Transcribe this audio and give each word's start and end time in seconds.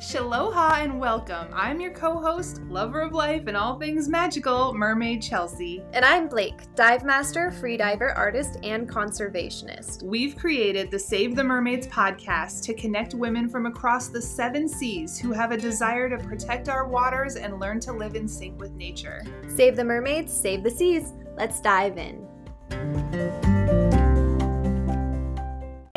Shaloha 0.00 0.82
and 0.82 0.98
welcome. 0.98 1.48
I'm 1.52 1.78
your 1.78 1.90
co 1.90 2.18
host, 2.18 2.62
lover 2.70 3.02
of 3.02 3.12
life 3.12 3.48
and 3.48 3.56
all 3.56 3.78
things 3.78 4.08
magical, 4.08 4.72
Mermaid 4.72 5.20
Chelsea. 5.20 5.84
And 5.92 6.06
I'm 6.06 6.26
Blake, 6.26 6.74
dive 6.74 7.04
master, 7.04 7.50
freediver, 7.50 8.16
artist, 8.16 8.56
and 8.62 8.88
conservationist. 8.88 10.02
We've 10.02 10.34
created 10.38 10.90
the 10.90 10.98
Save 10.98 11.36
the 11.36 11.44
Mermaids 11.44 11.86
podcast 11.88 12.62
to 12.62 12.72
connect 12.72 13.12
women 13.12 13.46
from 13.46 13.66
across 13.66 14.08
the 14.08 14.22
seven 14.22 14.66
seas 14.66 15.18
who 15.18 15.32
have 15.32 15.52
a 15.52 15.56
desire 15.58 16.08
to 16.08 16.16
protect 16.16 16.70
our 16.70 16.88
waters 16.88 17.36
and 17.36 17.60
learn 17.60 17.78
to 17.80 17.92
live 17.92 18.14
in 18.14 18.26
sync 18.26 18.58
with 18.58 18.72
nature. 18.72 19.22
Save 19.54 19.76
the 19.76 19.84
mermaids, 19.84 20.32
save 20.32 20.62
the 20.62 20.70
seas. 20.70 21.12
Let's 21.36 21.60
dive 21.60 21.98
in. 21.98 23.49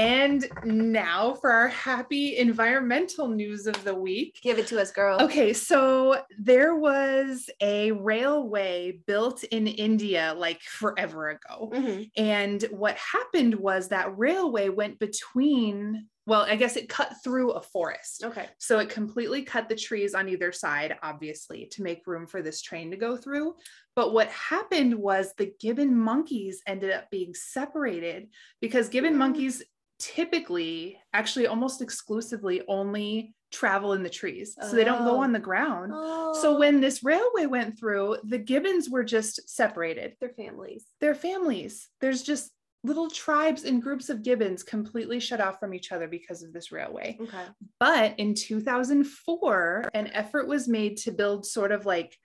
And 0.03 0.48
now 0.66 1.34
for 1.35 1.52
our 1.52 1.70
happy 1.70 2.38
environmental 2.38 3.27
news 3.30 3.67
of 3.67 3.81
the 3.84 3.95
week. 3.95 4.39
Give 4.41 4.59
it 4.59 4.67
to 4.67 4.81
us, 4.81 4.91
girl. 4.91 5.21
Okay, 5.21 5.53
so 5.53 6.21
there 6.38 6.75
was 6.75 7.49
a 7.61 7.91
railway 7.94 8.99
built 9.08 9.44
in 9.45 9.67
India 9.67 10.34
like 10.38 10.61
forever 10.61 11.30
ago. 11.30 11.71
Mhm. 11.73 12.11
And 12.17 12.61
what 12.63 12.97
happened 12.97 13.55
was 13.55 13.89
that 13.89 14.17
railway 14.17 14.70
went 14.70 14.99
between, 14.99 16.09
well, 16.25 16.41
I 16.41 16.55
guess 16.55 16.75
it 16.75 16.89
cut 16.89 17.13
through 17.23 17.52
a 17.52 17.61
forest. 17.61 18.23
Okay. 18.25 18.47
So 18.58 18.80
it 18.80 18.89
completely 18.89 19.44
cut 19.44 19.70
the 19.70 19.75
trees 19.75 20.13
on 20.13 20.27
either 20.30 20.52
side, 20.52 20.97
obviously, 21.02 21.67
to 21.72 21.83
make 21.83 22.08
room 22.08 22.27
for 22.27 22.41
this 22.41 22.61
train 22.61 22.91
to 22.91 22.97
go 22.97 23.16
through. 23.17 23.55
But 23.95 24.13
what 24.13 24.27
happened 24.30 24.95
was 24.95 25.33
the 25.33 25.53
gibbon 25.59 25.95
monkeys 25.95 26.61
ended 26.67 26.91
up 26.91 27.09
being 27.11 27.33
separated 27.33 28.30
because 28.59 28.89
gibbon 28.89 29.13
Mm. 29.13 29.17
monkeys 29.17 29.63
typically, 30.03 30.97
actually 31.14 31.47
almost 31.47 31.81
exclusively, 31.81 32.61
only 32.67 33.33
travel 33.52 33.94
in 33.94 34.03
the 34.03 34.09
trees. 34.09 34.58
So 34.61 34.75
they 34.75 34.83
don't 34.83 35.05
go 35.05 35.16
Oh. 35.16 35.22
on 35.22 35.31
the 35.31 35.39
ground. 35.39 35.91
Oh. 35.95 36.33
So 36.41 36.58
when 36.58 36.81
this 36.81 37.03
railway 37.03 37.45
went 37.45 37.77
through, 37.80 38.17
the 38.23 38.38
gibbons 38.39 38.89
were 38.89 39.03
just 39.03 39.47
separated. 39.50 40.16
their 40.19 40.30
families. 40.30 40.86
Their 41.00 41.16
families, 41.16 41.89
there's 42.02 42.23
just 42.23 42.52
little 42.83 43.09
tribes 43.09 43.64
and 43.64 43.81
groups 43.81 44.09
of 44.09 44.23
gibbons 44.23 44.61
completely 44.61 45.19
shut 45.22 45.39
off 45.39 45.58
from 45.59 45.73
each 45.73 45.94
other 45.94 46.08
because 46.08 46.44
of 46.44 46.52
this 46.52 46.70
railway. 46.72 47.16
Okay. 47.22 47.45
But 47.80 48.20
in 48.20 48.33
2004, 48.33 49.89
an 49.94 50.08
effort 50.08 50.47
was 50.47 50.67
made 50.67 50.97
to 50.97 51.11
build 51.11 51.45
sort 51.45 51.72
of 51.72 51.86
like 51.86 52.17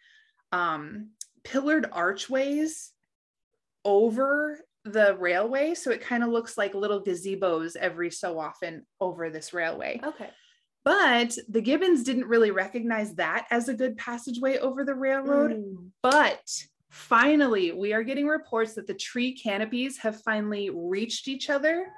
um, 0.50 1.10
pillared 1.44 1.86
archways 1.92 2.90
over 3.84 4.58
the 4.84 5.16
railway. 5.16 5.74
So 5.74 5.90
it 5.90 6.00
kind 6.00 6.22
of 6.22 6.30
looks 6.30 6.56
like 6.56 6.74
little 6.74 7.02
gazebos 7.02 7.76
every 7.76 8.10
so 8.10 8.38
often 8.38 8.86
over 9.00 9.30
this 9.30 9.52
railway. 9.52 10.00
Okay. 10.02 10.30
But 10.84 11.36
the 11.48 11.60
gibbons 11.60 12.02
didn't 12.02 12.26
really 12.26 12.50
recognize 12.50 13.14
that 13.16 13.46
as 13.50 13.68
a 13.68 13.74
good 13.74 13.96
passageway 13.96 14.58
over 14.58 14.84
the 14.84 14.94
railroad. 14.94 15.52
Mm. 15.52 15.90
But 16.02 16.40
finally, 16.88 17.72
we 17.72 17.92
are 17.92 18.02
getting 18.02 18.26
reports 18.26 18.74
that 18.74 18.86
the 18.86 18.94
tree 18.94 19.34
canopies 19.34 19.98
have 19.98 20.22
finally 20.22 20.70
reached 20.70 21.28
each 21.28 21.50
other. 21.50 21.88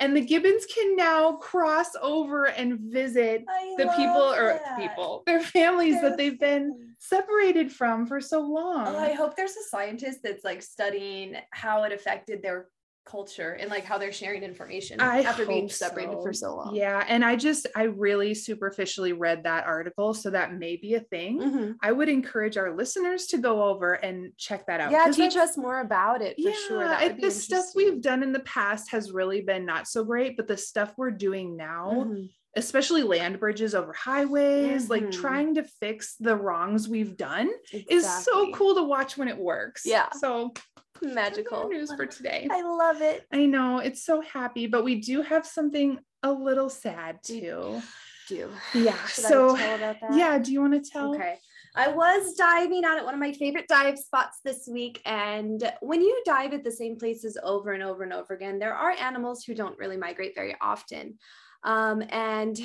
And 0.00 0.16
the 0.16 0.20
gibbons 0.20 0.64
can 0.64 0.96
now 0.96 1.32
cross 1.32 1.90
over 2.00 2.44
and 2.46 2.78
visit 2.78 3.44
I 3.48 3.74
the 3.76 3.88
people 3.96 4.14
love 4.14 4.38
or 4.38 4.60
that. 4.64 4.78
people, 4.78 5.24
their 5.26 5.40
families 5.40 6.00
that 6.00 6.16
they've 6.16 6.38
been 6.38 6.87
separated 6.98 7.72
from 7.72 8.06
for 8.06 8.20
so 8.20 8.40
long. 8.40 8.86
Oh, 8.88 8.98
I 8.98 9.12
hope 9.12 9.36
there's 9.36 9.56
a 9.56 9.68
scientist 9.68 10.20
that's 10.22 10.44
like 10.44 10.62
studying 10.62 11.36
how 11.52 11.84
it 11.84 11.92
affected 11.92 12.42
their 12.42 12.68
culture 13.06 13.52
and 13.52 13.70
like 13.70 13.84
how 13.84 13.96
they're 13.96 14.12
sharing 14.12 14.42
information 14.42 15.00
I 15.00 15.22
after 15.22 15.46
being 15.46 15.70
separated 15.70 16.12
so. 16.18 16.22
for 16.22 16.32
so 16.34 16.56
long. 16.56 16.74
Yeah. 16.74 17.02
And 17.08 17.24
I 17.24 17.36
just, 17.36 17.66
I 17.74 17.84
really 17.84 18.34
superficially 18.34 19.14
read 19.14 19.44
that 19.44 19.64
article. 19.64 20.12
So 20.12 20.28
that 20.28 20.52
may 20.52 20.76
be 20.76 20.92
a 20.94 21.00
thing. 21.00 21.40
Mhm. 21.40 21.76
I 21.82 21.90
would 21.90 22.10
encourage 22.10 22.58
our 22.58 22.76
listeners 22.76 23.26
to 23.28 23.38
go 23.38 23.62
over 23.62 23.94
and 23.94 24.36
check 24.36 24.66
that 24.66 24.80
out. 24.80 24.90
Yeah. 24.92 25.10
teach 25.10 25.36
us 25.36 25.56
more 25.56 25.80
about 25.80 26.20
it 26.20 26.36
for 26.42 26.52
sure. 26.52 26.84
That 26.84 27.18
the 27.18 27.30
stuff 27.30 27.64
we've 27.74 28.02
done 28.02 28.22
in 28.22 28.32
the 28.32 28.40
past 28.40 28.90
has 28.90 29.10
really 29.10 29.40
been 29.40 29.64
not 29.64 29.88
so 29.88 30.04
great, 30.04 30.36
but 30.36 30.46
the 30.46 30.58
stuff 30.58 30.92
we're 30.98 31.10
doing 31.10 31.56
now, 31.56 32.04
Mhm. 32.06 32.28
Especially 32.58 33.02
land 33.02 33.38
bridges 33.40 33.74
over 33.74 33.92
highways, 33.92 34.90
like 34.90 35.04
Mhm. 35.04 35.12
trying 35.12 35.54
to 35.54 35.62
fix 35.62 36.16
the 36.16 36.36
wrongs 36.36 36.88
we've 36.88 37.16
done, 37.16 37.50
is 37.72 38.06
so 38.24 38.50
cool 38.52 38.74
to 38.74 38.82
watch 38.82 39.16
when 39.16 39.28
it 39.28 39.38
works. 39.38 39.86
Yeah. 39.86 40.10
So 40.12 40.52
Magical. 41.00 41.68
news 41.68 41.92
for 41.94 42.06
today. 42.06 42.48
I 42.50 42.62
love 42.62 43.00
it. 43.00 43.24
I 43.32 43.46
know 43.46 43.78
it's 43.78 44.02
so 44.04 44.20
happy, 44.20 44.66
but 44.66 44.84
we 44.84 45.00
do 45.00 45.22
have 45.22 45.46
something 45.46 45.98
a 46.22 46.32
little 46.32 46.68
sad 46.68 47.22
too. 47.22 47.80
Do. 48.28 48.50
Yeah. 48.74 48.96
Should 49.06 49.24
so 49.24 49.56
I 49.56 49.58
tell 49.58 49.76
about 49.76 49.96
that? 50.02 50.14
yeah, 50.14 50.38
do 50.38 50.52
you 50.52 50.60
want 50.60 50.74
to 50.84 50.90
tell? 50.90 51.14
Okay. 51.14 51.38
I 51.74 51.88
was 51.88 52.34
diving 52.34 52.84
out 52.84 52.98
at 52.98 53.04
one 53.04 53.14
of 53.14 53.20
my 53.20 53.32
favorite 53.32 53.68
dive 53.68 53.98
spots 53.98 54.40
this 54.44 54.66
week. 54.66 55.00
And 55.06 55.72
when 55.80 56.02
you 56.02 56.22
dive 56.26 56.52
at 56.52 56.64
the 56.64 56.72
same 56.72 56.96
places 56.96 57.38
over 57.42 57.70
and 57.72 57.82
over 57.82 58.02
and 58.02 58.12
over 58.12 58.34
again, 58.34 58.58
there 58.58 58.74
are 58.74 58.90
animals 58.90 59.44
who 59.44 59.54
don't 59.54 59.78
really 59.78 59.96
migrate 59.96 60.34
very 60.34 60.56
often. 60.60 61.18
Um, 61.64 62.02
and 62.10 62.58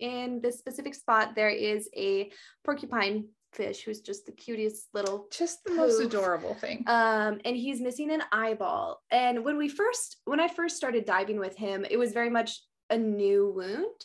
in 0.00 0.40
this 0.42 0.58
specific 0.58 0.94
spot, 0.94 1.34
there 1.34 1.50
is 1.50 1.88
a 1.96 2.30
porcupine 2.64 3.28
fish 3.52 3.82
who's 3.82 4.00
just 4.00 4.26
the 4.26 4.32
cutest 4.32 4.88
little 4.92 5.26
Just 5.30 5.64
the 5.64 5.72
most 5.72 6.00
adorable 6.00 6.54
thing. 6.54 6.84
um, 6.86 7.40
and 7.44 7.56
he's 7.56 7.80
missing 7.80 8.10
an 8.10 8.22
eyeball. 8.32 9.00
And 9.10 9.44
when 9.44 9.56
we 9.56 9.68
first, 9.68 10.16
when 10.24 10.40
I 10.40 10.48
first 10.48 10.76
started 10.76 11.04
diving 11.04 11.38
with 11.38 11.56
him, 11.56 11.86
it 11.88 11.96
was 11.96 12.12
very 12.12 12.30
much 12.30 12.60
a 12.90 12.98
new 12.98 13.52
wound. 13.56 14.04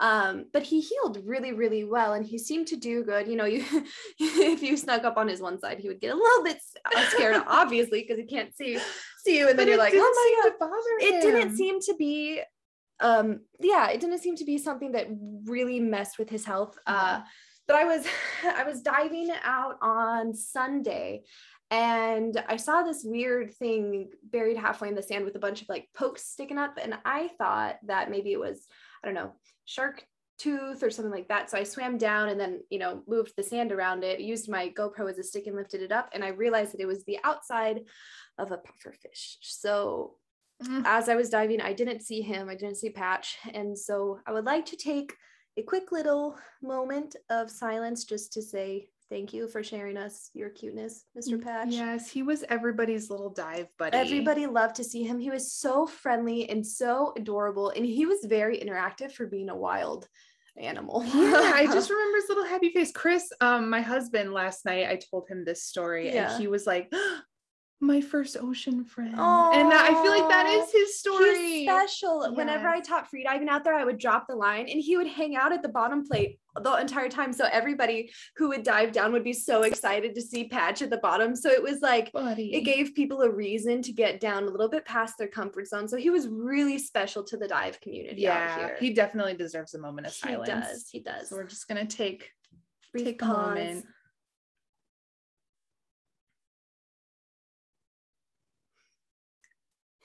Um, 0.00 0.44
but 0.52 0.62
he 0.62 0.80
healed 0.80 1.18
really, 1.24 1.52
really 1.52 1.82
well, 1.82 2.12
and 2.12 2.24
he 2.24 2.38
seemed 2.38 2.68
to 2.68 2.76
do 2.76 3.02
good. 3.02 3.26
You 3.26 3.34
know, 3.34 3.46
you 3.46 3.64
if 4.20 4.62
you 4.62 4.76
snuck 4.76 5.02
up 5.04 5.16
on 5.16 5.26
his 5.26 5.40
one 5.40 5.58
side, 5.58 5.80
he 5.80 5.88
would 5.88 6.00
get 6.00 6.12
a 6.12 6.16
little 6.16 6.44
bit 6.44 6.58
uh, 6.94 7.02
scared, 7.10 7.42
obviously, 7.48 8.02
because 8.02 8.18
he 8.18 8.24
can't 8.24 8.54
see 8.54 8.78
see 9.24 9.38
you, 9.38 9.48
and 9.48 9.58
then 9.58 9.66
But 9.66 9.70
you're 9.70 9.78
like, 9.78 9.94
oh 9.96 10.40
my 10.40 10.50
god. 10.60 10.68
It 11.00 11.20
didn't 11.22 11.56
seem 11.56 11.80
to 11.80 11.94
be, 11.98 12.40
um, 13.00 13.40
yeah, 13.60 13.88
it 13.90 14.00
didn't 14.00 14.18
seem 14.18 14.36
to 14.36 14.44
be 14.44 14.58
something 14.58 14.92
that 14.92 15.08
really 15.44 15.80
messed 15.80 16.18
with 16.18 16.30
his 16.30 16.44
health. 16.44 16.78
Uh, 16.86 17.20
but 17.66 17.76
I 17.76 17.84
was 17.84 18.06
I 18.44 18.64
was 18.64 18.82
diving 18.82 19.30
out 19.44 19.76
on 19.80 20.34
Sunday 20.34 21.22
and 21.70 22.42
I 22.48 22.56
saw 22.56 22.82
this 22.82 23.04
weird 23.04 23.54
thing 23.54 24.08
buried 24.24 24.56
halfway 24.56 24.88
in 24.88 24.94
the 24.94 25.02
sand 25.02 25.24
with 25.24 25.36
a 25.36 25.40
bunch 25.40 25.60
of 25.60 25.68
like 25.68 25.88
pokes 25.94 26.24
sticking 26.24 26.58
up 26.58 26.78
and 26.82 26.94
I 27.04 27.28
thought 27.38 27.76
that 27.86 28.10
maybe 28.10 28.32
it 28.32 28.40
was 28.40 28.66
I 29.04 29.06
don't 29.06 29.14
know 29.14 29.32
shark 29.66 30.02
tooth 30.38 30.82
or 30.82 30.90
something 30.90 31.12
like 31.12 31.28
that 31.28 31.50
so 31.50 31.58
I 31.58 31.64
swam 31.64 31.98
down 31.98 32.30
and 32.30 32.40
then 32.40 32.60
you 32.70 32.78
know 32.78 33.02
moved 33.06 33.34
the 33.36 33.42
sand 33.42 33.70
around 33.70 34.02
it 34.02 34.20
used 34.20 34.48
my 34.48 34.70
GoPro 34.70 35.10
as 35.10 35.18
a 35.18 35.22
stick 35.22 35.46
and 35.46 35.56
lifted 35.56 35.82
it 35.82 35.92
up 35.92 36.08
and 36.12 36.24
I 36.24 36.28
realized 36.28 36.72
that 36.72 36.80
it 36.80 36.86
was 36.86 37.04
the 37.04 37.18
outside 37.22 37.80
of 38.38 38.50
a 38.50 38.56
puffer 38.56 38.94
fish 39.02 39.36
so 39.42 40.14
Mm. 40.64 40.82
as 40.86 41.08
I 41.08 41.14
was 41.14 41.30
diving, 41.30 41.60
I 41.60 41.72
didn't 41.72 42.02
see 42.02 42.20
him, 42.20 42.48
I 42.48 42.54
didn't 42.56 42.76
see 42.78 42.90
Patch. 42.90 43.36
And 43.54 43.78
so 43.78 44.18
I 44.26 44.32
would 44.32 44.44
like 44.44 44.66
to 44.66 44.76
take 44.76 45.14
a 45.56 45.62
quick 45.62 45.92
little 45.92 46.36
moment 46.62 47.14
of 47.30 47.50
silence 47.50 48.04
just 48.04 48.32
to 48.32 48.42
say 48.42 48.88
thank 49.10 49.32
you 49.32 49.48
for 49.48 49.62
sharing 49.62 49.96
us 49.96 50.30
your 50.34 50.50
cuteness, 50.50 51.04
Mr. 51.16 51.42
Patch. 51.42 51.68
Yes, 51.70 52.10
he 52.10 52.22
was 52.22 52.44
everybody's 52.48 53.08
little 53.08 53.30
dive 53.30 53.66
buddy. 53.78 53.96
Everybody 53.96 54.46
loved 54.46 54.74
to 54.76 54.84
see 54.84 55.02
him. 55.04 55.18
He 55.18 55.30
was 55.30 55.52
so 55.52 55.86
friendly 55.86 56.48
and 56.50 56.66
so 56.66 57.12
adorable. 57.16 57.70
And 57.70 57.86
he 57.86 58.04
was 58.04 58.18
very 58.24 58.58
interactive 58.58 59.12
for 59.12 59.26
being 59.26 59.48
a 59.48 59.56
wild 59.56 60.06
animal. 60.58 61.04
Yeah, 61.06 61.52
I 61.54 61.66
just 61.72 61.88
remember 61.88 62.16
his 62.18 62.28
little 62.28 62.44
happy 62.44 62.70
face. 62.70 62.92
Chris, 62.92 63.30
um, 63.40 63.70
my 63.70 63.80
husband, 63.80 64.32
last 64.32 64.64
night 64.64 64.86
I 64.88 64.96
told 65.10 65.28
him 65.28 65.44
this 65.44 65.62
story, 65.62 66.12
Yeah. 66.12 66.32
and 66.32 66.40
he 66.40 66.48
was 66.48 66.66
like, 66.66 66.92
"My 67.80 68.00
first 68.00 68.36
ocean 68.40 68.84
friend," 68.84 69.14
and 69.14 69.70
that, 69.70 69.90
I 69.90 70.02
feel 70.02 70.10
like 70.10 70.28
that 70.28 70.46
is 70.46 70.72
his 70.72 70.98
story. 70.98 71.36
He's 71.36 71.68
special. 71.68 72.34
Whenever 72.34 72.68
I 72.68 72.80
taught 72.80 73.08
freediving 73.10 73.48
out 73.48 73.64
there, 73.64 73.74
I 73.74 73.84
would 73.84 73.98
drop 73.98 74.26
the 74.28 74.34
line 74.34 74.68
and 74.68 74.80
he 74.80 74.96
would 74.96 75.06
hang 75.06 75.36
out 75.36 75.52
at 75.52 75.62
the 75.62 75.68
bottom 75.68 76.06
plate 76.06 76.38
the 76.60 76.76
entire 76.76 77.08
time. 77.08 77.32
So 77.32 77.46
everybody 77.50 78.10
who 78.36 78.48
would 78.48 78.62
dive 78.62 78.92
down 78.92 79.12
would 79.12 79.24
be 79.24 79.32
so 79.32 79.62
excited 79.62 80.14
to 80.14 80.20
see 80.20 80.48
Patch 80.48 80.82
at 80.82 80.90
the 80.90 80.98
bottom. 80.98 81.36
So 81.36 81.50
it 81.50 81.62
was 81.62 81.80
like 81.80 82.12
buddy. 82.12 82.54
it 82.54 82.62
gave 82.62 82.94
people 82.94 83.22
a 83.22 83.30
reason 83.30 83.82
to 83.82 83.92
get 83.92 84.20
down 84.20 84.44
a 84.44 84.50
little 84.50 84.68
bit 84.68 84.84
past 84.84 85.14
their 85.18 85.28
comfort 85.28 85.68
zone. 85.68 85.88
So 85.88 85.96
he 85.96 86.10
was 86.10 86.28
really 86.28 86.78
special 86.78 87.22
to 87.24 87.36
the 87.36 87.48
dive 87.48 87.80
community 87.80 88.28
out 88.28 88.34
yeah, 88.34 88.58
here. 88.58 88.76
he 88.80 88.92
definitely 88.92 89.34
deserves 89.34 89.74
a 89.74 89.78
moment 89.78 90.06
of 90.06 90.12
silence. 90.12 90.48
He 90.48 90.54
does. 90.54 90.88
He 90.90 91.00
does. 91.00 91.28
So 91.28 91.36
we're 91.36 91.44
just 91.44 91.68
gonna 91.68 91.86
take 91.86 92.30
Brief 92.92 93.04
take 93.04 93.22
a 93.22 93.26
moment. 93.26 93.84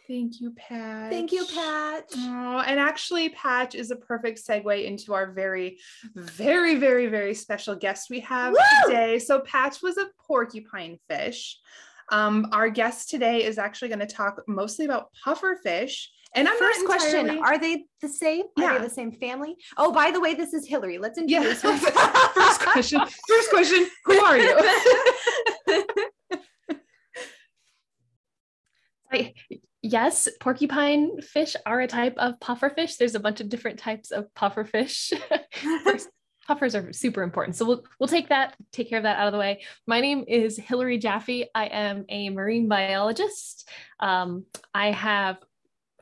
Thank 0.08 0.42
you, 0.42 0.52
Pat. 0.52 1.12
Thank 1.12 1.32
you, 1.32 1.46
Patch. 1.46 2.04
Oh, 2.18 2.64
and 2.68 2.78
actually, 2.80 3.30
Patch 3.30 3.74
is 3.74 3.90
a 3.90 3.96
perfect 3.96 4.46
segue 4.46 4.86
into 4.86 5.14
our 5.14 5.32
very, 5.32 5.80
very, 6.14 6.76
very, 6.76 7.08
very 7.08 7.34
special 7.34 7.74
guest 7.76 8.10
we 8.10 8.20
have 8.20 8.52
Woo! 8.54 8.60
today. 8.86 9.18
So, 9.20 9.40
Patch 9.40 9.82
was 9.82 9.98
a 9.98 10.08
porcupine 10.28 11.00
fish. 11.10 11.58
Um, 12.12 12.48
our 12.52 12.70
guest 12.70 13.10
today 13.10 13.46
is 13.46 13.58
actually 13.58 13.88
going 13.88 14.00
to 14.00 14.06
talk 14.06 14.42
mostly 14.46 14.84
about 14.86 15.08
pufferfish. 15.26 16.08
And 16.36 16.50
I'm 16.50 16.58
First 16.58 16.86
question: 16.86 17.40
Are 17.40 17.58
they 17.58 17.86
the 18.02 18.10
same? 18.10 18.44
Are 18.58 18.64
Yeah. 18.64 18.78
they 18.80 18.84
the 18.86 18.94
same 18.94 19.12
family? 19.14 19.56
Oh, 19.78 19.94
by 19.94 20.12
the 20.12 20.20
way, 20.20 20.34
this 20.34 20.54
is 20.54 20.68
Hillary. 20.68 20.98
Let's 20.98 21.18
Yeah. 21.18 21.38
introduce 21.38 21.62
her. 21.62 21.78
First 22.34 22.60
question. 22.62 23.00
First 23.30 23.50
question. 23.52 23.88
Who 24.06 24.20
are 24.20 24.38
you? 24.38 24.58
I- 29.14 29.34
yes, 29.84 30.28
porcupine 30.40 31.22
fish 31.22 31.56
are 31.66 31.82
a 31.82 31.88
type 31.88 32.16
of 32.18 32.40
puffer 32.40 32.70
fish. 32.70 32.96
There's 32.96 33.16
a 33.16 33.20
bunch 33.20 33.42
of 33.42 33.50
different 33.50 33.78
types 33.78 34.10
of 34.12 34.34
puffer 34.34 34.64
fish. 34.64 35.14
Puffers 36.48 36.76
are 36.76 36.92
super 36.92 37.22
important. 37.22 37.56
So 37.56 37.66
we'll 37.66 37.84
we'll 38.00 38.10
take 38.10 38.30
that, 38.30 38.56
take 38.72 38.90
care 38.90 38.98
of 38.98 39.04
that 39.04 39.18
out 39.18 39.28
of 39.28 39.34
the 39.34 39.40
way. 39.40 39.62
My 39.88 40.02
name 40.02 40.26
is 40.28 40.58
Hillary 40.58 40.98
Jaffe. 40.98 41.50
I 41.54 41.66
am 41.68 42.06
a 42.10 42.30
marine 42.30 42.68
biologist. 42.68 43.70
Um, 44.00 44.46
I 44.74 44.92
have 44.92 45.38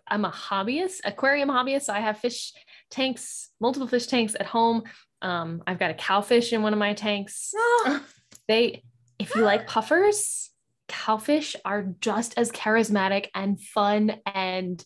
I'm 0.07 0.25
a 0.25 0.31
hobbyist, 0.31 1.01
aquarium 1.05 1.49
hobbyist. 1.49 1.83
So 1.83 1.93
I 1.93 1.99
have 1.99 2.19
fish 2.19 2.53
tanks, 2.89 3.49
multiple 3.59 3.87
fish 3.87 4.07
tanks 4.07 4.35
at 4.39 4.45
home. 4.45 4.83
Um, 5.21 5.61
I've 5.67 5.79
got 5.79 5.91
a 5.91 5.95
cowfish 5.95 6.53
in 6.53 6.63
one 6.63 6.73
of 6.73 6.79
my 6.79 6.93
tanks 6.93 7.53
they 8.47 8.83
if 9.19 9.35
you 9.35 9.43
like 9.43 9.67
puffers 9.67 10.50
cowfish 10.91 11.55
are 11.65 11.83
just 12.01 12.37
as 12.37 12.51
charismatic 12.51 13.27
and 13.33 13.59
fun 13.61 14.17
and 14.25 14.83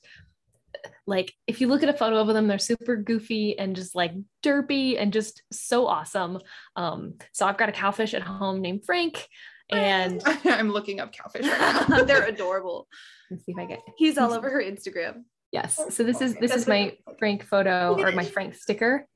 like 1.08 1.34
if 1.48 1.62
you 1.62 1.68
look 1.68 1.84
at 1.84 1.90
a 1.90 1.94
photo 1.94 2.18
of 2.20 2.28
them 2.28 2.48
they're 2.48 2.60
super 2.60 2.96
goofy 2.96 3.58
and 3.58 3.76
just 3.76 3.96
like 3.96 4.12
derpy 4.44 5.02
and 5.02 5.12
just 5.14 5.42
so 5.52 5.88
awesome 5.88 6.40
um 6.76 7.14
so 7.32 7.46
i've 7.46 7.58
got 7.58 7.70
a 7.70 7.72
cowfish 7.72 8.14
at 8.14 8.22
home 8.22 8.62
named 8.62 8.84
frank 8.86 9.28
and 9.72 10.22
I'm 10.46 10.70
looking 10.70 11.00
up 11.00 11.12
cowfish 11.12 11.42
right 11.50 11.90
now. 11.90 12.04
They're 12.10 12.26
adorable. 12.28 12.88
let's 13.32 13.44
see 13.46 13.52
if 13.54 13.58
i 13.58 13.66
get 13.66 13.80
He's 13.98 14.18
all 14.20 14.32
over 14.38 14.50
her 14.50 14.62
Instagram. 14.62 15.24
yes 15.52 15.80
so 15.90 16.04
this 16.04 16.22
is 16.22 16.36
this 16.36 16.54
is 16.56 16.68
my 16.68 16.96
frank 17.18 17.44
photo 17.46 17.96
or 18.00 18.12
my 18.12 18.26
frank 18.26 18.54
sticker 18.56 19.08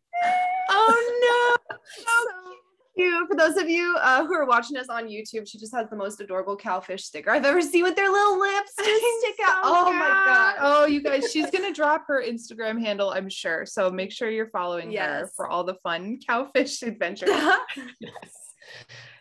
Oh 0.72 1.58
So 1.98 2.54
cute. 2.98 3.28
For 3.28 3.36
those 3.36 3.58
of 3.58 3.70
you 3.70 3.96
uh, 4.02 4.26
who 4.26 4.34
are 4.34 4.46
watching 4.46 4.78
us 4.78 4.88
on 4.90 5.08
YouTube, 5.08 5.48
she 5.48 5.58
just 5.58 5.76
has 5.76 5.90
the 5.90 5.96
most 5.96 6.20
adorable 6.22 6.58
cowfish 6.58 7.02
sticker 7.02 7.32
I've 7.32 7.46
ever 7.46 7.62
seen 7.62 7.84
with 7.84 7.96
their 7.96 8.10
little 8.10 8.40
lips 8.40 8.74
stick 8.74 9.36
out. 9.46 9.62
Oh 9.64 9.92
my 9.92 10.00
god. 10.00 10.56
Oh, 10.60 10.86
you 10.86 11.02
guys, 11.02 11.32
she's 11.32 11.50
gonna 11.52 11.74
drop 11.74 12.06
her 12.08 12.24
Instagram 12.26 12.80
handle, 12.80 13.12
I'm 13.12 13.30
sure. 13.30 13.66
So 13.66 13.90
make 13.90 14.12
sure 14.12 14.30
you're 14.30 14.50
following 14.50 14.92
her 14.94 15.30
for 15.36 15.48
all 15.48 15.64
the 15.64 15.76
fun 15.76 16.20
cowfish 16.28 16.82
adventures. 16.84 17.30
yes. 18.00 18.14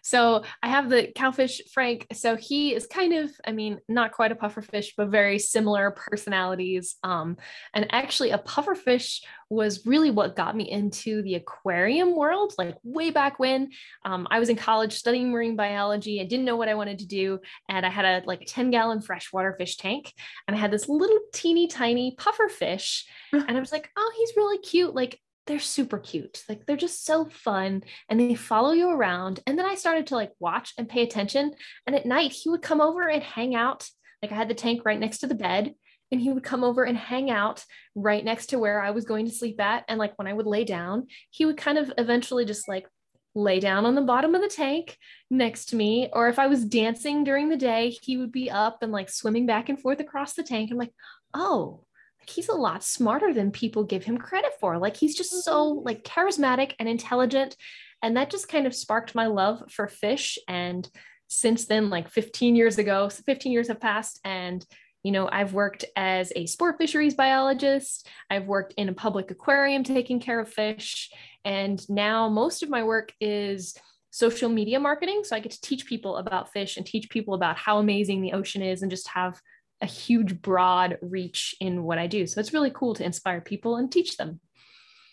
So 0.09 0.43
I 0.63 0.69
have 0.69 0.89
the 0.89 1.13
cowfish 1.15 1.61
Frank. 1.71 2.07
So 2.15 2.35
he 2.35 2.75
is 2.75 2.87
kind 2.87 3.13
of, 3.13 3.31
I 3.47 3.53
mean, 3.53 3.79
not 3.91 4.13
quite 4.13 4.33
a 4.33 4.37
pufferfish, 4.37 4.93
but 4.97 5.09
very 5.09 5.39
similar 5.39 5.91
personalities. 5.91 6.97
Um, 7.03 7.37
and 7.75 7.93
actually, 7.93 8.31
a 8.31 8.39
pufferfish 8.39 9.21
was 9.51 9.85
really 9.85 10.11
what 10.11 10.35
got 10.35 10.57
me 10.57 10.71
into 10.71 11.21
the 11.21 11.35
aquarium 11.35 12.17
world, 12.17 12.55
like 12.57 12.77
way 12.83 13.11
back 13.11 13.39
when. 13.39 13.71
Um, 14.03 14.27
I 14.31 14.39
was 14.39 14.49
in 14.49 14.57
college 14.57 14.95
studying 14.95 15.31
marine 15.31 15.57
biology. 15.57 16.23
I 16.23 16.25
didn't 16.25 16.47
know 16.47 16.57
what 16.57 16.71
I 16.71 16.75
wanted 16.75 17.01
to 17.01 17.07
do, 17.07 17.41
and 17.69 17.85
I 17.85 17.91
had 17.91 18.07
a 18.07 18.27
like 18.27 18.45
10 18.47 18.71
gallon 18.71 19.03
freshwater 19.03 19.55
fish 19.59 19.77
tank, 19.77 20.15
and 20.47 20.57
I 20.57 20.59
had 20.59 20.71
this 20.71 20.89
little 20.89 21.19
teeny 21.35 21.67
tiny 21.67 22.17
pufferfish, 22.17 23.05
and 23.33 23.51
I 23.51 23.61
was 23.61 23.73
like, 23.73 23.91
oh, 23.95 24.13
he's 24.17 24.33
really 24.37 24.59
cute. 24.59 24.95
Like 24.95 25.21
they're 25.49 25.59
super 25.59 25.99
cute. 25.99 26.45
Like 26.49 26.67
they're 26.67 26.77
just 26.77 27.05
so 27.05 27.25
fun 27.25 27.83
and 28.09 28.21
they 28.21 28.35
follow 28.35 28.73
you 28.73 28.91
around. 28.91 29.41
And 29.47 29.59
then 29.59 29.67
I 29.67 29.75
started 29.75 30.07
to 30.09 30.15
like 30.15 30.33
watch 30.39 30.75
and 30.79 30.89
pay 30.89 31.03
attention. 31.03 31.55
And 31.87 31.97
at 31.97 32.07
night, 32.07 32.33
he 32.33 32.51
would 32.51 32.63
come 32.63 32.81
over 32.81 33.09
and 33.09 33.23
hang 33.23 33.57
out. 33.57 33.89
Like 34.23 34.31
I 34.31 34.37
had 34.37 34.49
the 34.49 34.55
tank 34.55 34.83
right 34.85 35.01
next 35.01 35.19
to 35.19 35.27
the 35.27 35.35
bed, 35.35 35.75
and 36.11 36.21
he 36.21 36.33
would 36.33 36.43
come 36.43 36.65
over 36.65 36.85
and 36.85 36.97
hang 36.97 37.31
out 37.31 37.65
right 37.95 38.25
next 38.25 38.47
to 38.47 38.59
where 38.59 38.81
I 38.81 38.91
was 38.91 39.05
going 39.05 39.27
to 39.27 39.33
sleep 39.33 39.61
at. 39.61 39.85
And 39.89 39.99
like 39.99 40.19
when 40.19 40.27
I 40.27 40.33
would 40.33 40.47
lay 40.47 40.65
down, 40.65 41.07
he 41.31 41.45
would 41.45 41.57
kind 41.57 41.79
of 41.79 41.93
eventually 41.99 42.45
just 42.45 42.69
like 42.69 42.87
lay 43.35 43.61
down 43.61 43.87
on 43.87 43.95
the 43.95 44.03
bottom 44.03 44.35
of 44.35 44.43
the 44.43 44.49
tank 44.49 44.97
next 45.31 45.67
to 45.67 45.77
me. 45.77 46.09
Or 46.13 46.29
if 46.29 46.39
I 46.39 46.47
was 46.47 46.65
dancing 46.65 47.25
during 47.25 47.49
the 47.49 47.57
day, 47.57 47.97
he 48.03 48.17
would 48.17 48.33
be 48.33 48.51
up 48.51 48.83
and 48.83 48.93
like 48.93 49.09
swimming 49.09 49.47
back 49.47 49.69
and 49.69 49.81
forth 49.81 50.01
across 50.01 50.35
the 50.35 50.43
tank. 50.43 50.71
I'm 50.71 50.79
like, 50.79 50.95
oh, 51.35 51.85
he's 52.29 52.49
a 52.49 52.55
lot 52.55 52.85
smarter 52.85 53.33
than 53.33 53.51
people 53.51 53.85
give 53.85 54.05
him 54.05 54.19
credit 54.19 54.53
for. 54.61 54.79
Like 54.79 54.97
he's 54.97 55.17
just 55.17 55.45
so 55.45 55.75
mm-hmm. 55.75 55.87
like 55.87 56.05
charismatic 56.05 56.75
and 56.79 56.89
intelligent. 56.89 57.57
And 58.03 58.17
that 58.17 58.31
just 58.31 58.49
kind 58.49 58.67
of 58.67 58.75
sparked 58.75 59.15
my 59.15 59.27
love 59.27 59.63
for 59.71 59.89
fish. 59.89 60.39
And 60.47 60.89
since 61.29 61.67
then, 61.67 61.91
like 61.91 62.09
15 62.09 62.57
years 62.57 62.79
ago, 62.79 63.09
15 63.09 63.53
years 63.53 63.69
have 63.69 63.81
passed. 63.81 64.21
And, 64.25 64.65
you 65.03 65.13
know, 65.13 65.29
I've 65.31 65.53
worked 65.53 65.85
as 65.97 66.33
a 66.37 66.47
sport 66.47 66.77
fisheries 66.79 67.15
biologist. 67.15 68.09
I've 68.31 68.47
worked 68.47 68.75
in 68.77 68.89
a 68.89 68.95
public 68.95 69.31
aquarium 69.31 69.83
taking 69.83 70.21
care 70.21 70.41
of 70.41 70.53
fish. 70.53 71.11
And 71.45 71.85
now 71.89 72.29
most 72.29 72.63
of 72.63 72.71
my 72.71 72.83
work 72.85 73.13
is 73.21 73.77
social 74.11 74.49
media 74.49 74.81
marketing. 74.81 75.23
So 75.25 75.37
I 75.37 75.41
get 75.41 75.53
to 75.53 75.61
teach 75.61 75.87
people 75.87 76.17
about 76.17 76.53
fish 76.53 76.77
and 76.77 76.87
teach 76.87 77.11
people 77.11 77.35
about 77.35 77.57
how 77.57 77.79
amazing 77.79 78.23
the 78.23 78.33
ocean 78.33 78.63
is 78.63 78.83
and 78.83 78.91
just 78.91 79.09
have 79.09 79.41
a 79.81 79.87
huge, 79.87 80.41
broad 80.43 80.99
reach 81.03 81.55
in 81.61 81.85
what 81.85 81.99
I 81.99 82.07
do. 82.07 82.27
So 82.27 82.41
it's 82.41 82.53
really 82.53 82.71
cool 82.75 82.95
to 82.95 83.05
inspire 83.05 83.41
people 83.41 83.77
and 83.77 83.91
teach 83.91 84.17
them. 84.17 84.41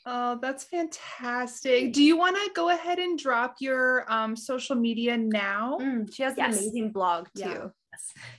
Oh, 0.08 0.38
that's 0.40 0.64
fantastic. 0.64 1.94
Do 1.94 2.04
you 2.04 2.16
want 2.18 2.36
to 2.36 2.52
go 2.54 2.70
ahead 2.70 3.00
and 3.00 3.18
drop 3.18 3.56
your 3.60 4.12
um, 4.12 4.36
social 4.36 4.76
media 4.76 5.18
now? 5.18 5.78
Mm, 5.82 6.14
she 6.14 6.22
has 6.24 6.36
Yes. 6.38 6.56
an 6.56 6.64
amazing 6.64 6.92
blog 6.92 7.28
too. 7.36 7.42
Yeah. 7.42 7.68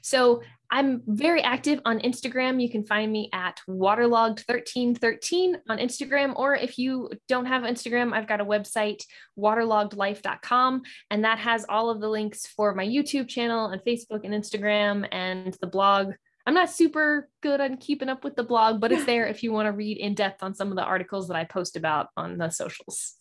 So 0.02 0.42
I'm 0.70 1.02
very 1.06 1.42
active 1.42 1.80
on 1.84 2.00
Instagram. 2.00 2.60
You 2.60 2.68
can 2.68 2.84
find 2.84 3.10
me 3.12 3.28
at 3.32 3.60
waterlogged1313 3.68 5.56
on 5.68 5.78
Instagram. 5.78 6.34
Or 6.36 6.54
if 6.56 6.78
you 6.78 7.10
don't 7.28 7.46
have 7.46 7.62
Instagram, 7.62 8.12
I've 8.12 8.26
got 8.26 8.40
a 8.40 8.44
website, 8.44 9.02
waterloggedlife.com, 9.38 10.82
and 11.10 11.24
that 11.24 11.38
has 11.38 11.64
all 11.68 11.90
of 11.90 12.00
the 12.00 12.08
links 12.08 12.46
for 12.46 12.74
my 12.74 12.86
YouTube 12.86 13.28
channel 13.28 13.66
and 13.66 13.80
Facebook 13.82 14.24
and 14.24 14.34
Instagram 14.34 15.06
and 15.12 15.56
the 15.60 15.66
blog. 15.66 16.12
I'm 16.46 16.54
not 16.54 16.70
super 16.70 17.28
good 17.42 17.60
on 17.60 17.76
keeping 17.76 18.08
up 18.08 18.22
with 18.22 18.36
the 18.36 18.44
blog, 18.44 18.80
but 18.80 18.92
it's 18.92 19.04
there 19.06 19.26
if 19.26 19.42
you 19.42 19.52
want 19.52 19.66
to 19.66 19.72
read 19.72 19.98
in 19.98 20.14
depth 20.14 20.42
on 20.42 20.54
some 20.54 20.70
of 20.70 20.76
the 20.76 20.84
articles 20.84 21.28
that 21.28 21.36
I 21.36 21.44
post 21.44 21.76
about 21.76 22.08
on 22.16 22.38
the 22.38 22.50
socials. 22.50 23.14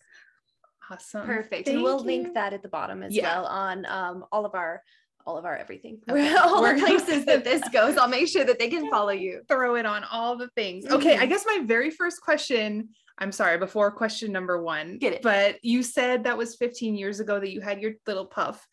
Awesome. 0.90 1.26
Perfect. 1.26 1.66
Thank 1.66 1.68
and 1.68 1.82
we'll 1.82 1.98
you. 1.98 2.06
link 2.06 2.34
that 2.34 2.52
at 2.52 2.62
the 2.62 2.68
bottom 2.68 3.02
as 3.02 3.14
Yeah. 3.14 3.38
well 3.40 3.46
on 3.46 3.86
um, 3.86 4.24
all 4.30 4.46
of 4.46 4.54
our 4.54 4.82
all 5.26 5.36
of 5.36 5.44
our 5.44 5.56
everything. 5.56 5.98
Okay. 6.08 6.34
all 6.36 6.62
the 6.62 6.74
places 6.80 7.24
that 7.26 7.44
this 7.44 7.62
goes. 7.72 7.96
I'll 7.96 8.08
make 8.08 8.28
sure 8.28 8.44
that 8.44 8.58
they 8.58 8.68
can 8.68 8.88
follow 8.90 9.10
you. 9.10 9.42
Throw 9.48 9.74
it 9.74 9.84
on 9.86 10.04
all 10.04 10.36
the 10.36 10.48
things. 10.50 10.86
Okay, 10.86 11.16
I 11.18 11.26
Mhm. 11.26 11.28
guess 11.30 11.44
my 11.46 11.60
very 11.64 11.90
first 11.90 12.20
question. 12.22 12.90
I'm 13.18 13.32
sorry, 13.32 13.58
before 13.58 13.90
question 13.90 14.30
number 14.30 14.62
one. 14.62 14.98
Get 14.98 15.14
it. 15.14 15.22
But 15.22 15.56
you 15.64 15.82
said 15.82 16.24
that 16.24 16.36
was 16.38 16.56
15 16.56 16.96
years 16.96 17.18
ago 17.20 17.40
that 17.40 17.50
you 17.50 17.60
had 17.60 17.80
your 17.80 17.92
little 18.06 18.26
puff. 18.26 18.64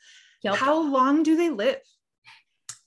Yep. 0.43 0.55
How 0.55 0.79
long 0.81 1.23
do 1.23 1.35
they 1.37 1.49
live? 1.49 1.77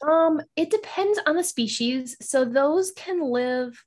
Um, 0.06 0.40
it 0.56 0.70
depends 0.70 1.18
on 1.26 1.36
the 1.36 1.42
species. 1.44 2.16
So 2.20 2.44
those 2.44 2.92
can 2.92 3.20
live 3.22 3.82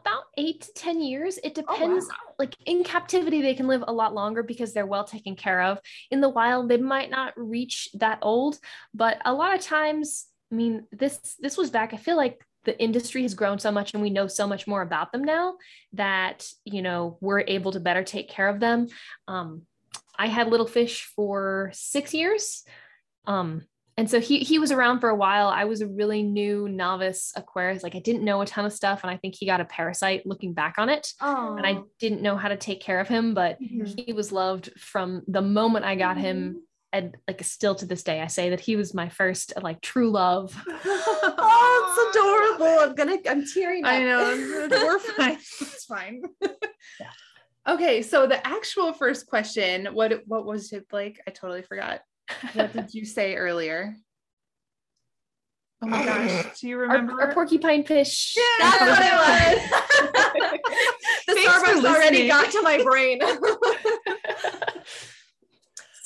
about 0.00 0.24
eight 0.36 0.62
to 0.62 0.72
10 0.74 1.00
years. 1.00 1.38
It 1.42 1.54
depends. 1.54 2.08
Like 2.38 2.56
in 2.66 2.84
captivity, 2.84 3.42
they 3.42 3.54
can 3.54 3.66
live 3.66 3.84
a 3.86 3.92
lot 3.92 4.14
longer 4.14 4.42
because 4.42 4.72
they're 4.72 4.86
well 4.86 5.04
taken 5.04 5.36
care 5.36 5.62
of. 5.62 5.80
In 6.10 6.20
the 6.20 6.28
wild, 6.28 6.68
they 6.68 6.76
might 6.76 7.10
not 7.10 7.32
reach 7.36 7.88
that 7.94 8.18
old, 8.22 8.58
but 8.92 9.20
a 9.24 9.32
lot 9.32 9.54
of 9.54 9.60
times, 9.60 10.26
I 10.52 10.54
mean, 10.54 10.86
this 10.92 11.36
this 11.40 11.56
was 11.56 11.70
back. 11.70 11.94
I 11.94 11.96
feel 11.96 12.16
like 12.16 12.44
the 12.64 12.80
industry 12.80 13.22
has 13.22 13.34
grown 13.34 13.58
so 13.58 13.70
much 13.70 13.92
and 13.92 14.02
we 14.02 14.10
know 14.10 14.26
so 14.26 14.46
much 14.46 14.66
more 14.66 14.82
about 14.82 15.12
them 15.12 15.22
now 15.22 15.54
that 15.92 16.48
you 16.64 16.82
know 16.82 17.18
we're 17.20 17.44
able 17.46 17.72
to 17.72 17.80
better 17.80 18.02
take 18.02 18.28
care 18.28 18.48
of 18.48 18.60
them. 18.60 18.88
Um, 19.28 19.62
I 20.18 20.28
had 20.28 20.48
little 20.48 20.66
fish 20.66 21.04
for 21.16 21.70
six 21.72 22.14
years. 22.14 22.64
Um, 23.26 23.62
and 23.96 24.10
so 24.10 24.20
he 24.20 24.40
he 24.40 24.58
was 24.58 24.72
around 24.72 25.00
for 25.00 25.08
a 25.08 25.14
while. 25.14 25.48
I 25.48 25.64
was 25.64 25.80
a 25.80 25.86
really 25.86 26.22
new 26.22 26.68
novice 26.68 27.32
aquarist, 27.36 27.82
Like 27.82 27.94
I 27.94 28.00
didn't 28.00 28.24
know 28.24 28.40
a 28.40 28.46
ton 28.46 28.64
of 28.64 28.72
stuff, 28.72 29.00
and 29.02 29.10
I 29.10 29.16
think 29.16 29.34
he 29.36 29.46
got 29.46 29.60
a 29.60 29.64
parasite 29.64 30.26
looking 30.26 30.52
back 30.52 30.74
on 30.78 30.88
it. 30.88 31.12
Oh, 31.20 31.56
And 31.56 31.66
I 31.66 31.80
didn't 31.98 32.22
know 32.22 32.36
how 32.36 32.48
to 32.48 32.56
take 32.56 32.80
care 32.80 33.00
of 33.00 33.08
him, 33.08 33.34
but 33.34 33.60
Mhm. 33.60 34.04
he 34.06 34.12
was 34.12 34.32
loved 34.32 34.72
from 34.78 35.22
the 35.28 35.42
moment 35.42 35.84
I 35.84 35.94
got 35.94 36.16
him. 36.16 36.62
And 36.92 37.16
like 37.26 37.42
still 37.44 37.74
to 37.76 37.86
this 37.86 38.04
day, 38.04 38.20
I 38.20 38.28
say 38.28 38.50
that 38.50 38.60
he 38.60 38.76
was 38.76 38.94
my 38.94 39.08
first 39.08 39.52
like 39.60 39.80
true 39.80 40.10
love. 40.12 40.54
oh, 40.68 42.06
it's 42.06 42.16
adorable. 42.16 42.78
I'm 42.84 42.94
gonna. 42.94 43.18
I'm 43.28 43.44
tearing 43.52 43.84
up. 43.84 43.90
I 43.92 43.98
know. 44.00 44.68
We're 44.70 44.98
fine. 45.00 45.38
It's 45.60 45.84
fine. 45.86 46.22
Okay, 47.66 48.02
so 48.02 48.26
the 48.26 48.46
actual 48.46 48.92
first 48.92 49.26
question, 49.26 49.86
what 49.86 50.20
what 50.26 50.44
was 50.44 50.72
it 50.72 50.86
like? 50.92 51.20
I 51.26 51.30
totally 51.30 51.62
forgot. 51.62 52.00
What 52.54 52.72
did 52.72 52.94
you 52.94 53.04
say 53.04 53.36
earlier? 53.36 53.96
Oh 55.82 55.86
my 55.86 56.04
gosh, 56.04 56.60
do 56.60 56.68
you 56.68 56.78
remember? 56.78 57.12
Our, 57.14 57.28
our 57.28 57.34
porcupine 57.34 57.84
fish. 57.84 58.36
That's 58.58 58.80
what 58.80 59.02
it 59.02 59.12
was. 59.12 60.60
the 61.26 61.34
Thanks 61.34 61.52
Starbucks 61.52 61.84
already 61.84 62.26
got 62.26 62.50
to 62.52 62.62
my 62.62 62.82
brain. 62.82 63.20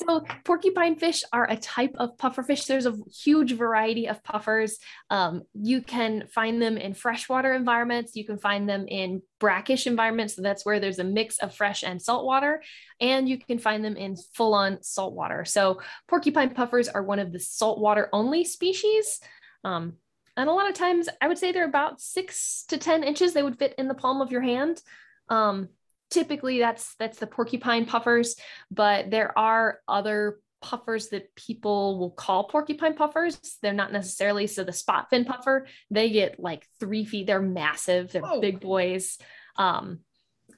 So 0.08 0.24
porcupine 0.44 0.96
fish 0.96 1.22
are 1.34 1.48
a 1.50 1.56
type 1.56 1.94
of 1.98 2.16
pufferfish. 2.16 2.66
There's 2.66 2.86
a 2.86 2.96
huge 3.12 3.52
variety 3.52 4.08
of 4.08 4.24
puffers. 4.24 4.78
Um, 5.10 5.42
you 5.52 5.82
can 5.82 6.28
find 6.28 6.62
them 6.62 6.78
in 6.78 6.94
freshwater 6.94 7.52
environments. 7.52 8.16
You 8.16 8.24
can 8.24 8.38
find 8.38 8.66
them 8.66 8.86
in 8.88 9.20
brackish 9.38 9.86
environments. 9.86 10.36
So 10.36 10.40
that's 10.40 10.64
where 10.64 10.80
there's 10.80 10.98
a 10.98 11.04
mix 11.04 11.38
of 11.40 11.54
fresh 11.54 11.84
and 11.84 12.00
salt 12.00 12.24
water. 12.24 12.62
And 13.00 13.28
you 13.28 13.36
can 13.36 13.58
find 13.58 13.84
them 13.84 13.98
in 13.98 14.16
full-on 14.32 14.82
salt 14.82 15.12
water. 15.12 15.44
So 15.44 15.82
porcupine 16.08 16.54
puffers 16.54 16.88
are 16.88 17.02
one 17.02 17.18
of 17.18 17.30
the 17.30 17.40
saltwater 17.40 18.08
only 18.10 18.46
species. 18.46 19.20
Um, 19.62 19.94
and 20.38 20.48
a 20.48 20.52
lot 20.52 20.70
of 20.70 20.74
times 20.74 21.10
I 21.20 21.28
would 21.28 21.36
say 21.36 21.52
they're 21.52 21.66
about 21.66 22.00
six 22.00 22.64
to 22.68 22.78
10 22.78 23.04
inches. 23.04 23.34
They 23.34 23.42
would 23.42 23.58
fit 23.58 23.74
in 23.76 23.88
the 23.88 23.94
palm 23.94 24.22
of 24.22 24.32
your 24.32 24.40
hand. 24.40 24.80
Um, 25.28 25.68
typically 26.10 26.58
that's 26.58 26.94
that's 26.98 27.18
the 27.18 27.26
porcupine 27.26 27.84
puffers 27.84 28.36
but 28.70 29.10
there 29.10 29.36
are 29.38 29.80
other 29.86 30.38
puffers 30.60 31.08
that 31.08 31.34
people 31.34 31.98
will 31.98 32.10
call 32.10 32.44
porcupine 32.44 32.94
puffers. 32.94 33.38
They're 33.62 33.72
not 33.72 33.92
necessarily 33.92 34.46
so 34.46 34.64
the 34.64 34.72
spot 34.72 35.08
fin 35.10 35.24
puffer 35.24 35.66
they 35.90 36.10
get 36.10 36.40
like 36.40 36.66
three 36.80 37.04
feet 37.04 37.26
they're 37.26 37.40
massive 37.40 38.12
they're 38.12 38.22
Whoa. 38.22 38.40
big 38.40 38.60
boys. 38.60 39.18
Um 39.56 40.00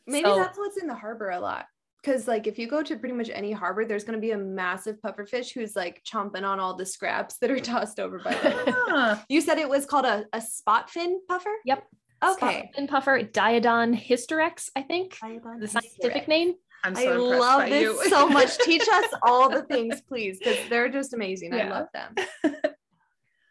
maybe 0.07 0.29
so, 0.29 0.37
that's 0.37 0.59
what's 0.59 0.79
in 0.79 0.87
the 0.87 0.95
harbor 0.95 1.31
a 1.31 1.41
lot 1.41 1.67
because 2.03 2.27
like 2.27 2.47
if 2.47 2.59
you 2.59 2.67
go 2.67 2.83
to 2.83 2.97
pretty 2.97 3.15
much 3.15 3.31
any 3.33 3.53
harbor 3.53 3.85
there's 3.85 4.05
going 4.05 4.17
to 4.17 4.21
be 4.21 4.31
a 4.31 4.39
massive 4.39 4.97
pufferfish 5.05 5.53
who's 5.53 5.77
like 5.77 6.03
chomping 6.05 6.45
on 6.45 6.59
all 6.59 6.75
the 6.75 6.87
scraps 6.87 7.37
that 7.39 7.51
are 7.51 7.59
tossed 7.61 8.01
over 8.01 8.19
by 8.19 8.35
them 8.35 9.21
you 9.29 9.41
said 9.41 9.59
it 9.59 9.69
was 9.69 9.87
called 9.87 10.07
a, 10.07 10.25
a 10.33 10.41
spot 10.41 10.91
fin 10.91 11.21
puffer? 11.29 11.53
Yep 11.65 11.85
Okay. 12.23 12.71
Fin 12.75 12.87
puffer, 12.87 13.23
Diodon 13.23 13.97
hystrix, 13.97 14.69
I 14.77 14.83
think, 14.83 15.19
Diodon 15.21 15.61
the 15.61 15.69
scientific 15.69 16.25
hystrix. 16.25 16.29
name. 16.29 16.55
I'm 16.83 16.95
so 16.95 17.13
I 17.13 17.17
love 17.17 17.69
this 17.69 17.83
you. 17.83 18.09
so 18.09 18.29
much. 18.29 18.59
Teach 18.59 18.87
us 18.89 19.07
all 19.23 19.49
the 19.51 19.63
things, 19.63 20.01
please, 20.03 20.39
because 20.39 20.59
they're 20.69 20.89
just 20.89 21.15
amazing. 21.15 21.53
Yeah. 21.53 21.67
I 21.67 21.71
love 21.71 21.87
them. 21.93 22.55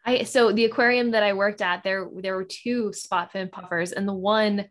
I 0.04 0.22
so 0.24 0.52
the 0.52 0.64
aquarium 0.64 1.12
that 1.12 1.22
I 1.22 1.32
worked 1.34 1.62
at, 1.62 1.82
there 1.84 2.08
there 2.16 2.34
were 2.34 2.44
two 2.44 2.92
spot 2.92 3.32
fin 3.32 3.48
puffers, 3.48 3.92
and 3.92 4.08
the 4.08 4.14
one 4.14 4.66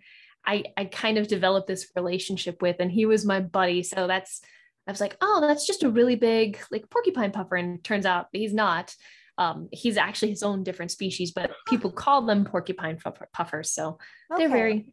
I 0.45 0.63
I 0.75 0.85
kind 0.85 1.17
of 1.17 1.27
developed 1.27 1.67
this 1.67 1.87
relationship 1.95 2.61
with, 2.61 2.77
and 2.79 2.91
he 2.91 3.05
was 3.05 3.25
my 3.25 3.39
buddy. 3.39 3.83
So 3.83 4.07
that's 4.07 4.41
I 4.87 4.91
was 4.91 5.01
like, 5.01 5.17
oh, 5.21 5.39
that's 5.41 5.67
just 5.67 5.83
a 5.83 5.89
really 5.89 6.15
big 6.15 6.57
like 6.71 6.89
porcupine 6.89 7.31
puffer, 7.31 7.55
and 7.55 7.83
turns 7.83 8.05
out 8.05 8.27
he's 8.31 8.53
not. 8.53 8.95
Um, 9.39 9.69
he's 9.71 9.97
actually 9.97 10.29
his 10.29 10.43
own 10.43 10.63
different 10.63 10.91
species, 10.91 11.31
but 11.31 11.51
people 11.67 11.91
call 12.03 12.21
them 12.21 12.45
porcupine 12.45 12.99
puffers. 13.33 13.71
So 13.71 13.97
okay. 14.31 14.43
they're 14.43 14.49
very, 14.49 14.87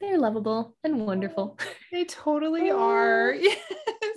they're 0.00 0.18
lovable 0.18 0.76
and 0.84 1.06
wonderful. 1.06 1.58
They 1.92 2.04
totally 2.04 2.70
are. 2.70 3.34
Yes. 3.40 3.58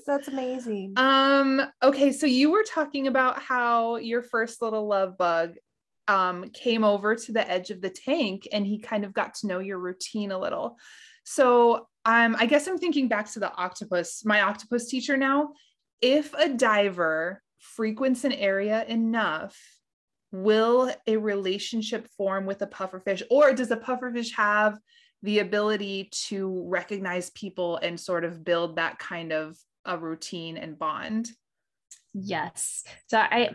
That's 0.07 0.27
amazing. 0.27 0.93
Um, 0.97 1.61
okay, 1.81 2.11
so 2.11 2.27
you 2.27 2.51
were 2.51 2.63
talking 2.63 3.07
about 3.07 3.41
how 3.41 3.95
your 3.95 4.21
first 4.21 4.61
little 4.61 4.87
love 4.87 5.17
bug 5.17 5.55
um, 6.07 6.49
came 6.49 6.83
over 6.83 7.15
to 7.15 7.31
the 7.31 7.49
edge 7.49 7.71
of 7.71 7.81
the 7.81 7.89
tank 7.89 8.47
and 8.51 8.65
he 8.65 8.79
kind 8.79 9.03
of 9.03 9.13
got 9.13 9.33
to 9.35 9.47
know 9.47 9.59
your 9.59 9.79
routine 9.79 10.31
a 10.31 10.37
little. 10.37 10.77
So 11.23 11.87
um, 12.05 12.35
I 12.39 12.45
guess 12.45 12.67
I'm 12.67 12.77
thinking 12.77 13.07
back 13.07 13.31
to 13.31 13.39
the 13.39 13.51
octopus, 13.53 14.23
my 14.23 14.41
octopus 14.41 14.87
teacher 14.87 15.17
now. 15.17 15.53
If 16.01 16.33
a 16.35 16.49
diver 16.49 17.41
frequents 17.57 18.23
an 18.23 18.31
area 18.31 18.85
enough, 18.85 19.57
will 20.43 20.93
a 21.07 21.17
relationship 21.17 22.07
form 22.17 22.45
with 22.45 22.61
a 22.61 22.67
pufferfish 22.67 23.21
or 23.29 23.53
does 23.53 23.71
a 23.71 23.77
pufferfish 23.77 24.35
have 24.35 24.77
the 25.23 25.39
ability 25.39 26.09
to 26.11 26.63
recognize 26.67 27.29
people 27.31 27.77
and 27.77 27.99
sort 27.99 28.23
of 28.23 28.43
build 28.43 28.75
that 28.75 28.99
kind 28.99 29.31
of 29.31 29.57
a 29.85 29.97
routine 29.97 30.57
and 30.57 30.77
bond? 30.77 31.29
Yes. 32.13 32.83
So 33.07 33.17
i, 33.17 33.49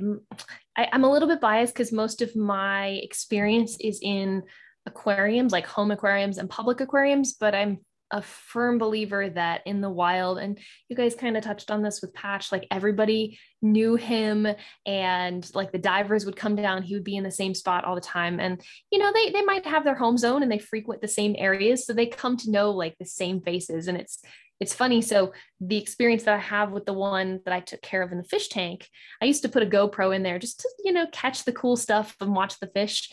I 0.76 0.88
am 0.92 1.04
a 1.04 1.10
little 1.10 1.28
bit 1.28 1.40
biased 1.40 1.74
because 1.74 1.92
most 1.92 2.22
of 2.22 2.34
my 2.36 3.00
experience 3.02 3.76
is 3.80 4.00
in 4.02 4.42
aquariums 4.86 5.52
like 5.52 5.66
home 5.66 5.90
aquariums 5.90 6.38
and 6.38 6.48
public 6.48 6.80
aquariums 6.80 7.34
but 7.34 7.54
i'm 7.54 7.78
a 8.10 8.22
firm 8.22 8.78
believer 8.78 9.28
that 9.30 9.62
in 9.66 9.80
the 9.80 9.90
wild, 9.90 10.38
and 10.38 10.58
you 10.88 10.96
guys 10.96 11.14
kind 11.14 11.36
of 11.36 11.44
touched 11.44 11.70
on 11.70 11.82
this 11.82 12.00
with 12.00 12.14
Patch, 12.14 12.50
like 12.50 12.66
everybody 12.70 13.38
knew 13.62 13.96
him 13.96 14.46
and 14.86 15.50
like 15.54 15.72
the 15.72 15.78
divers 15.78 16.24
would 16.24 16.36
come 16.36 16.56
down, 16.56 16.82
he 16.82 16.94
would 16.94 17.04
be 17.04 17.16
in 17.16 17.24
the 17.24 17.30
same 17.30 17.54
spot 17.54 17.84
all 17.84 17.94
the 17.94 18.00
time. 18.00 18.40
And, 18.40 18.60
you 18.90 18.98
know, 18.98 19.12
they, 19.12 19.30
they 19.30 19.42
might 19.42 19.66
have 19.66 19.84
their 19.84 19.94
home 19.94 20.18
zone 20.18 20.42
and 20.42 20.50
they 20.50 20.58
frequent 20.58 21.02
the 21.02 21.08
same 21.08 21.34
areas. 21.38 21.86
So 21.86 21.92
they 21.92 22.06
come 22.06 22.36
to 22.38 22.50
know 22.50 22.70
like 22.70 22.96
the 22.98 23.06
same 23.06 23.40
faces. 23.40 23.86
And 23.86 23.98
it's, 23.98 24.20
it's 24.60 24.74
funny. 24.74 25.00
So 25.00 25.32
the 25.60 25.78
experience 25.78 26.24
that 26.24 26.34
I 26.34 26.38
have 26.38 26.72
with 26.72 26.84
the 26.84 26.92
one 26.92 27.40
that 27.44 27.54
I 27.54 27.60
took 27.60 27.80
care 27.80 28.02
of 28.02 28.12
in 28.12 28.18
the 28.18 28.24
fish 28.24 28.48
tank, 28.48 28.88
I 29.22 29.24
used 29.24 29.42
to 29.42 29.48
put 29.48 29.62
a 29.62 29.66
GoPro 29.66 30.14
in 30.14 30.22
there 30.22 30.38
just 30.38 30.60
to, 30.60 30.68
you 30.84 30.92
know, 30.92 31.06
catch 31.12 31.44
the 31.44 31.52
cool 31.52 31.76
stuff 31.76 32.14
and 32.20 32.34
watch 32.34 32.58
the 32.60 32.66
fish. 32.66 33.10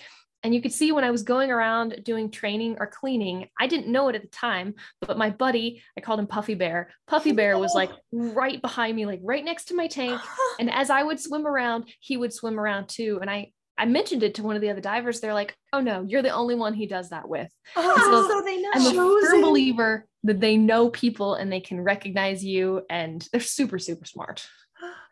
And 0.48 0.56
you 0.56 0.62
could 0.62 0.72
see 0.72 0.94
when 0.94 1.04
I 1.04 1.12
was 1.12 1.24
going 1.24 1.52
around 1.52 2.00
doing 2.06 2.32
training 2.32 2.78
or 2.80 2.88
cleaning, 2.88 3.50
I 3.60 3.68
didn't 3.68 3.92
know 3.92 4.08
it 4.08 4.16
at 4.16 4.22
the 4.22 4.30
time, 4.30 4.76
but 5.02 5.18
my 5.18 5.30
buddy, 5.30 5.84
I 5.98 6.00
called 6.00 6.22
him 6.22 6.28
Puffy 6.28 6.54
Bear. 6.54 6.90
Puffy 7.06 7.34
Bear 7.34 7.60
was 7.60 7.76
like 7.76 7.92
right 8.14 8.62
behind 8.62 8.96
me, 8.96 9.06
like 9.06 9.20
right 9.24 9.44
next 9.44 9.66
to 9.66 9.76
my 9.76 9.88
tank. 9.88 10.22
And 10.62 10.72
as 10.72 10.90
I 10.90 11.04
would 11.04 11.20
swim 11.20 11.46
around, 11.46 11.90
he 12.00 12.16
would 12.16 12.32
swim 12.32 12.58
around 12.58 12.88
too. 12.88 13.20
And 13.20 13.30
I, 13.30 13.52
I 13.78 13.84
mentioned 13.88 14.24
it 14.24 14.36
to 14.36 14.44
one 14.44 14.56
of 14.56 14.62
the 14.62 14.70
other 14.70 14.80
divers. 14.80 15.20
They're 15.20 15.34
like, 15.34 15.54
"Oh 15.74 15.82
no, 15.82 16.06
you're 16.08 16.22
the 16.22 16.32
only 16.32 16.56
one 16.56 16.74
he 16.74 16.88
does 16.88 17.10
that 17.10 17.28
with." 17.28 17.52
Oh, 17.76 18.28
so, 18.30 18.40
so, 18.40 18.42
they 18.42 18.58
know. 18.62 18.70
I'm 18.74 18.98
a 18.98 19.22
firm 19.28 19.42
believer 19.42 20.08
that 20.24 20.40
they 20.40 20.56
know 20.56 20.90
people 20.90 21.36
and 21.36 21.52
they 21.52 21.60
can 21.60 21.82
recognize 21.82 22.44
you, 22.44 22.84
and 22.90 23.28
they're 23.32 23.42
super, 23.42 23.78
super 23.78 24.06
smart. 24.06 24.48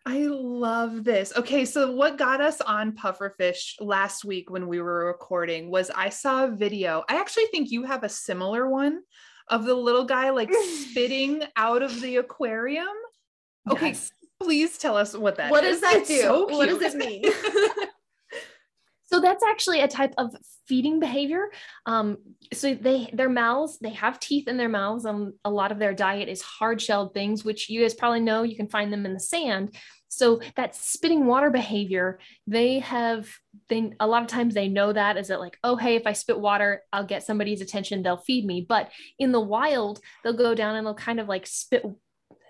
I 0.07 0.27
love 0.27 1.03
this. 1.03 1.33
Okay, 1.35 1.65
so 1.65 1.91
what 1.91 2.17
got 2.17 2.39
us 2.39 2.61
on 2.61 2.91
pufferfish 2.91 3.73
last 3.79 4.23
week 4.23 4.51
when 4.51 4.67
we 4.67 4.79
were 4.79 5.05
recording 5.05 5.71
was 5.71 5.89
I 5.89 6.09
saw 6.09 6.45
a 6.45 6.51
video. 6.51 7.03
I 7.09 7.19
actually 7.19 7.47
think 7.47 7.71
you 7.71 7.83
have 7.83 8.03
a 8.03 8.09
similar 8.09 8.69
one 8.69 8.99
of 9.47 9.65
the 9.65 9.73
little 9.73 10.05
guy 10.05 10.29
like 10.29 10.53
spitting 10.53 11.43
out 11.55 11.81
of 11.81 12.01
the 12.01 12.17
aquarium. 12.17 12.87
Okay, 13.69 13.89
yes. 13.89 14.11
please 14.39 14.77
tell 14.77 14.95
us 14.95 15.15
what 15.17 15.37
that 15.37 15.49
what 15.49 15.63
is. 15.63 15.81
does 15.81 15.81
that 15.81 16.01
it's 16.01 16.07
do? 16.07 16.21
So 16.21 16.45
what 16.49 16.69
does 16.69 16.81
it 16.81 16.95
mean? 16.95 17.23
So 19.15 19.21
that's 19.21 19.43
actually 19.43 19.81
a 19.81 19.87
type 19.87 20.13
of 20.17 20.35
feeding 20.67 20.99
behavior. 20.99 21.49
Um, 21.85 22.17
so 22.51 22.73
they 22.73 23.09
their 23.13 23.29
mouths 23.29 23.77
they 23.79 23.91
have 23.91 24.19
teeth 24.19 24.47
in 24.47 24.57
their 24.57 24.67
mouths. 24.67 25.05
and 25.05 25.33
a 25.45 25.49
lot 25.49 25.71
of 25.71 25.79
their 25.79 25.93
diet 25.93 26.27
is 26.27 26.41
hard 26.41 26.81
shelled 26.81 27.13
things, 27.13 27.45
which 27.45 27.69
you 27.69 27.81
guys 27.81 27.93
probably 27.93 28.19
know. 28.19 28.43
You 28.43 28.55
can 28.55 28.67
find 28.67 28.91
them 28.91 29.05
in 29.05 29.13
the 29.13 29.19
sand. 29.19 29.75
So 30.07 30.39
that 30.55 30.75
spitting 30.75 31.25
water 31.25 31.49
behavior, 31.49 32.19
they 32.47 32.79
have 32.79 33.29
they 33.69 33.93
a 33.99 34.07
lot 34.07 34.21
of 34.21 34.27
times 34.27 34.53
they 34.53 34.67
know 34.67 34.93
that 34.93 35.17
is 35.17 35.29
it 35.29 35.39
like 35.39 35.57
oh 35.63 35.75
hey 35.75 35.95
if 35.95 36.05
I 36.05 36.13
spit 36.13 36.39
water 36.39 36.83
I'll 36.91 37.05
get 37.05 37.23
somebody's 37.23 37.61
attention 37.61 38.03
they'll 38.03 38.17
feed 38.17 38.45
me. 38.45 38.65
But 38.67 38.91
in 39.17 39.31
the 39.31 39.39
wild 39.39 39.99
they'll 40.23 40.33
go 40.33 40.55
down 40.55 40.75
and 40.75 40.85
they'll 40.85 40.93
kind 40.93 41.19
of 41.19 41.27
like 41.27 41.47
spit 41.47 41.83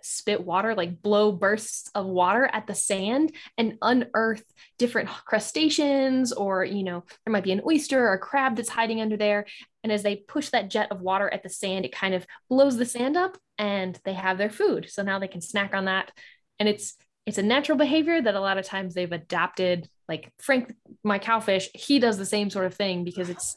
spit 0.05 0.45
water, 0.45 0.75
like 0.75 1.01
blow 1.01 1.31
bursts 1.31 1.89
of 1.95 2.05
water 2.05 2.47
at 2.53 2.67
the 2.67 2.75
sand 2.75 3.31
and 3.57 3.77
unearth 3.81 4.43
different 4.77 5.09
crustaceans, 5.09 6.31
or, 6.31 6.63
you 6.63 6.83
know, 6.83 7.03
there 7.25 7.31
might 7.31 7.43
be 7.43 7.51
an 7.51 7.61
oyster 7.67 8.07
or 8.07 8.13
a 8.13 8.19
crab 8.19 8.55
that's 8.55 8.69
hiding 8.69 9.01
under 9.01 9.17
there. 9.17 9.47
And 9.83 9.91
as 9.91 10.03
they 10.03 10.17
push 10.17 10.49
that 10.49 10.69
jet 10.69 10.91
of 10.91 11.01
water 11.01 11.27
at 11.33 11.41
the 11.41 11.49
sand, 11.49 11.85
it 11.85 11.91
kind 11.91 12.13
of 12.13 12.27
blows 12.49 12.77
the 12.77 12.85
sand 12.85 13.17
up 13.17 13.37
and 13.57 13.99
they 14.05 14.13
have 14.13 14.37
their 14.37 14.51
food. 14.51 14.87
So 14.91 15.01
now 15.01 15.17
they 15.17 15.27
can 15.27 15.41
snack 15.41 15.73
on 15.73 15.85
that. 15.85 16.11
And 16.59 16.69
it's, 16.69 16.95
it's 17.25 17.37
a 17.37 17.43
natural 17.43 17.77
behavior 17.77 18.21
that 18.21 18.35
a 18.35 18.39
lot 18.39 18.57
of 18.57 18.65
times 18.65 18.93
they've 18.93 19.11
adapted 19.11 19.89
like 20.07 20.31
frank 20.39 20.73
my 21.03 21.19
cowfish 21.19 21.67
he 21.73 21.99
does 21.99 22.17
the 22.17 22.25
same 22.25 22.49
sort 22.49 22.65
of 22.65 22.73
thing 22.73 23.03
because 23.03 23.29
it's 23.29 23.55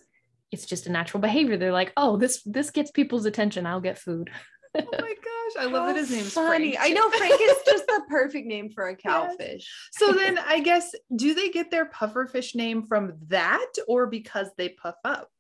it's 0.51 0.67
just 0.67 0.87
a 0.87 0.93
natural 0.93 1.21
behavior 1.21 1.57
they're 1.57 1.73
like 1.73 1.93
oh 1.97 2.17
this 2.17 2.43
this 2.45 2.71
gets 2.71 2.91
people's 2.91 3.27
attention 3.27 3.67
i'll 3.67 3.81
get 3.81 3.99
food 3.99 4.31
oh 4.77 4.85
my 5.01 5.15
gosh, 5.15 5.63
I 5.63 5.67
love 5.67 5.87
that 5.87 5.97
his 5.97 6.11
name's 6.15 6.33
funny. 6.33 6.75
Frank. 6.75 6.91
I 6.91 6.95
know 6.95 7.11
Frank 7.11 7.41
is 7.41 7.57
just 7.67 7.87
the 7.87 8.03
perfect 8.09 8.47
name 8.47 8.71
for 8.71 8.89
a 8.89 8.97
cowfish. 8.97 9.39
Yes. 9.39 9.67
So 9.93 10.13
then 10.13 10.39
I 10.39 10.61
guess 10.61 10.93
do 11.15 11.35
they 11.35 11.49
get 11.49 11.71
their 11.71 11.91
pufferfish 11.91 12.55
name 12.55 12.85
from 12.87 13.15
that 13.29 13.71
or 13.87 14.07
because 14.07 14.49
they 14.57 14.71
puff 14.71 14.97
up? 15.05 15.31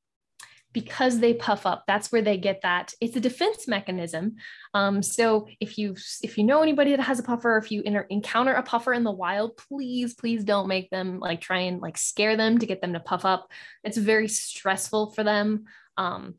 Because 0.72 1.18
they 1.18 1.34
puff 1.34 1.66
up 1.66 1.84
that's 1.86 2.12
where 2.12 2.22
they 2.22 2.36
get 2.36 2.60
that 2.62 2.92
it's 3.00 3.16
a 3.16 3.20
defense 3.20 3.66
mechanism 3.66 4.36
um, 4.74 5.02
so 5.02 5.48
if 5.60 5.78
you 5.78 5.96
if 6.22 6.36
you 6.36 6.44
know 6.44 6.62
anybody 6.62 6.90
that 6.90 7.02
has 7.02 7.18
a 7.18 7.22
puffer 7.22 7.56
if 7.56 7.72
you 7.72 7.82
encounter 8.10 8.52
a 8.52 8.62
puffer 8.62 8.92
in 8.92 9.04
the 9.04 9.10
wild 9.10 9.56
please 9.56 10.14
please 10.14 10.44
don't 10.44 10.68
make 10.68 10.90
them 10.90 11.18
like 11.20 11.40
try 11.40 11.60
and 11.60 11.80
like 11.80 11.96
scare 11.96 12.36
them 12.36 12.58
to 12.58 12.66
get 12.66 12.80
them 12.80 12.92
to 12.92 13.00
puff 13.00 13.24
up 13.24 13.50
it's 13.82 13.96
very 13.96 14.28
stressful 14.28 15.10
for 15.12 15.24
them 15.24 15.64
um, 15.96 16.36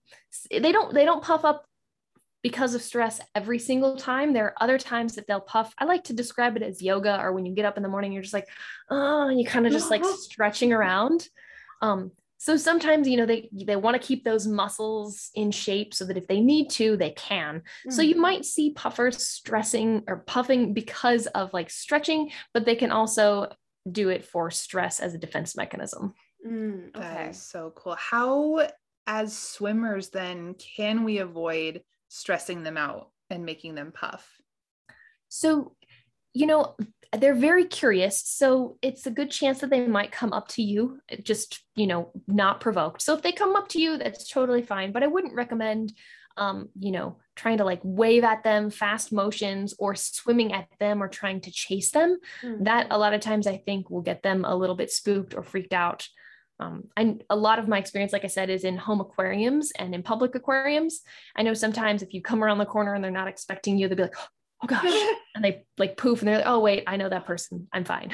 they 0.49 0.71
don't 0.71 0.93
they 0.93 1.05
don't 1.05 1.23
puff 1.23 1.43
up 1.43 1.65
because 2.41 2.73
of 2.73 2.81
stress 2.81 3.19
every 3.35 3.59
single 3.59 3.97
time. 3.97 4.33
There 4.33 4.45
are 4.45 4.63
other 4.63 4.77
times 4.77 5.15
that 5.15 5.27
they'll 5.27 5.41
puff. 5.41 5.73
I 5.77 5.85
like 5.85 6.05
to 6.05 6.13
describe 6.13 6.55
it 6.55 6.63
as 6.63 6.81
yoga, 6.81 7.19
or 7.19 7.33
when 7.33 7.45
you 7.45 7.53
get 7.53 7.65
up 7.65 7.77
in 7.77 7.83
the 7.83 7.89
morning, 7.89 8.13
you're 8.13 8.21
just 8.21 8.33
like, 8.33 8.47
oh, 8.89 9.27
and 9.27 9.39
you 9.39 9.45
kind 9.45 9.67
of 9.67 9.73
just 9.73 9.91
like 9.91 10.05
stretching 10.19 10.71
around. 10.71 11.27
Um, 11.81 12.11
so 12.39 12.57
sometimes 12.57 13.07
you 13.07 13.17
know 13.17 13.25
they 13.27 13.49
they 13.53 13.75
want 13.75 13.99
to 14.01 14.07
keep 14.07 14.23
those 14.23 14.47
muscles 14.47 15.29
in 15.35 15.51
shape 15.51 15.93
so 15.93 16.05
that 16.05 16.17
if 16.17 16.25
they 16.27 16.39
need 16.41 16.69
to 16.69 16.97
they 16.97 17.11
can 17.11 17.61
so 17.89 18.01
you 18.01 18.15
Mhm. 18.15 18.19
might 18.19 18.45
see 18.45 18.71
puffers 18.73 19.23
stressing 19.23 20.03
or 20.07 20.23
puffing 20.25 20.73
because 20.73 21.27
of 21.27 21.53
like 21.53 21.69
stretching 21.69 22.31
but 22.53 22.65
they 22.65 22.75
can 22.75 22.91
also 22.91 23.51
do 23.91 24.09
it 24.09 24.25
for 24.25 24.49
stress 24.49 24.99
as 24.99 25.13
a 25.13 25.17
defense 25.19 25.55
mechanism 25.55 26.13
Mm, 26.45 26.95
okay. 26.95 27.29
is 27.29 27.41
so 27.41 27.73
cool. 27.75 27.95
How, 27.95 28.69
as 29.05 29.37
swimmers, 29.37 30.09
then 30.09 30.53
can 30.53 31.03
we 31.03 31.17
avoid 31.17 31.83
stressing 32.07 32.63
them 32.63 32.77
out 32.77 33.11
and 33.29 33.45
making 33.45 33.75
them 33.75 33.91
puff? 33.91 34.25
So, 35.27 35.75
you 36.33 36.47
know, 36.47 36.77
they're 37.17 37.33
very 37.33 37.65
curious. 37.65 38.21
So 38.21 38.77
it's 38.81 39.05
a 39.07 39.11
good 39.11 39.31
chance 39.31 39.59
that 39.59 39.69
they 39.69 39.87
might 39.87 40.11
come 40.11 40.31
up 40.31 40.47
to 40.49 40.61
you, 40.61 40.99
just, 41.23 41.63
you 41.75 41.87
know, 41.87 42.11
not 42.27 42.59
provoked. 42.59 43.01
So 43.01 43.15
if 43.15 43.21
they 43.21 43.31
come 43.31 43.55
up 43.55 43.67
to 43.69 43.81
you, 43.81 43.97
that's 43.97 44.29
totally 44.29 44.61
fine. 44.61 44.91
But 44.91 45.03
I 45.03 45.07
wouldn't 45.07 45.33
recommend, 45.33 45.93
um, 46.37 46.69
you 46.79 46.91
know, 46.91 47.17
trying 47.35 47.57
to 47.57 47.65
like 47.65 47.79
wave 47.83 48.23
at 48.23 48.43
them, 48.43 48.69
fast 48.69 49.11
motions, 49.11 49.73
or 49.79 49.95
swimming 49.95 50.53
at 50.53 50.67
them 50.79 51.01
or 51.01 51.07
trying 51.07 51.41
to 51.41 51.51
chase 51.51 51.91
them. 51.91 52.19
Mm. 52.43 52.65
That 52.65 52.87
a 52.91 52.97
lot 52.97 53.13
of 53.13 53.21
times 53.21 53.47
I 53.47 53.57
think 53.57 53.89
will 53.89 54.01
get 54.01 54.21
them 54.21 54.45
a 54.45 54.55
little 54.55 54.75
bit 54.75 54.91
spooked 54.91 55.33
or 55.33 55.41
freaked 55.41 55.73
out. 55.73 56.07
Um, 56.59 56.89
and 56.97 57.23
a 57.29 57.35
lot 57.35 57.57
of 57.57 57.67
my 57.69 57.77
experience, 57.77 58.11
like 58.11 58.25
I 58.25 58.27
said, 58.27 58.49
is 58.49 58.65
in 58.65 58.77
home 58.77 58.99
aquariums 58.99 59.71
and 59.79 59.95
in 59.95 60.03
public 60.03 60.35
aquariums. 60.35 61.01
I 61.35 61.41
know 61.41 61.53
sometimes 61.53 62.03
if 62.03 62.13
you 62.13 62.21
come 62.21 62.43
around 62.43 62.57
the 62.57 62.65
corner 62.65 62.93
and 62.93 63.03
they're 63.03 63.11
not 63.11 63.29
expecting 63.29 63.77
you, 63.77 63.87
they'll 63.87 63.97
be 63.97 64.03
like, 64.03 64.15
oh 64.63 64.67
gosh. 64.67 64.93
And 65.35 65.45
they 65.45 65.63
like 65.77 65.95
poof 65.95 66.19
and 66.19 66.27
they're 66.27 66.37
like, 66.39 66.47
oh, 66.47 66.59
wait, 66.59 66.83
I 66.85 66.97
know 66.97 67.07
that 67.07 67.25
person. 67.25 67.67
I'm 67.71 67.85
fine. 67.85 68.11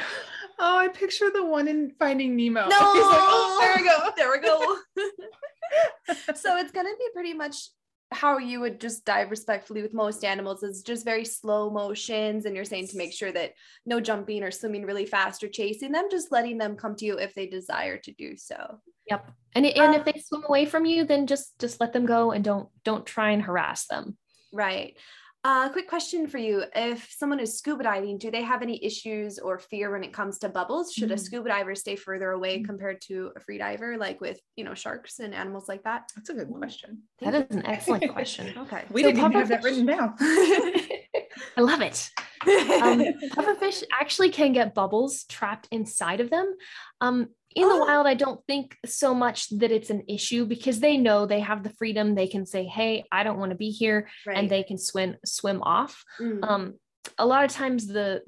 Oh, 0.59 0.77
I 0.77 0.89
picture 0.89 1.31
the 1.33 1.43
one 1.43 1.67
in 1.67 1.91
Finding 1.97 2.35
Nemo. 2.35 2.67
No, 2.67 2.67
He's 2.93 3.03
like, 3.03 3.19
oh, 3.19 3.57
there 3.59 3.75
we 3.77 3.83
go. 3.83 4.09
There 4.15 4.31
we 4.31 4.39
go. 4.39 4.75
so 6.35 6.57
it's 6.57 6.71
gonna 6.71 6.89
be 6.99 7.07
pretty 7.13 7.33
much 7.33 7.69
how 8.11 8.37
you 8.37 8.59
would 8.59 8.79
just 8.79 9.03
dive 9.05 9.31
respectfully 9.31 9.81
with 9.81 9.93
most 9.93 10.23
animals 10.23 10.61
is 10.61 10.83
just 10.83 11.03
very 11.03 11.25
slow 11.25 11.71
motions 11.71 12.45
and 12.45 12.55
you're 12.55 12.63
saying 12.63 12.87
to 12.87 12.97
make 12.97 13.11
sure 13.11 13.31
that 13.31 13.53
no 13.85 13.99
jumping 13.99 14.43
or 14.43 14.51
swimming 14.51 14.85
really 14.85 15.05
fast 15.07 15.43
or 15.43 15.47
chasing 15.47 15.91
them 15.91 16.05
just 16.11 16.31
letting 16.31 16.57
them 16.59 16.75
come 16.75 16.95
to 16.95 17.05
you 17.05 17.17
if 17.17 17.33
they 17.33 17.47
desire 17.47 17.97
to 17.97 18.11
do 18.11 18.37
so 18.37 18.79
Yep. 19.09 19.31
And, 19.53 19.65
and 19.65 19.95
Uh, 19.95 19.97
if 19.99 20.05
they 20.05 20.19
swim 20.19 20.43
away 20.47 20.65
from 20.65 20.85
you, 20.85 21.03
then 21.05 21.27
just 21.27 21.57
just 21.59 21.79
let 21.79 21.93
them 21.93 22.05
go 22.05 22.31
and 22.31 22.43
don't 22.43 22.69
don't 22.83 23.05
try 23.05 23.31
and 23.31 23.41
harass 23.41 23.87
them. 23.87 24.17
right 24.53 24.97
uh, 25.45 25.69
quick 25.69 25.87
question 25.87 26.27
for 26.27 26.39
you 26.39 26.63
if 26.75 27.07
someone 27.15 27.39
is 27.39 27.55
scuba 27.55 27.83
diving 27.83 28.17
do 28.17 28.31
they 28.31 28.41
have 28.41 28.63
any 28.63 28.83
issues 28.83 29.37
or 29.37 29.59
fear 29.59 29.91
when 29.91 30.03
it 30.03 30.11
comes 30.11 30.39
to 30.39 30.49
bubbles 30.49 30.91
should 30.91 31.11
a 31.11 31.15
Mm. 31.15 31.19
scuba 31.19 31.49
diver 31.49 31.75
stay 31.75 31.95
further 31.95 32.31
away 32.31 32.59
Mm. 32.59 32.65
compared 32.65 32.99
to 33.01 33.31
a 33.35 33.39
free 33.39 33.59
diver 33.59 33.95
like 33.95 34.19
with 34.19 34.39
you 34.55 34.63
know 34.63 34.73
sharks 34.73 35.19
and 35.19 35.35
animals 35.35 35.69
like 35.69 35.83
that 35.83 36.09
That's 36.15 36.29
a 36.29 36.33
good 36.33 36.49
question. 36.51 37.03
That 37.21 37.35
is 37.35 37.55
an 37.55 37.63
excellent 37.65 38.11
question. 38.11 38.57
okay 38.63 38.85
We 38.89 39.03
So 39.03 39.09
didn't 39.11 39.19
even 39.19 39.31
have 39.33 39.49
that 39.49 39.63
written 39.63 39.85
down. 39.85 40.15
I 41.57 41.61
love 41.61 41.81
it. 41.81 42.09
Um, 42.47 42.99
pufferfish 43.35 43.83
actually 43.91 44.29
can 44.31 44.51
get 44.53 44.73
bubbles 44.73 45.25
trapped 45.25 45.67
inside 45.71 46.21
of 46.21 46.29
them. 46.29 46.55
Um, 47.01 47.29
in 47.55 47.67
the 47.67 47.73
Oh. 47.75 47.79
wild, 47.85 48.05
I 48.05 48.13
don't 48.13 48.45
think 48.45 48.77
so 48.85 49.13
much 49.15 49.49
that 49.49 49.71
it's 49.71 49.89
an 49.89 50.03
issue 50.07 50.45
because 50.45 50.79
they 50.81 50.97
know 50.97 51.25
they 51.25 51.39
have 51.39 51.63
the 51.63 51.69
freedom. 51.71 52.13
They 52.15 52.27
can 52.27 52.45
say, 52.45 52.65
"Hey, 52.65 53.05
I 53.11 53.23
don't 53.23 53.39
want 53.39 53.51
to 53.51 53.57
be 53.57 53.69
here," 53.71 54.09
right. 54.27 54.37
and 54.37 54.49
they 54.49 54.63
can 54.63 54.77
swim 54.77 55.15
swim 55.25 55.61
off. 55.63 56.03
Mm. 56.19 56.43
Um, 56.43 56.73
a 57.17 57.25
lot 57.25 57.45
of 57.45 57.51
times, 57.51 57.87
the 57.87 58.21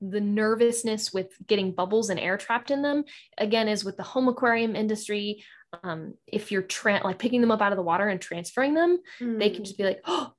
the 0.00 0.20
nervousness 0.20 1.12
with 1.12 1.30
getting 1.46 1.70
bubbles 1.72 2.10
and 2.10 2.18
air 2.18 2.36
trapped 2.36 2.72
in 2.72 2.82
them 2.82 3.04
again 3.38 3.68
is 3.68 3.84
with 3.84 3.96
the 3.96 4.02
home 4.02 4.26
aquarium 4.28 4.74
industry. 4.74 5.44
Um, 5.84 6.14
if 6.26 6.50
you're 6.50 6.62
tra- 6.62 7.00
like 7.04 7.20
picking 7.20 7.40
them 7.40 7.52
up 7.52 7.62
out 7.62 7.70
of 7.72 7.76
the 7.76 7.82
water 7.84 8.08
and 8.08 8.20
transferring 8.20 8.74
them, 8.74 8.98
they 9.20 9.48
can 9.50 9.62
Mm. 9.62 9.64
just 9.64 9.78
be 9.78 9.84
like, 9.84 10.00
oh, 10.04 10.32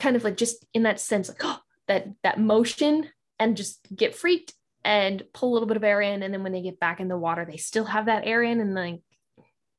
kind 0.00 0.16
of 0.16 0.24
like 0.24 0.38
just 0.38 0.64
in 0.72 0.84
that 0.84 1.00
sense, 1.00 1.28
like 1.28 1.42
oh, 1.44 1.58
that 1.86 2.08
that 2.22 2.40
motion, 2.40 3.10
and 3.38 3.56
just 3.58 3.80
get 3.94 4.14
freaked 4.14 4.54
and 4.84 5.22
pull 5.32 5.50
a 5.50 5.54
little 5.54 5.68
bit 5.68 5.76
of 5.76 5.84
air 5.84 6.00
in, 6.00 6.22
and 6.22 6.32
then 6.32 6.42
when 6.42 6.52
they 6.52 6.62
get 6.62 6.80
back 6.80 7.00
in 7.00 7.08
the 7.08 7.18
water, 7.18 7.44
they 7.44 7.56
still 7.56 7.84
have 7.84 8.06
that 8.06 8.26
air 8.26 8.42
in, 8.42 8.60
and 8.60 8.74
like 8.74 9.00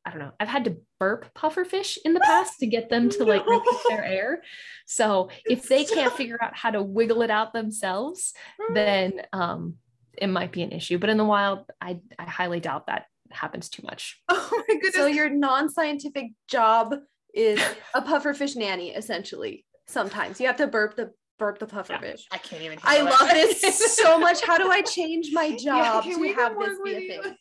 I 0.06 0.10
don't 0.10 0.20
know, 0.20 0.32
I've 0.40 0.48
had 0.48 0.66
to 0.66 0.78
burp 1.00 1.32
pufferfish 1.36 1.98
in 2.04 2.14
the 2.14 2.20
past 2.22 2.60
to 2.60 2.66
get 2.66 2.90
them 2.90 3.10
to 3.12 3.24
like 3.24 3.46
repeat 3.46 3.80
their 3.90 4.04
air. 4.04 4.42
So 4.88 5.30
if 5.46 5.68
they 5.68 5.86
can't 5.86 6.14
figure 6.14 6.40
out 6.42 6.56
how 6.56 6.72
to 6.72 6.82
wiggle 6.82 7.22
it 7.22 7.30
out 7.30 7.54
themselves, 7.54 8.34
then 8.74 9.22
um, 9.32 9.76
it 10.18 10.28
might 10.28 10.52
be 10.52 10.64
an 10.64 10.72
issue. 10.72 10.98
But 10.98 11.12
in 11.12 11.18
the 11.18 11.26
wild, 11.26 11.66
I 11.80 12.00
I 12.18 12.24
highly 12.24 12.60
doubt 12.60 12.88
that 12.88 13.06
happens 13.30 13.70
too 13.70 13.84
much. 13.84 14.22
Oh 14.30 14.64
my 14.68 14.76
goodness. 14.76 14.96
So 14.96 15.06
your 15.06 15.30
non-scientific 15.30 16.32
job 16.48 16.96
is 17.34 17.62
a 17.94 18.02
pufferfish 18.02 18.56
nanny, 18.56 18.90
essentially. 18.90 19.66
Sometimes 19.88 20.40
you 20.40 20.48
have 20.48 20.58
to 20.58 20.68
burp 20.68 20.96
the 20.96 21.12
burp 21.42 21.58
the 21.58 21.66
pufferfish. 21.66 22.22
I 22.30 22.38
can't 22.38 22.62
even. 22.62 22.78
I 22.84 23.02
love 23.02 23.20
that. 23.20 23.34
this 23.34 23.98
so 23.98 24.20
much. 24.26 24.46
How 24.46 24.60
do 24.60 24.70
I 24.70 24.84
change 24.84 25.30
my 25.34 25.58
job 25.58 26.04
can 26.04 26.22
to 26.22 26.34
have 26.34 26.58
this 26.60 26.80
be 26.84 26.94
a 26.94 27.00
you? 27.00 27.22
thing? 27.24 27.36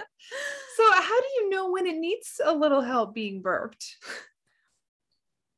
So 0.76 0.84
how 0.92 1.20
do 1.20 1.26
you 1.36 1.50
know 1.50 1.72
when 1.72 1.86
it 1.86 1.96
needs 1.96 2.40
a 2.44 2.54
little 2.54 2.82
help 2.82 3.14
being 3.14 3.40
burped? 3.42 3.96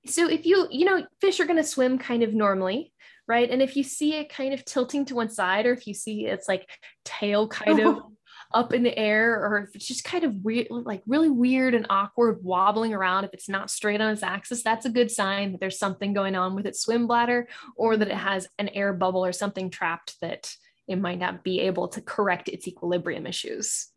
so 0.07 0.29
if 0.29 0.47
you 0.47 0.67
you 0.71 0.87
know 0.87 1.05
fish 1.21 1.41
are 1.41 1.45
going 1.45 1.59
to 1.59 1.65
swim 1.65 1.99
kind 1.99 2.23
of 2.23 2.33
normally 2.33 2.91
right 3.29 3.51
and 3.51 3.61
if 3.61 3.77
you 3.77 3.83
see 3.83 4.15
it 4.15 4.33
kind 4.33 4.55
of 4.55 4.65
tilting 4.65 5.05
to 5.05 5.15
one 5.15 5.29
side 5.29 5.67
or 5.67 5.73
if 5.73 5.87
you 5.87 5.93
see 5.93 6.25
its 6.25 6.49
like 6.49 6.67
tail 7.05 7.47
kind 7.47 7.81
of 7.81 7.87
oh. 7.99 8.13
Up 8.53 8.73
in 8.73 8.83
the 8.83 8.97
air 8.99 9.45
or 9.45 9.59
if 9.59 9.75
it's 9.77 9.87
just 9.87 10.03
kind 10.05 10.25
of 10.25 10.35
weird 10.45 10.67
like 10.71 11.03
really 11.07 11.31
weird 11.31 11.75
and 11.75 11.87
awkward 11.89 12.43
wobbling 12.43 12.93
around 12.93 13.25
if 13.25 13.33
it's 13.33 13.49
not 13.49 13.71
straight 13.71 14.01
on 14.01 14.11
its 14.11 14.23
axis 14.23 14.63
that's 14.63 14.87
a 14.87 14.91
good 14.91 15.11
sign 15.11 15.53
that 15.53 15.61
there's 15.61 15.79
something 15.79 16.13
going 16.13 16.35
on 16.35 16.55
with 16.55 16.67
its 16.67 16.81
swim 16.81 17.07
bladder 17.07 17.47
or 17.77 17.97
that 17.97 18.09
it 18.09 18.17
has 18.17 18.49
an 18.59 18.69
air 18.71 18.93
bubble 18.93 19.25
or 19.25 19.33
something 19.33 19.71
trapped 19.71 20.17
that 20.21 20.53
it 20.89 20.97
might 20.97 21.19
not 21.21 21.45
be 21.45 21.61
able 21.61 21.87
to 21.87 22.01
correct 22.01 22.49
its 22.49 22.67
equilibrium 22.67 23.27
issues 23.27 23.89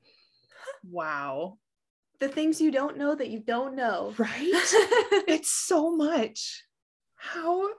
Wow. 0.89 1.58
the 2.20 2.28
things 2.28 2.60
you 2.62 2.72
don't 2.72 2.98
know 2.98 3.16
that 3.16 3.30
you 3.30 3.39
don't 3.39 3.76
know. 3.76 4.13
Right? 4.18 4.32
it's 5.28 5.50
so 5.52 5.96
much. 5.96 6.63
How 7.16 7.70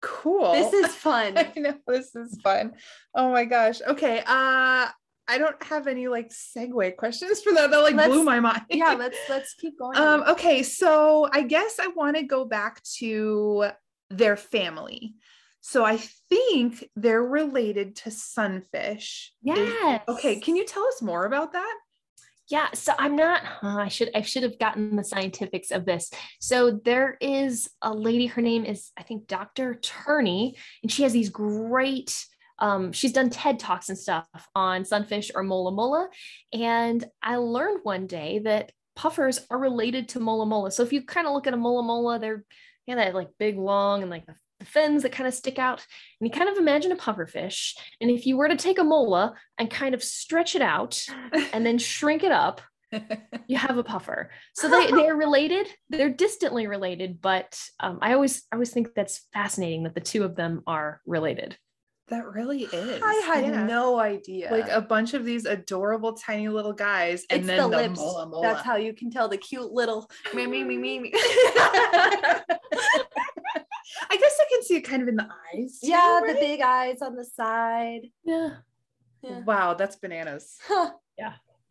cool. 0.00 0.52
this 0.52 0.72
is 0.72 0.94
fun. 0.94 1.36
I 1.38 1.52
know 1.56 1.74
this 1.86 2.14
is 2.14 2.40
fun. 2.40 2.74
Oh 3.14 3.30
my 3.32 3.44
gosh. 3.44 3.80
Okay. 3.86 4.22
Uh 4.26 4.88
I 5.28 5.38
don't 5.38 5.60
have 5.64 5.86
any 5.86 6.08
like 6.08 6.30
segue 6.30 6.96
questions 6.96 7.42
for 7.42 7.52
that. 7.54 7.70
That 7.70 7.78
like 7.78 7.94
blew 7.94 8.16
Let's- 8.16 8.24
my 8.24 8.40
mind. 8.40 8.62
yeah, 8.70 8.94
let's 8.98 9.18
let's 9.28 9.54
keep 9.54 9.78
going. 9.78 9.96
Um, 9.96 10.22
okay, 10.28 10.62
so 10.62 11.28
I 11.32 11.42
guess 11.42 11.78
I 11.80 11.88
want 11.88 12.16
to 12.16 12.22
go 12.22 12.44
back 12.44 12.82
to 12.98 13.66
their 14.10 14.36
family. 14.36 15.14
So 15.60 15.84
I 15.84 15.96
think 16.28 16.88
they're 16.94 17.24
related 17.24 17.96
to 17.96 18.10
sunfish. 18.12 19.32
Is- 19.44 19.58
yes 19.58 20.02
okay, 20.08 20.38
can 20.38 20.54
you 20.54 20.64
tell 20.64 20.86
us 20.86 21.02
more 21.02 21.24
about 21.26 21.52
that? 21.54 21.74
Yeah, 22.48 22.68
so 22.74 22.92
I'm 22.96 23.16
not. 23.16 23.42
oh, 23.64 23.76
I 23.80 23.88
should. 23.88 24.10
I 24.14 24.20
should 24.22 24.44
have 24.44 24.56
gotten 24.60 24.94
the 24.94 25.02
scientifics 25.02 25.72
of 25.72 25.84
this. 25.84 26.12
So 26.40 26.70
there 26.84 27.18
is 27.20 27.68
a 27.82 27.92
lady. 27.92 28.26
Her 28.26 28.40
name 28.42 28.64
is, 28.64 28.92
I 28.96 29.02
think, 29.02 29.26
Dr. 29.26 29.74
Tierney, 29.74 30.56
and 30.84 30.92
she 30.92 31.02
has 31.02 31.12
these 31.12 31.30
great. 31.30 32.24
Um, 32.58 32.92
she's 32.92 33.12
done 33.12 33.30
TED 33.30 33.58
talks 33.58 33.88
and 33.88 33.98
stuff 33.98 34.26
on 34.54 34.84
sunfish 34.84 35.30
or 35.34 35.42
mola 35.42 35.72
mola, 35.72 36.08
and 36.52 37.04
I 37.22 37.36
learned 37.36 37.80
one 37.82 38.06
day 38.06 38.40
that 38.44 38.72
puffers 38.94 39.40
are 39.50 39.58
related 39.58 40.08
to 40.10 40.20
mola 40.20 40.46
mola. 40.46 40.70
So 40.70 40.82
if 40.82 40.92
you 40.92 41.02
kind 41.02 41.26
of 41.26 41.32
look 41.32 41.46
at 41.46 41.54
a 41.54 41.58
mola 41.58 41.82
mola, 41.82 42.18
they're 42.18 42.44
yeah, 42.86 42.94
that 42.96 43.14
like 43.14 43.28
big 43.38 43.58
long 43.58 44.02
and 44.02 44.10
like 44.10 44.26
the 44.26 44.36
the 44.58 44.64
fins 44.64 45.02
that 45.02 45.12
kind 45.12 45.26
of 45.26 45.34
stick 45.34 45.58
out. 45.58 45.84
And 46.20 46.28
you 46.28 46.30
kind 46.30 46.50
of 46.50 46.58
imagine 46.58 46.92
a 46.92 46.96
pufferfish. 46.96 47.74
And 48.00 48.10
if 48.10 48.26
you 48.26 48.36
were 48.36 48.48
to 48.48 48.56
take 48.56 48.78
a 48.78 48.84
mola 48.84 49.34
and 49.58 49.70
kind 49.70 49.94
of 49.94 50.02
stretch 50.02 50.54
it 50.54 50.62
out 50.62 51.04
and 51.52 51.64
then 51.64 51.78
shrink 51.78 52.22
it 52.22 52.32
up, 52.32 52.60
you 53.46 53.56
have 53.56 53.78
a 53.78 53.84
puffer. 53.84 54.30
So 54.54 54.68
they 54.68 54.90
they're 54.90 55.16
related. 55.16 55.66
They're 55.90 56.10
distantly 56.10 56.66
related, 56.66 57.20
but 57.20 57.60
um, 57.80 57.98
I 58.00 58.14
always 58.14 58.44
I 58.50 58.56
always 58.56 58.70
think 58.70 58.94
that's 58.94 59.26
fascinating 59.32 59.82
that 59.84 59.94
the 59.94 60.00
two 60.00 60.24
of 60.24 60.36
them 60.36 60.62
are 60.66 61.00
related. 61.04 61.56
That 62.08 62.26
really 62.26 62.62
is. 62.62 63.02
I 63.02 63.14
had 63.26 63.46
yeah. 63.46 63.66
no 63.66 63.98
idea. 63.98 64.48
like 64.50 64.68
a 64.68 64.80
bunch 64.80 65.14
of 65.14 65.24
these 65.24 65.44
adorable 65.44 66.12
tiny 66.12 66.48
little 66.48 66.72
guys, 66.72 67.26
and 67.30 67.40
it's 67.40 67.46
then 67.48 67.58
the 67.58 67.68
the, 67.68 67.76
lips. 67.76 67.98
mola 67.98 68.26
mola. 68.26 68.42
That's 68.42 68.64
how 68.64 68.76
you 68.76 68.92
can 68.92 69.10
tell 69.10 69.28
the 69.28 69.36
cute 69.36 69.72
little 69.72 70.08
me 70.32 70.46
me 70.46 70.62
me 70.62 70.76
me. 70.76 71.00
me. 71.00 71.12
I 74.08 74.16
guess 74.18 74.38
I 74.40 74.46
can 74.50 74.62
see 74.62 74.76
it 74.76 74.82
kind 74.82 75.02
of 75.02 75.08
in 75.08 75.16
the 75.16 75.24
eyes. 75.24 75.80
too, 75.80 75.88
yeah, 75.88 76.20
the 76.26 76.34
big 76.34 76.60
eyes 76.60 77.02
on 77.02 77.16
the 77.16 77.24
side. 77.24 78.02
Yeah. 78.24 78.50
Yeah. 79.22 79.40
Wow, 79.40 79.74
that's 79.74 79.96
bananas. 79.96 80.58
Huh. 80.68 80.90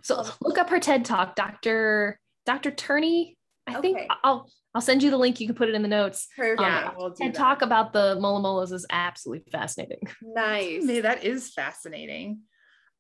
So 0.05 0.23
look 0.39 0.59
up 0.59 0.69
her 0.69 0.79
TED 0.79 1.03
talk, 1.03 1.35
Dr. 1.35 2.19
Dr. 2.45 2.69
Tierney. 2.69 3.39
I 3.65 3.81
think 3.81 4.01
I'll 4.23 4.47
I'll 4.75 4.81
send 4.81 5.01
you 5.01 5.09
the 5.09 5.17
link. 5.17 5.39
You 5.39 5.47
can 5.47 5.55
put 5.55 5.69
it 5.69 5.75
in 5.75 5.81
the 5.81 5.87
notes. 5.87 6.27
Perfect. 6.35 6.61
Yeah, 6.61 6.91
we'll 6.97 7.11
do 7.11 7.23
TED 7.23 7.33
that. 7.33 7.37
talk 7.37 7.61
about 7.61 7.93
the 7.93 8.17
mola 8.19 8.41
molas 8.41 8.73
is 8.73 8.85
absolutely 8.91 9.49
fascinating. 9.49 10.01
nice. 10.21 10.83
May- 10.83 10.99
that 10.99 11.23
is 11.23 11.53
fascinating. 11.53 12.41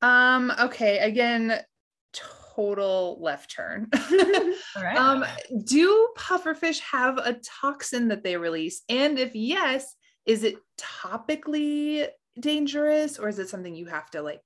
Um, 0.01 0.53
okay, 0.57 0.99
again, 0.99 1.59
total 2.55 3.17
left 3.19 3.53
turn. 3.53 3.89
All 3.93 4.83
right. 4.83 4.97
um, 4.97 5.25
do 5.65 6.13
pufferfish 6.17 6.79
have 6.79 7.17
a 7.17 7.39
toxin 7.61 8.07
that 8.07 8.23
they 8.23 8.37
release? 8.37 8.83
And 8.87 9.19
if 9.19 9.35
yes, 9.35 9.95
is 10.25 10.43
it 10.43 10.55
topically 10.79 12.07
dangerous 12.39 13.19
or 13.19 13.27
is 13.27 13.37
it 13.37 13.49
something 13.49 13.75
you 13.75 13.87
have 13.87 14.09
to 14.11 14.21
like 14.21 14.41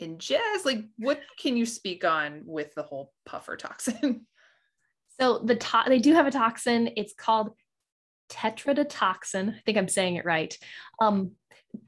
ingest? 0.00 0.64
Like, 0.64 0.84
what 0.98 1.20
can 1.38 1.56
you 1.56 1.64
speak 1.64 2.04
on 2.04 2.42
with 2.44 2.74
the 2.74 2.82
whole 2.82 3.12
puffer 3.24 3.56
toxin? 3.56 4.26
So 5.20 5.38
the 5.38 5.56
to- 5.56 5.84
they 5.88 5.98
do 5.98 6.14
have 6.14 6.26
a 6.26 6.30
toxin. 6.30 6.90
It's 6.96 7.14
called 7.14 7.50
tetrodotoxin. 8.30 9.54
I 9.54 9.60
think 9.64 9.78
I'm 9.78 9.88
saying 9.88 10.16
it 10.16 10.24
right. 10.24 10.56
Um, 11.00 11.32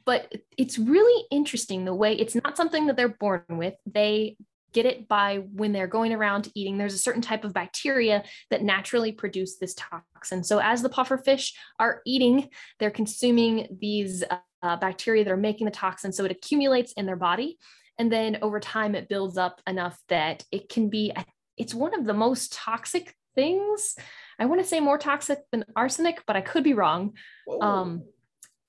but 0.04 0.32
it's 0.56 0.78
really 0.78 1.26
interesting 1.30 1.84
the 1.84 1.94
way 1.94 2.14
it's 2.14 2.34
not 2.34 2.56
something 2.56 2.86
that 2.86 2.96
they're 2.96 3.08
born 3.08 3.44
with. 3.48 3.74
They 3.86 4.36
get 4.72 4.84
it 4.86 5.08
by 5.08 5.38
when 5.54 5.72
they're 5.72 5.86
going 5.86 6.12
around 6.12 6.50
eating. 6.54 6.76
There's 6.76 6.94
a 6.94 6.98
certain 6.98 7.22
type 7.22 7.44
of 7.44 7.54
bacteria 7.54 8.22
that 8.50 8.62
naturally 8.62 9.12
produce 9.12 9.56
this 9.56 9.74
toxin. 9.74 10.44
So 10.44 10.58
as 10.58 10.82
the 10.82 10.90
pufferfish 10.90 11.52
are 11.78 12.02
eating, 12.04 12.50
they're 12.78 12.90
consuming 12.90 13.78
these 13.80 14.24
uh, 14.62 14.76
bacteria 14.76 15.24
that 15.24 15.32
are 15.32 15.38
making 15.38 15.64
the 15.64 15.70
toxin. 15.70 16.12
So 16.12 16.24
it 16.24 16.30
accumulates 16.30 16.92
in 16.92 17.06
their 17.06 17.16
body. 17.16 17.58
And 17.98 18.12
then 18.12 18.38
over 18.42 18.60
time, 18.60 18.94
it 18.94 19.08
builds 19.08 19.38
up 19.38 19.60
enough 19.66 19.98
that 20.08 20.44
it 20.52 20.68
can 20.68 20.88
be, 20.90 21.12
it's 21.58 21.74
one 21.74 21.94
of 21.98 22.04
the 22.04 22.14
most 22.14 22.52
toxic 22.52 23.14
things. 23.34 23.96
I 24.38 24.46
want 24.46 24.60
to 24.60 24.66
say 24.66 24.80
more 24.80 24.98
toxic 24.98 25.40
than 25.50 25.64
arsenic, 25.76 26.22
but 26.26 26.36
I 26.36 26.40
could 26.40 26.64
be 26.64 26.74
wrong. 26.74 27.14
Um, 27.60 28.04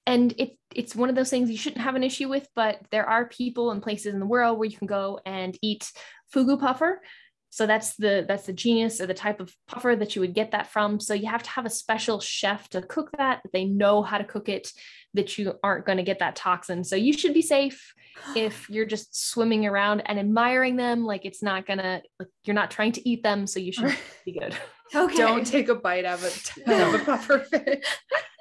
and 0.06 0.34
it, 0.38 0.58
it's 0.73 0.95
one 0.95 1.10
of 1.10 1.15
those 1.15 1.30
things 1.30 1.52
you 1.52 1.58
shouldn't 1.58 1.84
have 1.84 1.95
an 1.95 2.04
issue 2.04 2.28
with, 2.28 2.47
but 2.56 2.80
there 2.91 3.08
are 3.08 3.28
people 3.28 3.69
and 3.71 3.82
places 3.82 4.13
in 4.13 4.19
the 4.19 4.25
world 4.25 4.58
where 4.58 4.67
you 4.67 4.78
can 4.78 4.88
go 4.88 5.19
and 5.25 5.58
eat 5.62 5.91
fugu 6.34 6.60
puffer. 6.60 7.02
So 7.52 7.66
that's 7.66 7.96
the 7.96 8.26
that's 8.28 8.46
the 8.46 8.54
genus 8.54 9.02
or 9.02 9.08
the 9.08 9.14
type 9.14 9.40
of 9.40 9.54
puffer 9.68 9.96
that 9.96 10.16
you 10.16 10.22
would 10.22 10.36
get 10.36 10.52
that 10.52 10.68
from. 10.68 11.00
So 11.00 11.14
you 11.14 11.28
have 11.28 11.44
to 11.44 11.50
have 11.50 11.66
a 11.66 11.70
special 11.70 12.20
chef 12.20 12.70
to 12.70 12.82
cook 12.82 13.10
that. 13.18 13.42
They 13.54 13.66
know 13.66 14.04
how 14.04 14.18
to 14.20 14.24
cook 14.24 14.50
it, 14.50 14.72
that 15.16 15.38
you 15.38 15.54
aren't 15.64 15.86
going 15.86 15.98
to 15.98 16.04
get 16.04 16.20
that 16.20 16.36
toxin. 16.36 16.84
So 16.84 16.96
you 16.96 17.14
should 17.14 17.34
be 17.34 17.42
safe 17.42 17.94
if 18.36 18.70
you're 18.70 18.86
just 18.86 19.30
swimming 19.30 19.66
around 19.66 20.02
and 20.02 20.20
admiring 20.20 20.76
them. 20.76 21.06
Like 21.06 21.26
it's 21.26 21.42
not 21.42 21.66
gonna 21.66 22.02
like 22.20 22.30
you're 22.44 22.54
not 22.54 22.72
trying 22.72 22.92
to 22.94 23.10
eat 23.10 23.24
them, 23.24 23.48
so 23.48 23.60
you 23.60 23.72
should 23.72 23.96
be 24.26 24.34
good. 24.40 24.56
Okay. 24.94 25.18
Don't 25.18 25.46
take 25.46 25.70
a 25.70 25.76
bite 25.76 26.06
out 26.06 26.20
of 26.20 26.24
a, 26.68 26.72
of 26.88 26.94
a 26.96 26.98
pufferfish. 26.98 27.84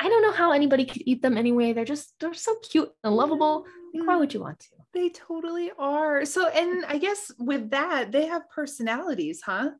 I 0.00 0.08
don't 0.08 0.22
know 0.22 0.32
how 0.32 0.52
anybody 0.52 0.86
could 0.86 1.02
eat 1.04 1.22
them 1.22 1.36
anyway. 1.36 1.72
They're 1.72 1.84
just 1.84 2.14
they're 2.20 2.34
so 2.34 2.56
cute 2.70 2.90
and 3.04 3.14
lovable. 3.14 3.64
Like, 3.94 4.06
why 4.06 4.16
would 4.16 4.34
you 4.34 4.40
want 4.40 4.60
to? 4.60 4.68
They 4.92 5.10
totally 5.10 5.70
are. 5.78 6.24
So, 6.24 6.48
and 6.48 6.84
I 6.86 6.98
guess 6.98 7.30
with 7.38 7.70
that, 7.70 8.12
they 8.12 8.26
have 8.26 8.48
personalities, 8.50 9.42
huh? 9.44 9.70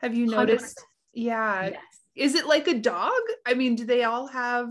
Have 0.00 0.14
you 0.14 0.26
100%. 0.26 0.30
noticed? 0.30 0.84
Yeah. 1.12 1.70
Yes. 1.70 1.82
Is 2.14 2.34
it 2.34 2.46
like 2.46 2.68
a 2.68 2.74
dog? 2.74 3.12
I 3.46 3.54
mean, 3.54 3.74
do 3.74 3.84
they 3.84 4.04
all 4.04 4.26
have 4.26 4.68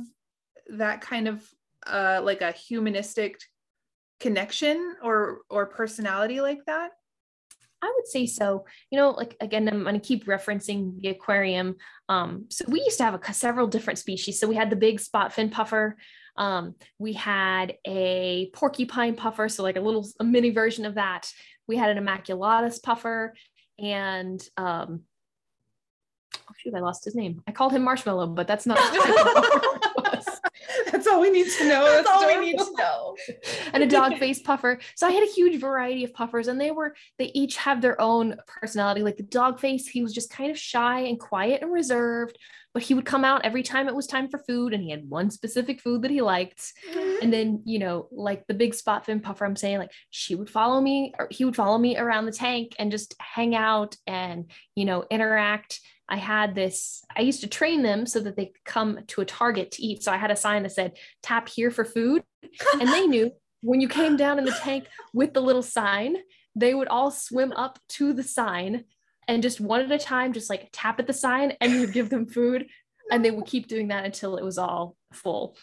that 0.69 1.01
kind 1.01 1.27
of 1.27 1.47
uh 1.85 2.19
like 2.21 2.41
a 2.41 2.51
humanistic 2.51 3.39
connection 4.19 4.95
or 5.01 5.39
or 5.49 5.65
personality 5.65 6.41
like 6.41 6.65
that? 6.65 6.91
I 7.81 7.93
would 7.95 8.07
say 8.07 8.25
so. 8.25 8.65
You 8.89 8.97
know, 8.97 9.11
like 9.11 9.35
again, 9.39 9.67
I'm 9.67 9.83
going 9.83 9.99
to 9.99 10.05
keep 10.05 10.25
referencing 10.25 10.99
the 11.01 11.09
aquarium. 11.09 11.75
Um, 12.09 12.45
so 12.49 12.65
we 12.67 12.81
used 12.81 12.97
to 12.97 13.03
have 13.03 13.13
a, 13.13 13.33
several 13.33 13.67
different 13.67 13.99
species. 13.99 14.39
So 14.39 14.47
we 14.47 14.55
had 14.55 14.69
the 14.69 14.75
big 14.75 14.99
spot 14.99 15.33
fin 15.33 15.49
puffer. 15.49 15.97
Um, 16.37 16.75
we 16.99 17.13
had 17.13 17.75
a 17.85 18.49
porcupine 18.53 19.15
puffer, 19.15 19.49
so 19.49 19.63
like 19.63 19.77
a 19.77 19.81
little 19.81 20.07
a 20.19 20.23
mini 20.23 20.51
version 20.51 20.85
of 20.85 20.95
that. 20.95 21.31
We 21.67 21.77
had 21.77 21.89
an 21.89 21.97
immaculatus 22.03 22.79
puffer, 22.81 23.33
and 23.79 24.41
um, 24.57 25.01
oh 26.35 26.53
shoot, 26.57 26.75
I 26.75 26.79
lost 26.79 27.05
his 27.05 27.15
name. 27.15 27.41
I 27.47 27.51
called 27.51 27.73
him 27.73 27.83
Marshmallow, 27.83 28.27
but 28.27 28.47
that's 28.47 28.65
not. 28.65 28.79
That's 30.91 31.07
all 31.07 31.21
we 31.21 31.29
need 31.29 31.47
to 31.57 31.69
know. 31.69 31.85
That's 31.85 32.09
all 32.09 32.27
we 32.27 32.39
need 32.39 32.57
to 32.57 32.73
know. 32.77 33.15
and 33.73 33.83
a 33.83 33.87
dog 33.87 34.17
face 34.17 34.39
puffer. 34.39 34.79
So 34.95 35.07
I 35.07 35.11
had 35.11 35.23
a 35.23 35.31
huge 35.31 35.59
variety 35.59 36.03
of 36.03 36.13
puffers 36.13 36.47
and 36.47 36.59
they 36.59 36.71
were 36.71 36.95
they 37.17 37.31
each 37.33 37.57
have 37.57 37.81
their 37.81 37.99
own 38.01 38.35
personality. 38.47 39.01
Like 39.01 39.17
the 39.17 39.23
dog 39.23 39.59
face, 39.59 39.87
he 39.87 40.01
was 40.01 40.13
just 40.13 40.29
kind 40.29 40.51
of 40.51 40.57
shy 40.57 41.01
and 41.01 41.19
quiet 41.19 41.61
and 41.61 41.71
reserved, 41.71 42.37
but 42.77 42.83
he 42.83 42.93
would 42.93 43.05
come 43.05 43.25
out 43.25 43.43
every 43.43 43.63
time 43.63 43.87
it 43.87 43.95
was 43.95 44.05
time 44.05 44.29
for 44.29 44.37
food 44.37 44.71
and 44.71 44.83
he 44.83 44.91
had 44.91 45.09
one 45.09 45.31
specific 45.31 45.81
food 45.81 46.03
that 46.03 46.11
he 46.11 46.21
liked. 46.21 46.73
Mm-hmm. 46.93 47.23
And 47.23 47.33
then, 47.33 47.63
you 47.65 47.79
know, 47.79 48.07
like 48.11 48.45
the 48.45 48.53
big 48.53 48.75
spot 48.75 49.03
fin 49.03 49.19
puffer, 49.19 49.45
I'm 49.45 49.55
saying 49.55 49.79
like 49.79 49.89
she 50.11 50.35
would 50.35 50.47
follow 50.47 50.79
me 50.79 51.11
or 51.17 51.27
he 51.31 51.43
would 51.43 51.55
follow 51.55 51.79
me 51.79 51.97
around 51.97 52.27
the 52.27 52.31
tank 52.31 52.75
and 52.77 52.91
just 52.91 53.15
hang 53.19 53.55
out 53.55 53.95
and, 54.05 54.51
you 54.75 54.85
know, 54.85 55.05
interact. 55.09 55.79
I 56.07 56.17
had 56.17 56.53
this, 56.53 57.03
I 57.17 57.21
used 57.21 57.41
to 57.41 57.47
train 57.47 57.81
them 57.81 58.05
so 58.05 58.19
that 58.19 58.35
they 58.35 58.45
could 58.45 58.63
come 58.63 58.99
to 59.07 59.21
a 59.21 59.25
target 59.25 59.71
to 59.71 59.81
eat. 59.83 60.03
So 60.03 60.11
I 60.11 60.17
had 60.17 60.29
a 60.29 60.35
sign 60.35 60.61
that 60.61 60.71
said, 60.71 60.99
tap 61.23 61.49
here 61.49 61.71
for 61.71 61.83
food. 61.83 62.21
And 62.79 62.87
they 62.89 63.07
knew 63.07 63.31
when 63.61 63.81
you 63.81 63.87
came 63.87 64.17
down 64.17 64.37
in 64.37 64.45
the 64.45 64.51
tank 64.51 64.85
with 65.15 65.33
the 65.33 65.41
little 65.41 65.63
sign, 65.63 66.17
they 66.55 66.75
would 66.75 66.89
all 66.89 67.09
swim 67.09 67.53
up 67.53 67.79
to 67.89 68.13
the 68.13 68.21
sign 68.21 68.83
and 69.27 69.43
just 69.43 69.59
one 69.59 69.81
at 69.81 69.91
a 69.91 69.97
time, 69.97 70.33
just 70.33 70.49
like 70.49 70.69
tap 70.71 70.99
at 70.99 71.07
the 71.07 71.13
sign 71.13 71.53
and 71.61 71.73
you 71.73 71.87
give 71.87 72.09
them 72.09 72.27
food. 72.27 72.67
And 73.11 73.23
they 73.23 73.31
would 73.31 73.45
keep 73.45 73.67
doing 73.67 73.87
that 73.89 74.05
until 74.05 74.35
it 74.37 74.43
was 74.43 74.57
all 74.57 74.95
full. 75.13 75.55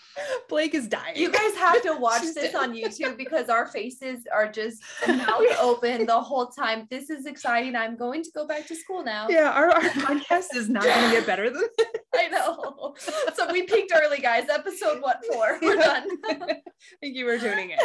Blake 0.48 0.74
is 0.74 0.88
dying. 0.88 1.16
You 1.16 1.30
guys 1.30 1.54
have 1.56 1.82
to 1.82 1.94
watch 1.98 2.22
this 2.22 2.34
dead. 2.34 2.54
on 2.54 2.74
YouTube 2.74 3.16
because 3.16 3.48
our 3.48 3.66
faces 3.66 4.20
are 4.32 4.50
just 4.50 4.82
mouth 5.08 5.42
open 5.60 6.06
the 6.06 6.20
whole 6.20 6.46
time. 6.46 6.86
This 6.90 7.10
is 7.10 7.26
exciting. 7.26 7.76
I'm 7.76 7.96
going 7.96 8.22
to 8.22 8.30
go 8.34 8.46
back 8.46 8.66
to 8.68 8.74
school 8.74 9.04
now. 9.04 9.28
Yeah, 9.28 9.50
our, 9.50 9.68
our 9.70 9.82
podcast 9.82 10.54
is 10.54 10.68
not 10.68 10.82
going 10.84 11.10
to 11.10 11.16
get 11.16 11.26
better 11.26 11.50
than 11.50 11.62
this. 11.78 11.86
I 12.14 12.28
know. 12.28 12.94
So 13.34 13.52
we 13.52 13.62
peaked 13.64 13.92
early, 13.94 14.18
guys. 14.18 14.48
Episode 14.48 15.02
what 15.02 15.22
for? 15.32 15.58
We're 15.60 15.76
done. 15.76 16.08
Thank 17.02 17.14
you 17.16 17.26
for 17.26 17.38
tuning 17.38 17.70
in. 17.70 17.78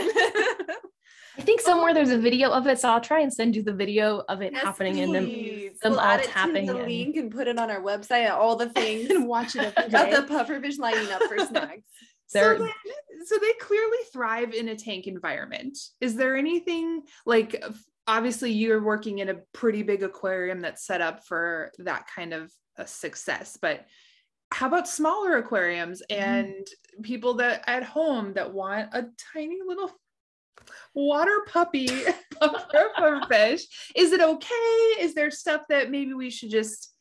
I 1.37 1.41
think 1.41 1.61
somewhere 1.61 1.93
there's 1.93 2.09
a 2.11 2.17
video 2.17 2.51
of 2.51 2.67
it. 2.67 2.79
So 2.79 2.89
I'll 2.89 2.99
try 2.99 3.21
and 3.21 3.33
send 3.33 3.55
you 3.55 3.63
the 3.63 3.71
video 3.71 4.23
of 4.27 4.41
it 4.41 4.51
Yes, 4.51 4.61
happening 4.63 4.99
and 4.99 5.15
them 5.15 5.25
them 5.25 5.91
we'll 5.91 5.99
all 6.01 6.05
add 6.05 6.19
it 6.19 6.25
tapping 6.27 6.67
to 6.67 6.73
the 6.73 6.79
and- 6.79 6.87
link 6.89 7.15
and 7.15 7.31
put 7.31 7.47
it 7.47 7.57
on 7.57 7.71
our 7.71 7.79
website 7.81 8.23
and 8.25 8.33
all 8.33 8.57
the 8.57 8.67
things 8.69 9.09
and 9.09 9.25
watch 9.25 9.55
it 9.55 9.71
every 9.77 9.85
about 9.89 10.09
day. 10.09 10.15
the 10.17 10.21
pufferfish 10.23 10.77
lining 10.79 11.09
up 11.13 11.21
for 11.23 11.39
snacks. 11.67 11.89
So, 12.27 12.39
They're- 12.39 12.57
then, 12.59 13.25
so 13.25 13.37
they 13.39 13.53
clearly 13.53 13.97
thrive 14.13 14.53
in 14.53 14.69
a 14.69 14.75
tank 14.75 15.07
environment. 15.07 15.77
Is 15.99 16.15
there 16.15 16.35
anything 16.35 17.03
like 17.25 17.63
obviously 18.07 18.51
you're 18.51 18.81
working 18.81 19.19
in 19.19 19.29
a 19.29 19.39
pretty 19.53 19.83
big 19.83 20.01
aquarium 20.03 20.61
that's 20.61 20.85
set 20.85 20.99
up 20.99 21.23
for 21.25 21.71
that 21.77 22.07
kind 22.13 22.33
of 22.33 22.51
a 22.77 22.87
success, 22.87 23.57
but 23.61 23.85
how 24.51 24.67
about 24.67 24.87
smaller 24.87 25.37
aquariums 25.37 26.01
mm-hmm. 26.11 26.21
and 26.21 26.67
people 27.03 27.35
that 27.35 27.63
at 27.67 27.83
home 27.83 28.33
that 28.33 28.51
want 28.51 28.89
a 28.93 29.05
tiny 29.33 29.59
little 29.65 29.91
water 30.93 31.45
puppy 31.47 31.89
puffer 32.39 33.21
fish? 33.29 33.65
Is 33.95 34.11
it 34.11 34.21
okay? 34.21 34.95
Is 34.99 35.13
there 35.13 35.31
stuff 35.31 35.61
that 35.69 35.91
maybe 35.91 36.13
we 36.13 36.29
should 36.29 36.49
just 36.49 36.93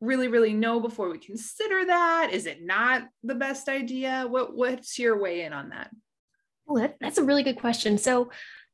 really 0.00 0.28
really 0.28 0.52
know 0.52 0.80
before 0.80 1.10
we 1.10 1.18
consider 1.18 1.84
that? 1.86 2.30
Is 2.32 2.46
it 2.46 2.64
not 2.64 3.02
the 3.22 3.34
best 3.34 3.68
idea? 3.68 4.26
What 4.28 4.54
what's 4.54 4.98
your 4.98 5.20
way 5.20 5.42
in 5.42 5.52
on 5.52 5.70
that? 5.70 5.90
Well, 6.66 6.82
that, 6.82 6.96
that's 7.00 7.18
a 7.18 7.24
really 7.24 7.42
good 7.42 7.58
question. 7.58 7.98
So 7.98 8.30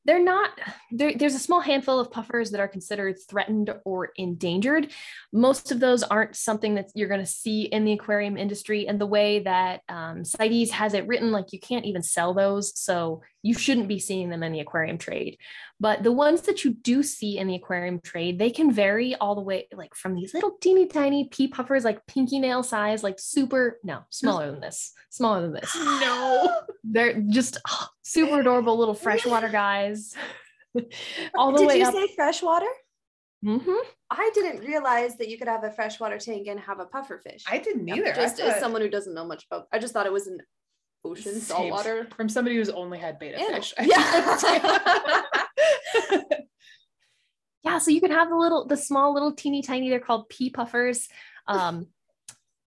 they're 0.06 0.22
not 0.22 0.50
there's 0.92 1.34
a 1.34 1.38
small 1.40 1.60
handful 1.60 1.98
of 1.98 2.12
puffers 2.12 2.52
that 2.52 2.60
are 2.60 2.68
considered 2.68 3.16
threatened 3.28 3.74
or 3.84 4.10
endangered. 4.16 4.92
Most 5.32 5.72
of 5.72 5.80
those 5.80 6.04
aren't 6.04 6.36
something 6.36 6.76
that 6.76 6.90
you're 6.94 7.08
going 7.08 7.20
to 7.20 7.26
see 7.26 7.62
in 7.62 7.84
the 7.84 7.92
aquarium 7.92 8.36
industry 8.36 8.86
and 8.86 9.00
the 9.00 9.06
way 9.06 9.40
that 9.40 9.82
um, 9.88 10.24
CITES 10.24 10.70
has 10.70 10.94
it 10.94 11.08
written 11.08 11.32
like 11.32 11.52
you 11.52 11.58
can't 11.58 11.84
even 11.86 12.02
sell 12.02 12.34
those. 12.34 12.78
So 12.78 13.22
you 13.46 13.54
shouldn't 13.54 13.88
be 13.88 13.98
seeing 13.98 14.28
them 14.30 14.42
in 14.42 14.52
the 14.52 14.60
aquarium 14.60 14.98
trade 14.98 15.34
but 15.78 16.02
the 16.02 16.12
ones 16.24 16.40
that 16.42 16.58
you 16.64 16.70
do 16.90 17.02
see 17.02 17.32
in 17.38 17.46
the 17.46 17.54
aquarium 17.60 17.98
trade 18.00 18.38
they 18.38 18.50
can 18.50 18.68
vary 18.72 19.14
all 19.16 19.34
the 19.34 19.40
way 19.50 19.66
like 19.72 19.94
from 19.94 20.14
these 20.14 20.32
little 20.34 20.54
teeny 20.60 20.86
tiny 20.86 21.28
pea 21.34 21.48
puffers 21.48 21.84
like 21.84 22.06
pinky 22.06 22.38
nail 22.38 22.62
size 22.62 23.02
like 23.02 23.18
super 23.18 23.78
no 23.84 23.98
smaller 24.10 24.50
than 24.50 24.60
this 24.60 24.92
smaller 25.10 25.42
than 25.42 25.52
this 25.52 25.70
no 26.04 26.48
they're 26.84 27.20
just 27.38 27.58
oh, 27.70 27.88
super 28.02 28.40
adorable 28.40 28.76
little 28.78 28.94
freshwater 28.94 29.48
guys. 29.64 30.14
All 31.34 31.52
the 31.52 31.58
Did 31.58 31.68
way 31.68 31.78
you 31.78 31.86
up. 31.86 31.94
say 31.94 32.06
freshwater? 32.14 32.66
Mhm. 33.44 33.76
I 34.10 34.30
didn't 34.34 34.60
realize 34.64 35.16
that 35.16 35.28
you 35.28 35.38
could 35.38 35.48
have 35.48 35.64
a 35.64 35.70
freshwater 35.70 36.18
tank 36.18 36.46
and 36.48 36.60
have 36.60 36.80
a 36.80 36.86
puffer 36.86 37.18
fish. 37.26 37.44
i 37.48 37.58
didn't 37.58 37.88
either 37.88 38.12
I 38.12 38.14
Just 38.14 38.40
as 38.40 38.52
thought- 38.52 38.60
someone 38.60 38.82
who 38.82 38.88
doesn't 38.88 39.14
know 39.14 39.24
much 39.26 39.46
about, 39.50 39.66
I 39.72 39.78
just 39.78 39.92
thought 39.92 40.06
it 40.06 40.12
was 40.12 40.26
an 40.26 40.38
ocean 41.06 41.32
Same. 41.32 41.40
saltwater. 41.40 42.08
from 42.16 42.28
somebody 42.28 42.56
who's 42.56 42.68
only 42.70 42.98
had 42.98 43.18
betta 43.18 43.38
Ew. 43.40 43.48
fish 43.54 43.74
Yeah. 43.80 45.26
Yeah, 47.64 47.78
so 47.78 47.90
you 47.90 48.00
can 48.00 48.12
have 48.12 48.28
the 48.28 48.36
little, 48.36 48.64
the 48.64 48.76
small 48.76 49.12
little 49.12 49.32
teeny 49.32 49.60
tiny, 49.60 49.90
they're 49.90 49.98
called 49.98 50.28
pea 50.28 50.50
puffers. 50.50 51.08
Um, 51.48 51.88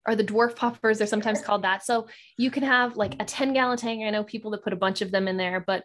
or 0.08 0.15
the 0.15 0.24
dwarf 0.24 0.56
puffers, 0.56 0.98
they're 0.98 1.08
sometimes 1.08 1.41
called 1.41 1.63
that. 1.63 1.84
So 1.84 2.08
you 2.38 2.50
can 2.50 2.63
have 2.63 2.95
like 2.95 3.15
a 3.19 3.26
10 3.26 3.54
gallon 3.54 3.78
tank. 3.78 4.04
I 4.06 4.10
know 4.12 4.24
people 4.24 4.52
that 4.52 4.63
put 4.63 4.71
a 4.71 4.78
bunch 4.78 5.02
of 5.02 5.12
them 5.12 5.28
in 5.28 5.36
there, 5.36 5.60
but 5.60 5.84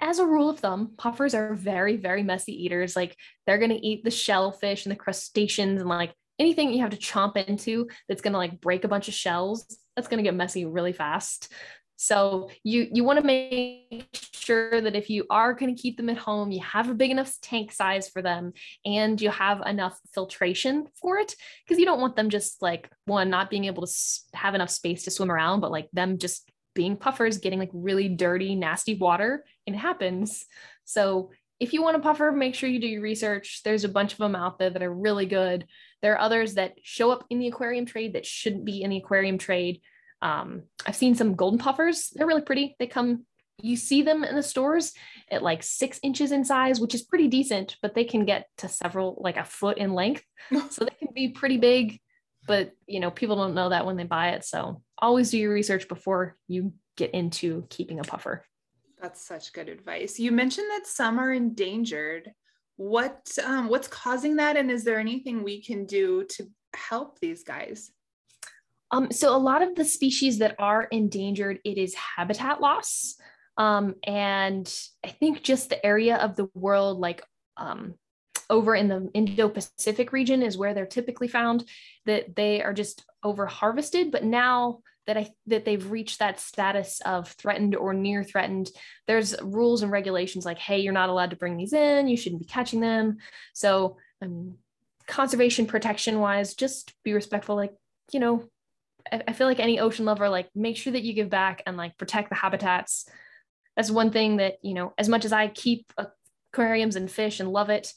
as 0.00 0.20
a 0.20 0.26
rule 0.26 0.50
of 0.50 0.60
thumb, 0.60 0.92
puffers 0.96 1.34
are 1.34 1.54
very, 1.54 1.96
very 1.96 2.22
messy 2.22 2.52
eaters. 2.52 2.94
Like 2.94 3.16
they're 3.46 3.58
going 3.58 3.70
to 3.70 3.84
eat 3.84 4.04
the 4.04 4.10
shellfish 4.10 4.84
and 4.84 4.92
the 4.92 4.96
crustaceans 4.96 5.80
and 5.80 5.88
like 5.88 6.12
anything 6.38 6.72
you 6.72 6.82
have 6.82 6.90
to 6.90 6.96
chomp 6.98 7.36
into 7.36 7.88
that's 8.08 8.20
going 8.20 8.32
to 8.32 8.38
like 8.38 8.60
break 8.60 8.84
a 8.84 8.88
bunch 8.88 9.08
of 9.08 9.14
shells. 9.14 9.78
That's 9.96 10.08
going 10.08 10.18
to 10.18 10.24
get 10.24 10.34
messy 10.34 10.64
really 10.64 10.92
fast. 10.92 11.52
So 11.96 12.50
you 12.62 12.88
you 12.92 13.04
want 13.04 13.18
to 13.18 13.26
make 13.26 14.06
sure 14.32 14.80
that 14.80 14.94
if 14.94 15.08
you 15.08 15.24
are 15.30 15.54
going 15.54 15.74
to 15.74 15.80
keep 15.80 15.96
them 15.96 16.10
at 16.10 16.18
home, 16.18 16.52
you 16.52 16.60
have 16.62 16.90
a 16.90 16.94
big 16.94 17.10
enough 17.10 17.32
tank 17.40 17.72
size 17.72 18.08
for 18.08 18.20
them 18.20 18.52
and 18.84 19.20
you 19.20 19.30
have 19.30 19.62
enough 19.66 19.98
filtration 20.14 20.86
for 21.00 21.18
it 21.18 21.34
because 21.64 21.78
you 21.78 21.86
don't 21.86 22.00
want 22.00 22.14
them 22.14 22.28
just 22.28 22.60
like 22.60 22.90
one 23.06 23.30
not 23.30 23.48
being 23.48 23.64
able 23.64 23.86
to 23.86 23.92
have 24.34 24.54
enough 24.54 24.70
space 24.70 25.04
to 25.04 25.10
swim 25.10 25.30
around, 25.30 25.60
but 25.60 25.70
like 25.70 25.88
them 25.92 26.18
just 26.18 26.50
being 26.74 26.96
puffers, 26.96 27.38
getting 27.38 27.58
like 27.58 27.70
really 27.72 28.08
dirty, 28.08 28.54
nasty 28.54 28.94
water. 28.94 29.44
and 29.66 29.74
It 29.74 29.78
happens. 29.78 30.44
So 30.84 31.30
if 31.58 31.72
you 31.72 31.82
want 31.82 31.96
a 31.96 32.00
puffer, 32.00 32.32
make 32.32 32.54
sure 32.54 32.68
you 32.68 32.80
do 32.80 32.86
your 32.86 33.02
research. 33.02 33.62
There's 33.64 33.84
a 33.84 33.88
bunch 33.88 34.12
of 34.12 34.18
them 34.18 34.36
out 34.36 34.58
there 34.58 34.70
that 34.70 34.82
are 34.82 34.92
really 34.92 35.26
good. 35.26 35.66
There 36.02 36.12
are 36.14 36.20
others 36.20 36.54
that 36.54 36.74
show 36.82 37.10
up 37.10 37.24
in 37.30 37.38
the 37.38 37.48
aquarium 37.48 37.86
trade 37.86 38.12
that 38.12 38.26
shouldn't 38.26 38.64
be 38.64 38.82
in 38.82 38.90
the 38.90 38.98
aquarium 38.98 39.38
trade. 39.38 39.80
Um, 40.20 40.64
I've 40.86 40.96
seen 40.96 41.14
some 41.14 41.34
golden 41.34 41.58
puffers. 41.58 42.10
They're 42.14 42.26
really 42.26 42.42
pretty. 42.42 42.76
They 42.78 42.86
come, 42.86 43.24
you 43.62 43.76
see 43.76 44.02
them 44.02 44.22
in 44.22 44.36
the 44.36 44.42
stores 44.42 44.92
at 45.30 45.42
like 45.42 45.62
six 45.62 45.98
inches 46.02 46.30
in 46.30 46.44
size, 46.44 46.78
which 46.78 46.94
is 46.94 47.02
pretty 47.02 47.28
decent, 47.28 47.76
but 47.80 47.94
they 47.94 48.04
can 48.04 48.26
get 48.26 48.48
to 48.58 48.68
several, 48.68 49.16
like 49.20 49.38
a 49.38 49.44
foot 49.44 49.78
in 49.78 49.94
length. 49.94 50.24
so 50.70 50.84
they 50.84 50.96
can 50.98 51.14
be 51.14 51.28
pretty 51.28 51.56
big, 51.56 51.98
but 52.46 52.72
you 52.86 53.00
know, 53.00 53.10
people 53.10 53.36
don't 53.36 53.54
know 53.54 53.70
that 53.70 53.86
when 53.86 53.96
they 53.96 54.04
buy 54.04 54.30
it. 54.30 54.44
So 54.44 54.82
always 54.98 55.30
do 55.30 55.38
your 55.38 55.52
research 55.52 55.88
before 55.88 56.36
you 56.48 56.74
get 56.96 57.12
into 57.12 57.66
keeping 57.70 57.98
a 57.98 58.04
puffer. 58.04 58.44
That's 59.00 59.26
such 59.26 59.52
good 59.52 59.68
advice. 59.68 60.18
You 60.18 60.32
mentioned 60.32 60.68
that 60.70 60.86
some 60.86 61.18
are 61.18 61.32
endangered. 61.32 62.32
What 62.76 63.26
um, 63.44 63.68
what's 63.68 63.88
causing 63.88 64.36
that, 64.36 64.56
and 64.56 64.70
is 64.70 64.84
there 64.84 64.98
anything 64.98 65.42
we 65.42 65.62
can 65.62 65.86
do 65.86 66.24
to 66.30 66.48
help 66.74 67.18
these 67.20 67.42
guys? 67.42 67.90
Um, 68.90 69.10
so 69.10 69.34
a 69.34 69.38
lot 69.38 69.62
of 69.62 69.74
the 69.74 69.84
species 69.84 70.38
that 70.38 70.54
are 70.58 70.84
endangered, 70.84 71.58
it 71.64 71.76
is 71.78 71.94
habitat 71.94 72.60
loss. 72.60 73.16
Um, 73.56 73.94
and 74.04 74.72
I 75.04 75.08
think 75.08 75.42
just 75.42 75.70
the 75.70 75.84
area 75.84 76.16
of 76.16 76.36
the 76.36 76.48
world, 76.54 76.98
like 76.98 77.22
um, 77.56 77.94
over 78.48 78.76
in 78.76 78.88
the 78.88 79.10
Indo-Pacific 79.12 80.12
region 80.12 80.42
is 80.42 80.56
where 80.56 80.74
they're 80.74 80.86
typically 80.86 81.28
found, 81.28 81.64
that 82.04 82.36
they 82.36 82.62
are 82.62 82.74
just 82.74 83.04
over 83.24 83.46
harvested. 83.46 84.12
But 84.12 84.24
now 84.24 84.80
that 85.06 85.16
I 85.16 85.30
that 85.46 85.64
they've 85.64 85.90
reached 85.90 86.18
that 86.18 86.40
status 86.40 87.00
of 87.04 87.28
threatened 87.28 87.76
or 87.76 87.94
near 87.94 88.24
threatened, 88.24 88.70
there's 89.06 89.34
rules 89.42 89.82
and 89.82 89.92
regulations 89.92 90.44
like, 90.44 90.58
hey, 90.58 90.80
you're 90.80 90.92
not 90.92 91.08
allowed 91.08 91.30
to 91.30 91.36
bring 91.36 91.56
these 91.56 91.72
in, 91.72 92.08
you 92.08 92.16
shouldn't 92.16 92.42
be 92.42 92.46
catching 92.46 92.80
them. 92.80 93.18
So 93.52 93.96
conservation 95.06 95.66
protection 95.66 96.18
wise, 96.18 96.54
just 96.54 96.92
be 97.04 97.12
respectful, 97.12 97.54
like, 97.54 97.74
you 98.12 98.20
know, 98.20 98.48
I 99.12 99.32
feel 99.34 99.46
like 99.46 99.60
any 99.60 99.78
ocean 99.78 100.04
lover, 100.04 100.28
like 100.28 100.48
make 100.54 100.76
sure 100.76 100.92
that 100.92 101.04
you 101.04 101.12
give 101.12 101.30
back 101.30 101.62
and 101.64 101.76
like 101.76 101.96
protect 101.96 102.28
the 102.28 102.34
habitats. 102.34 103.08
That's 103.76 103.90
one 103.90 104.10
thing 104.10 104.38
that, 104.38 104.54
you 104.62 104.74
know, 104.74 104.94
as 104.98 105.08
much 105.08 105.24
as 105.24 105.32
I 105.32 105.46
keep 105.46 105.92
aquariums 106.52 106.96
and 106.96 107.08
fish 107.08 107.38
and 107.38 107.52
love 107.52 107.70
it, 107.70 107.92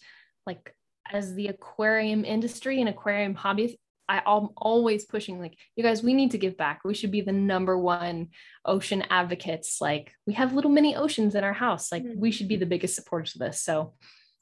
like 0.45 0.75
as 1.11 1.33
the 1.33 1.47
aquarium 1.47 2.25
industry 2.25 2.79
and 2.79 2.87
aquarium 2.87 3.33
hobby, 3.33 3.79
I, 4.09 4.17
am 4.25 4.49
always 4.57 5.05
pushing 5.05 5.39
like, 5.39 5.55
you 5.75 5.83
guys, 5.83 6.01
we 6.01 6.15
need 6.15 6.31
to 6.31 6.39
give 6.39 6.57
back. 6.57 6.81
We 6.83 6.95
should 6.95 7.11
be 7.11 7.21
the 7.21 7.31
number 7.31 7.77
one 7.77 8.29
ocean 8.65 9.03
advocates. 9.09 9.79
Like 9.79 10.11
we 10.25 10.33
have 10.33 10.53
little 10.53 10.71
mini 10.71 10.95
oceans 10.95 11.35
in 11.35 11.43
our 11.43 11.53
house. 11.53 11.91
Like 11.91 12.03
we 12.15 12.31
should 12.31 12.47
be 12.47 12.55
the 12.55 12.65
biggest 12.65 12.95
supporters 12.95 13.35
of 13.35 13.39
this. 13.39 13.61
So 13.61 13.93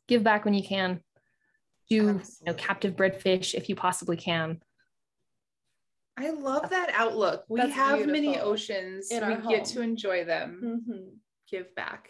give 0.07 0.23
back 0.23 0.45
when 0.45 0.53
you 0.53 0.63
can. 0.63 1.01
Do 1.89 1.95
you 1.95 2.21
know 2.45 2.53
captive 2.53 2.95
bred 2.95 3.21
fish 3.21 3.55
if 3.55 3.69
you 3.69 3.75
possibly 3.75 4.17
can. 4.17 4.61
I 6.17 6.31
love 6.31 6.71
that 6.71 6.89
outlook. 6.93 7.43
We 7.47 7.59
That's 7.59 7.73
have 7.73 7.97
beautiful. 7.97 8.21
many 8.21 8.39
oceans. 8.39 9.11
In 9.11 9.27
we 9.27 9.55
get 9.55 9.65
to 9.65 9.81
enjoy 9.81 10.25
them. 10.25 10.81
Mm-hmm. 10.89 11.03
Give 11.49 11.73
back. 11.75 12.09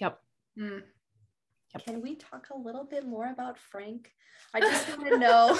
Yep. 0.00 0.18
Mm. 0.58 0.82
yep. 1.74 1.84
Can 1.84 2.02
we 2.02 2.14
talk 2.14 2.48
a 2.54 2.56
little 2.56 2.84
bit 2.84 3.04
more 3.04 3.26
about 3.26 3.58
Frank? 3.58 4.10
I 4.54 4.60
just 4.60 4.96
want 4.96 5.10
to 5.10 5.18
know. 5.18 5.58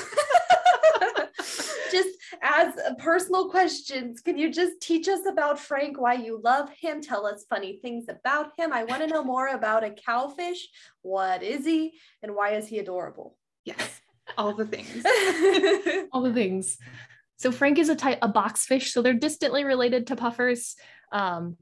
Just 1.92 2.09
as 2.42 2.74
personal 2.98 3.50
questions, 3.50 4.20
can 4.20 4.38
you 4.38 4.50
just 4.50 4.81
teach 4.81 5.09
us 5.09 5.20
about 5.31 5.59
Frank, 5.59 6.00
why 6.00 6.14
you 6.14 6.40
love 6.42 6.70
him? 6.70 7.00
Tell 7.00 7.26
us 7.26 7.44
funny 7.48 7.78
things 7.83 8.07
about 8.09 8.52
him. 8.59 8.72
I 8.72 8.85
want 8.85 9.02
to 9.02 9.07
know 9.07 9.22
more 9.22 9.48
about 9.48 9.85
a 9.85 9.90
cowfish. 9.90 10.59
What 11.02 11.42
is 11.42 11.64
he 11.64 11.92
and 12.22 12.35
why 12.35 12.52
is 12.52 12.66
he 12.66 12.78
adorable? 12.78 13.37
Yes, 13.64 14.00
all 14.37 14.55
the 14.55 14.66
things. 14.66 15.05
all 16.12 16.22
the 16.22 16.33
things. 16.33 16.78
So 17.37 17.52
Frank 17.52 17.78
is 17.78 17.88
a 17.88 17.96
type 17.96 18.18
a 18.22 18.28
boxfish, 18.28 18.88
so 18.88 19.02
they're 19.02 19.14
distantly 19.14 19.64
related 19.64 20.07
to 20.09 20.16
puffers. 20.16 20.76
Um, 21.12 21.57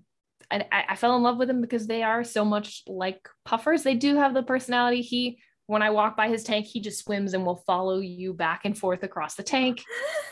and 0.51 0.65
I, 0.73 0.85
I 0.91 0.97
fell 0.97 1.17
in 1.17 1.23
love 1.23 1.39
with 1.39 1.49
them 1.49 1.61
because 1.61 1.87
they 1.87 2.03
are 2.03 2.25
so 2.25 2.45
much 2.45 2.83
like 2.87 3.29
puffers. 3.45 3.83
They 3.83 3.95
do 3.95 4.17
have 4.17 4.35
the 4.35 4.43
personality. 4.43 5.01
He 5.01 5.39
when 5.71 5.83
I 5.83 5.91
walk 5.91 6.17
by 6.17 6.27
his 6.27 6.43
tank, 6.43 6.67
he 6.67 6.81
just 6.81 7.05
swims 7.05 7.33
and 7.33 7.47
will 7.47 7.63
follow 7.65 8.01
you 8.01 8.35
back 8.35 8.63
and 8.65 8.77
forth 8.77 9.05
across 9.05 9.37
the 9.37 9.45
tank. 9.45 9.85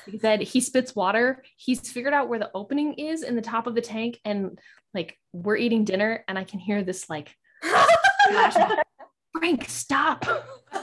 He 0.04 0.18
said 0.22 0.40
he 0.40 0.60
spits 0.60 0.96
water. 0.96 1.44
He's 1.56 1.92
figured 1.92 2.12
out 2.12 2.28
where 2.28 2.40
the 2.40 2.50
opening 2.54 2.94
is 2.94 3.22
in 3.22 3.36
the 3.36 3.40
top 3.40 3.68
of 3.68 3.76
the 3.76 3.80
tank. 3.80 4.18
And 4.24 4.58
like 4.94 5.16
we're 5.32 5.54
eating 5.54 5.84
dinner 5.84 6.24
and 6.26 6.36
I 6.36 6.42
can 6.42 6.58
hear 6.58 6.82
this 6.82 7.08
like 7.08 7.36
Frank, 9.32 9.68
stop. 9.68 10.24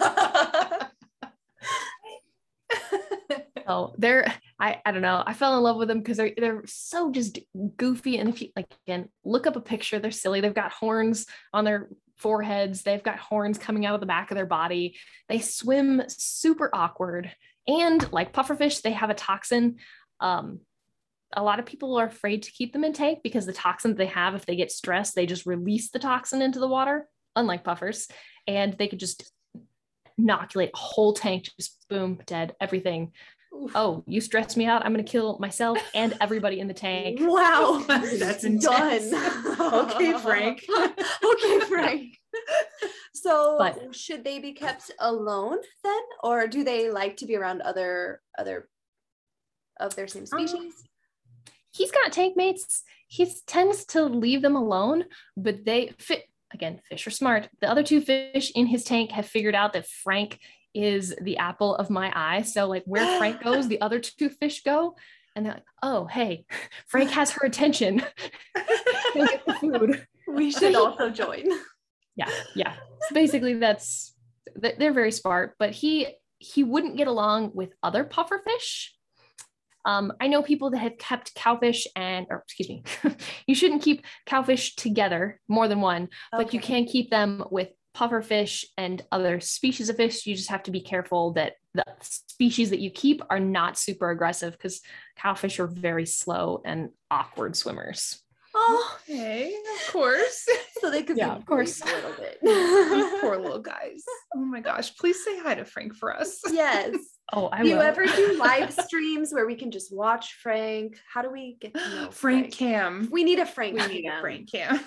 oh, 3.68 3.94
they're 3.98 4.34
I, 4.58 4.80
I 4.86 4.94
don't 4.94 5.02
know. 5.02 5.22
I 5.28 5.34
fell 5.34 5.58
in 5.58 5.64
love 5.64 5.76
with 5.76 5.90
them 5.90 6.00
because 6.00 6.16
they're 6.16 6.32
they're 6.38 6.64
so 6.66 7.12
just 7.12 7.40
goofy. 7.76 8.20
And 8.20 8.30
if 8.30 8.42
you 8.42 8.52
like 8.56 8.68
again, 8.88 9.10
look 9.26 9.48
up 9.48 9.58
a 9.58 9.62
picture, 9.62 10.00
they're 10.00 10.12
silly. 10.12 10.40
They've 10.40 10.54
got 10.54 10.72
horns 10.72 11.26
on 11.52 11.66
their 11.66 11.90
foreheads, 12.18 12.84
they've 12.84 13.04
got 13.04 13.20
horns 13.20 13.58
coming 13.58 13.86
out 13.86 13.96
of 13.96 14.00
the 14.00 14.06
back 14.06 14.32
of 14.32 14.36
their 14.36 14.46
body. 14.46 14.98
They 15.30 15.40
swim 15.40 16.04
super 16.08 16.70
awkward. 16.74 17.32
And 17.68 18.12
like 18.12 18.34
pufferfish, 18.34 18.82
they 18.82 18.92
have 18.92 19.10
a 19.10 19.16
toxin. 19.16 19.78
Um, 20.20 20.60
a 21.34 21.44
lot 21.44 21.60
of 21.60 21.66
people 21.66 21.98
are 21.98 22.06
afraid 22.06 22.44
to 22.44 22.52
keep 22.52 22.72
them 22.72 22.84
in 22.84 22.94
tank 22.94 23.20
because 23.24 23.46
the 23.46 23.54
toxin 23.54 23.96
they 23.96 24.06
have, 24.08 24.36
if 24.36 24.46
they 24.46 24.56
get 24.56 24.72
stressed, 24.72 25.16
they 25.16 25.26
just 25.26 25.46
release 25.46 25.90
the 25.90 26.00
toxin 26.00 26.42
into 26.42 26.60
the 26.60 26.68
water, 26.68 27.08
unlike 27.36 27.64
puffers, 27.64 28.08
and 28.48 28.74
they 28.74 28.88
could 28.88 29.00
just 29.00 29.32
inoculate 30.18 30.72
a 30.74 30.78
whole 30.78 31.14
tank, 31.14 31.50
just 31.60 31.86
boom, 31.90 32.20
dead, 32.26 32.56
everything. 32.62 33.12
Oof. 33.56 33.72
Oh, 33.76 34.04
you 34.06 34.22
stressed 34.22 34.58
me 34.58 34.66
out. 34.66 34.86
I'm 34.86 34.94
going 34.94 35.04
to 35.04 35.12
kill 35.12 35.38
myself 35.40 35.78
and 35.94 36.16
everybody 36.20 36.60
in 36.60 36.68
the 36.68 36.74
tank. 36.74 37.20
Wow. 37.22 37.84
That's 37.88 38.44
intense. 38.44 39.12
done. 39.12 39.74
okay, 39.92 40.18
Frank. 40.20 40.66
okay, 41.24 41.60
Frank. 41.62 42.18
So, 43.14 43.56
but, 43.58 43.96
should 43.96 44.24
they 44.24 44.40
be 44.40 44.54
kept 44.54 44.92
alone 45.00 45.58
then 45.84 46.02
or 46.24 46.48
do 46.48 46.64
they 46.64 46.90
like 46.92 47.18
to 47.18 47.26
be 47.26 47.36
around 47.36 47.62
other 47.62 48.22
other 48.38 48.68
of 49.80 49.96
their 49.96 50.08
same 50.08 50.24
um, 50.24 50.48
species? 50.48 50.58
Um, 50.58 50.74
he's 51.72 51.92
got 51.92 52.12
tank 52.12 52.36
mates. 52.36 52.84
He 53.08 53.32
tends 53.48 53.86
to 53.86 54.04
leave 54.04 54.42
them 54.42 54.56
alone, 54.56 55.06
but 55.38 55.66
they 55.66 55.94
fit 55.98 56.24
again, 56.54 56.82
fish 56.90 57.08
are 57.08 57.12
smart. 57.12 57.50
The 57.62 57.70
other 57.70 57.84
two 57.84 58.02
fish 58.02 58.52
in 58.56 58.68
his 58.68 58.84
tank 58.84 59.12
have 59.12 59.26
figured 59.26 59.56
out 59.56 59.74
that 59.74 59.88
Frank 59.88 60.40
is 60.76 61.16
the 61.22 61.38
apple 61.38 61.76
of 61.76 61.90
my 61.90 62.12
eye. 62.16 62.42
So 62.42 62.68
like 62.68 62.84
where 62.86 63.18
Frank 63.18 63.42
goes, 63.44 63.68
the 63.68 63.82
other 63.82 64.00
two 64.00 64.30
fish 64.30 64.64
go. 64.64 64.96
And 65.36 65.46
they're 65.46 65.54
like, 65.56 65.64
oh, 65.84 66.06
hey, 66.06 66.46
Frank 66.88 67.12
has 67.12 67.32
her 67.32 67.46
attention. 67.46 67.98
get 69.14 69.46
the 69.46 69.54
food. 69.60 70.08
We 70.28 70.52
should 70.52 70.76
also 70.76 71.10
join. 71.10 71.46
Yeah, 72.16 72.30
yeah. 72.56 72.74
So 73.08 73.14
basically, 73.14 73.56
that's 73.56 74.14
they're 74.56 74.94
very 74.94 75.12
smart, 75.12 75.56
but 75.60 75.72
he 75.72 76.08
he 76.38 76.64
wouldn't 76.64 76.98
get 76.98 77.08
along 77.08 77.52
with 77.54 77.74
other 77.84 78.06
pufferfish. 78.06 78.90
Um, 79.84 80.14
I 80.20 80.28
know 80.28 80.42
people 80.42 80.72
that 80.72 80.80
have 80.80 80.98
kept 80.98 81.36
cowfish 81.36 81.86
and, 81.96 82.26
or 82.30 82.38
excuse 82.38 82.70
me, 82.70 82.84
you 83.48 83.54
shouldn't 83.54 83.84
keep 83.84 84.04
cowfish 84.26 84.76
together, 84.76 85.40
more 85.48 85.68
than 85.68 85.80
one, 85.80 86.04
okay. 86.34 86.44
but 86.44 86.54
you 86.54 86.60
can 86.60 86.86
keep 86.86 87.12
them 87.12 87.44
with 87.52 87.70
pufferfish 87.96 88.66
and 88.78 89.02
other 89.12 89.40
species 89.40 89.90
of 89.90 89.96
fish, 89.96 90.26
you 90.26 90.36
just 90.36 90.50
have 90.50 90.64
to 90.64 90.72
be 90.72 90.82
careful 90.82 91.32
that 91.34 91.54
the 91.74 91.86
species 92.02 92.70
that 92.70 92.80
you 92.80 92.90
keep 92.90 93.22
are 93.30 93.40
not 93.40 93.78
super 93.78 94.10
aggressive 94.10 94.54
because 94.54 94.82
cowfish 95.18 95.60
are 95.60 95.68
very 95.68 96.06
slow 96.06 96.62
and 96.66 96.90
awkward 97.10 97.56
swimmers. 97.56 98.22
Oh, 98.58 98.98
okay, 99.02 99.54
of 99.54 99.92
course. 99.92 100.48
so 100.80 100.90
they 100.90 101.04
could 101.04 101.18
yeah, 101.18 101.36
of 101.36 101.46
course, 101.46 101.82
a 101.82 101.86
little 101.86 102.14
bit. 102.14 102.40
poor 103.22 103.38
little 103.38 103.60
guys. 103.60 104.04
Oh 104.34 104.40
my 104.40 104.62
gosh! 104.62 104.96
Please 104.96 105.24
say 105.24 105.38
hi 105.40 105.56
to 105.56 105.66
Frank 105.66 105.94
for 105.94 106.16
us. 106.16 106.40
Yes. 106.50 106.96
Oh, 107.34 107.50
I 107.52 107.64
do 107.64 107.64
will. 107.64 107.70
you 107.78 107.82
ever 107.82 108.06
do 108.06 108.38
live 108.40 108.72
streams 108.72 109.34
where 109.34 109.46
we 109.46 109.56
can 109.56 109.72
just 109.72 109.94
watch 109.94 110.38
Frank? 110.42 110.98
How 111.12 111.22
do 111.22 111.32
we 111.32 111.58
get 111.60 111.74
to 111.74 111.80
know 111.80 112.12
Frank, 112.12 112.14
Frank 112.14 112.54
Cam? 112.54 113.10
We 113.12 113.26
need 113.26 113.40
a 113.40 113.46
Frank. 113.46 113.78
We 113.78 113.88
need 113.88 114.06
a 114.08 114.22
Frank 114.22 114.50
Cam. 114.50 114.80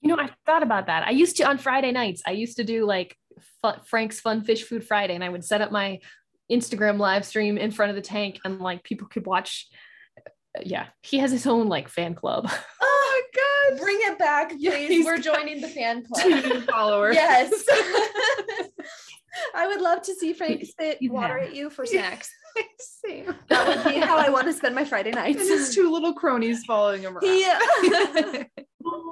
You 0.00 0.08
know, 0.08 0.16
I 0.22 0.30
thought 0.46 0.62
about 0.62 0.86
that. 0.86 1.06
I 1.06 1.10
used 1.10 1.36
to 1.38 1.44
on 1.44 1.58
Friday 1.58 1.90
nights. 1.92 2.22
I 2.26 2.30
used 2.32 2.56
to 2.58 2.64
do 2.64 2.86
like 2.86 3.16
fun, 3.62 3.80
Frank's 3.84 4.20
Fun 4.20 4.42
Fish 4.42 4.62
Food 4.64 4.84
Friday, 4.86 5.14
and 5.14 5.24
I 5.24 5.28
would 5.28 5.44
set 5.44 5.60
up 5.60 5.72
my 5.72 5.98
Instagram 6.50 6.98
live 6.98 7.24
stream 7.26 7.58
in 7.58 7.70
front 7.72 7.90
of 7.90 7.96
the 7.96 8.02
tank, 8.02 8.38
and 8.44 8.60
like 8.60 8.82
people 8.84 9.08
could 9.08 9.26
watch. 9.26 9.66
Uh, 10.56 10.62
yeah, 10.64 10.86
he 11.02 11.18
has 11.18 11.30
his 11.32 11.46
own 11.46 11.68
like 11.68 11.88
fan 11.88 12.14
club. 12.14 12.50
Oh 12.80 13.22
my 13.34 13.76
god! 13.76 13.80
Bring 13.82 13.98
it 14.02 14.18
back, 14.18 14.50
please. 14.50 14.90
Yeah, 14.90 15.04
We're 15.04 15.18
joining 15.18 15.60
the 15.60 15.66
fan 15.68 16.04
Two 16.22 16.30
club. 16.30 16.44
new 16.44 16.60
followers. 16.62 17.14
yes. 17.16 17.50
I 19.54 19.66
would 19.66 19.80
love 19.80 20.02
to 20.02 20.14
see 20.14 20.32
Frank 20.32 20.64
spit 20.64 20.98
You 21.00 21.12
water 21.12 21.38
at 21.38 21.54
you 21.54 21.68
for 21.70 21.84
snacks. 21.84 22.30
Same. 22.80 23.34
That 23.48 23.84
would 23.84 23.92
be 23.94 24.00
how 24.00 24.16
I 24.16 24.30
want 24.30 24.46
to 24.46 24.52
spend 24.52 24.74
my 24.74 24.84
Friday 24.84 25.10
nights. 25.10 25.40
And 25.40 25.48
his 25.48 25.74
two 25.74 25.90
little 25.92 26.12
cronies 26.12 26.64
following 26.64 27.02
him 27.02 27.16
around. 27.16 27.38
Yeah. 27.38 28.44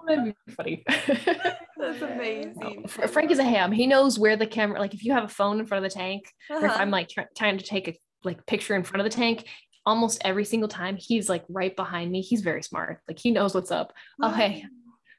That'd 0.07 0.25
be 0.47 0.53
funny. 0.53 0.85
That's 0.89 2.03
amazing. 2.03 2.87
Oh, 3.03 3.07
Frank 3.09 3.31
is 3.31 3.39
a 3.39 3.45
ham. 3.45 3.73
He 3.73 3.87
knows 3.87 4.19
where 4.19 4.37
the 4.37 4.47
camera, 4.47 4.79
like 4.81 4.95
if 4.95 5.05
you 5.05 5.13
have 5.13 5.25
a 5.25 5.29
phone 5.29 5.59
in 5.61 5.67
front 5.67 5.85
of 5.85 5.91
the 5.93 5.95
tank, 5.99 6.25
or 6.51 6.57
if 6.59 6.65
Uh-huh. 6.65 6.77
I'm 6.81 6.91
like 6.91 7.09
try- 7.09 7.27
trying 7.37 7.59
to 7.59 7.65
take 7.65 7.89
a 7.89 7.97
like 8.25 8.45
picture 8.47 8.75
in 8.75 8.83
front 8.83 9.05
of 9.05 9.11
the 9.13 9.17
tank, 9.17 9.47
almost 9.85 10.21
every 10.25 10.45
single 10.45 10.69
time 10.69 10.97
he's 10.97 11.29
like 11.29 11.45
right 11.49 11.75
behind 11.77 12.11
me. 12.11 12.21
He's 12.23 12.41
very 12.41 12.63
smart. 12.63 13.01
Like 13.09 13.19
he 13.19 13.31
knows 13.31 13.55
what's 13.55 13.71
up. 13.71 13.93
Oh 14.23 14.31
hey, 14.31 14.65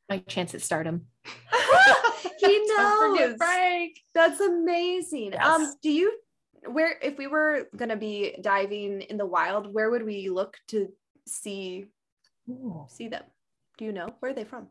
my 0.10 0.17
chance 0.19 0.54
at 0.56 0.62
stardom. 0.62 1.06
he 2.39 2.65
Don't 2.76 3.15
knows. 3.19 3.36
Frank. 3.38 3.97
That's 4.13 4.39
amazing. 4.39 5.34
Um, 5.39 5.73
do 5.82 5.89
you 5.91 6.17
where 6.65 6.97
if 7.02 7.17
we 7.17 7.28
were 7.28 7.67
gonna 7.76 7.95
be 7.95 8.36
diving 8.41 9.02
in 9.02 9.17
the 9.17 9.26
wild, 9.26 9.73
where 9.73 9.89
would 9.91 10.04
we 10.04 10.30
look 10.30 10.58
to 10.69 10.89
see 11.28 11.86
see 12.89 13.08
them? 13.10 13.23
Do 13.78 13.86
you 13.86 13.91
know 13.91 14.10
where 14.19 14.32
are 14.32 14.36
they 14.36 14.43
from? 14.43 14.67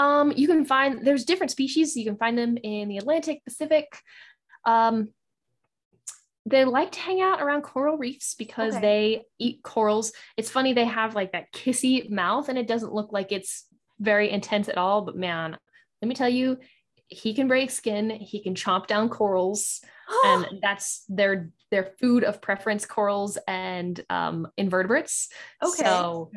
Um, 0.00 0.32
you 0.34 0.48
can 0.48 0.64
find 0.64 1.06
there's 1.06 1.26
different 1.26 1.50
species. 1.50 1.94
You 1.94 2.06
can 2.06 2.16
find 2.16 2.36
them 2.36 2.56
in 2.56 2.88
the 2.88 2.96
Atlantic, 2.96 3.44
Pacific. 3.44 3.86
Um, 4.64 5.10
they 6.46 6.64
like 6.64 6.92
to 6.92 7.00
hang 7.00 7.20
out 7.20 7.42
around 7.42 7.62
coral 7.62 7.98
reefs 7.98 8.34
because 8.34 8.74
Okay. 8.76 8.80
they 8.80 9.22
eat 9.38 9.62
corals. 9.62 10.12
It's 10.38 10.50
funny 10.50 10.72
they 10.72 10.86
have 10.86 11.14
like 11.14 11.32
that 11.32 11.52
kissy 11.52 12.08
mouth, 12.08 12.48
and 12.48 12.58
it 12.58 12.66
doesn't 12.66 12.94
look 12.94 13.12
like 13.12 13.30
it's 13.30 13.66
very 13.98 14.30
intense 14.30 14.70
at 14.70 14.78
all. 14.78 15.02
But 15.02 15.16
man, 15.16 15.58
let 16.00 16.08
me 16.08 16.14
tell 16.14 16.30
you, 16.30 16.56
he 17.08 17.34
can 17.34 17.46
break 17.46 17.70
skin. 17.70 18.08
He 18.08 18.42
can 18.42 18.54
chomp 18.54 18.86
down 18.86 19.10
corals, 19.10 19.82
and 20.24 20.46
that's 20.62 21.04
their 21.10 21.50
their 21.70 21.92
food 22.00 22.24
of 22.24 22.40
preference: 22.40 22.86
corals 22.86 23.36
and 23.46 24.02
um, 24.08 24.48
invertebrates. 24.56 25.28
Okay. 25.62 25.82
So 25.82 26.30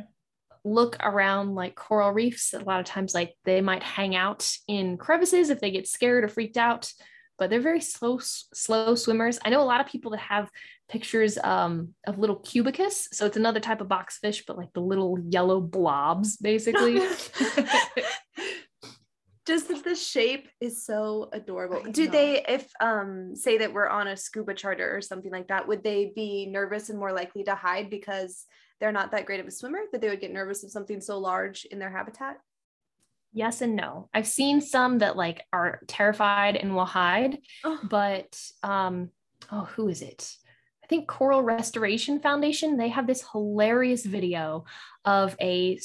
look 0.64 0.98
around 1.02 1.56
like 1.56 1.76
coral 1.76 2.12
reefs. 2.12 2.54
A 2.54 2.60
lot 2.60 2.80
of 2.80 2.86
times, 2.86 3.14
like 3.14 3.36
they 3.46 3.62
might 3.62 3.84
hang 3.84 4.16
out 4.16 4.50
in 4.68 4.98
crevices 4.98 5.50
if 5.50 5.60
they 5.60 5.72
get 5.72 5.88
scared 5.88 6.24
or 6.24 6.28
freaked 6.28 6.58
out. 6.58 6.92
But 7.40 7.50
they're 7.50 7.62
very 7.62 7.82
slow, 7.82 8.20
slow 8.22 8.96
swimmers. 8.96 9.40
I 9.44 9.50
know 9.50 9.62
a 9.62 9.66
lot 9.66 9.82
of 9.82 9.88
people 9.88 10.12
that 10.12 10.20
have 10.20 10.52
pictures 10.88 11.38
um, 11.44 11.90
of 12.06 12.20
little 12.20 12.36
cubicus. 12.36 13.10
So 13.12 13.26
it's 13.26 13.38
another 13.38 13.60
type 13.60 13.82
of 13.82 13.88
box 13.88 14.20
fish, 14.20 14.46
but 14.46 14.58
like 14.58 14.72
the 14.74 14.82
little 14.82 15.18
yellow 15.30 15.60
blobs, 15.60 16.38
basically. 16.38 17.02
just 19.46 19.84
the 19.84 19.96
shape 19.96 20.48
is 20.62 20.86
so 20.86 21.30
adorable. 21.34 21.84
Do 21.92 22.08
they, 22.08 22.44
if 22.48 22.72
um 22.80 23.36
say 23.36 23.58
that 23.58 23.74
we're 23.74 23.90
on 23.90 24.08
a 24.08 24.16
scuba 24.16 24.54
charter 24.54 24.96
or 24.96 25.02
something 25.02 25.32
like 25.32 25.50
that, 25.50 25.68
would 25.68 25.84
they 25.84 26.14
be 26.16 26.46
nervous 26.46 26.90
and 26.90 26.98
more 26.98 27.12
likely 27.12 27.44
to 27.44 27.56
hide 27.56 27.90
because 27.90 28.46
they're 28.84 28.92
not 28.92 29.12
that 29.12 29.26
great 29.26 29.40
of 29.40 29.48
a 29.48 29.52
swimmer? 29.52 29.80
That 29.94 30.02
they 30.02 30.10
would 30.10 30.20
get 30.20 30.34
nervous 30.34 30.62
of 30.66 30.70
something 30.70 31.00
so 31.00 31.18
large 31.18 31.64
in 31.64 31.80
their 31.80 31.90
habitat? 31.90 32.38
yes 33.36 33.62
and 33.62 33.76
no. 33.78 34.10
I've 34.14 34.28
seen 34.28 34.60
some 34.62 35.00
that 35.00 35.16
like 35.16 35.42
are 35.54 35.80
terrified 35.88 36.58
and 36.58 36.76
will 36.76 36.84
hide, 36.86 37.40
Oh. 37.64 37.80
but 37.90 38.38
um, 38.62 39.10
oh, 39.54 39.64
who 39.76 39.88
is 39.88 40.02
it? 40.04 40.36
I 40.94 40.96
think 40.96 41.08
Coral 41.08 41.42
Restoration 41.42 42.20
Foundation. 42.20 42.78
They 42.78 42.90
have 42.90 43.08
this 43.08 43.26
hilarious 43.32 44.06
video 44.06 44.66
of 45.06 45.36
a, 45.42 45.80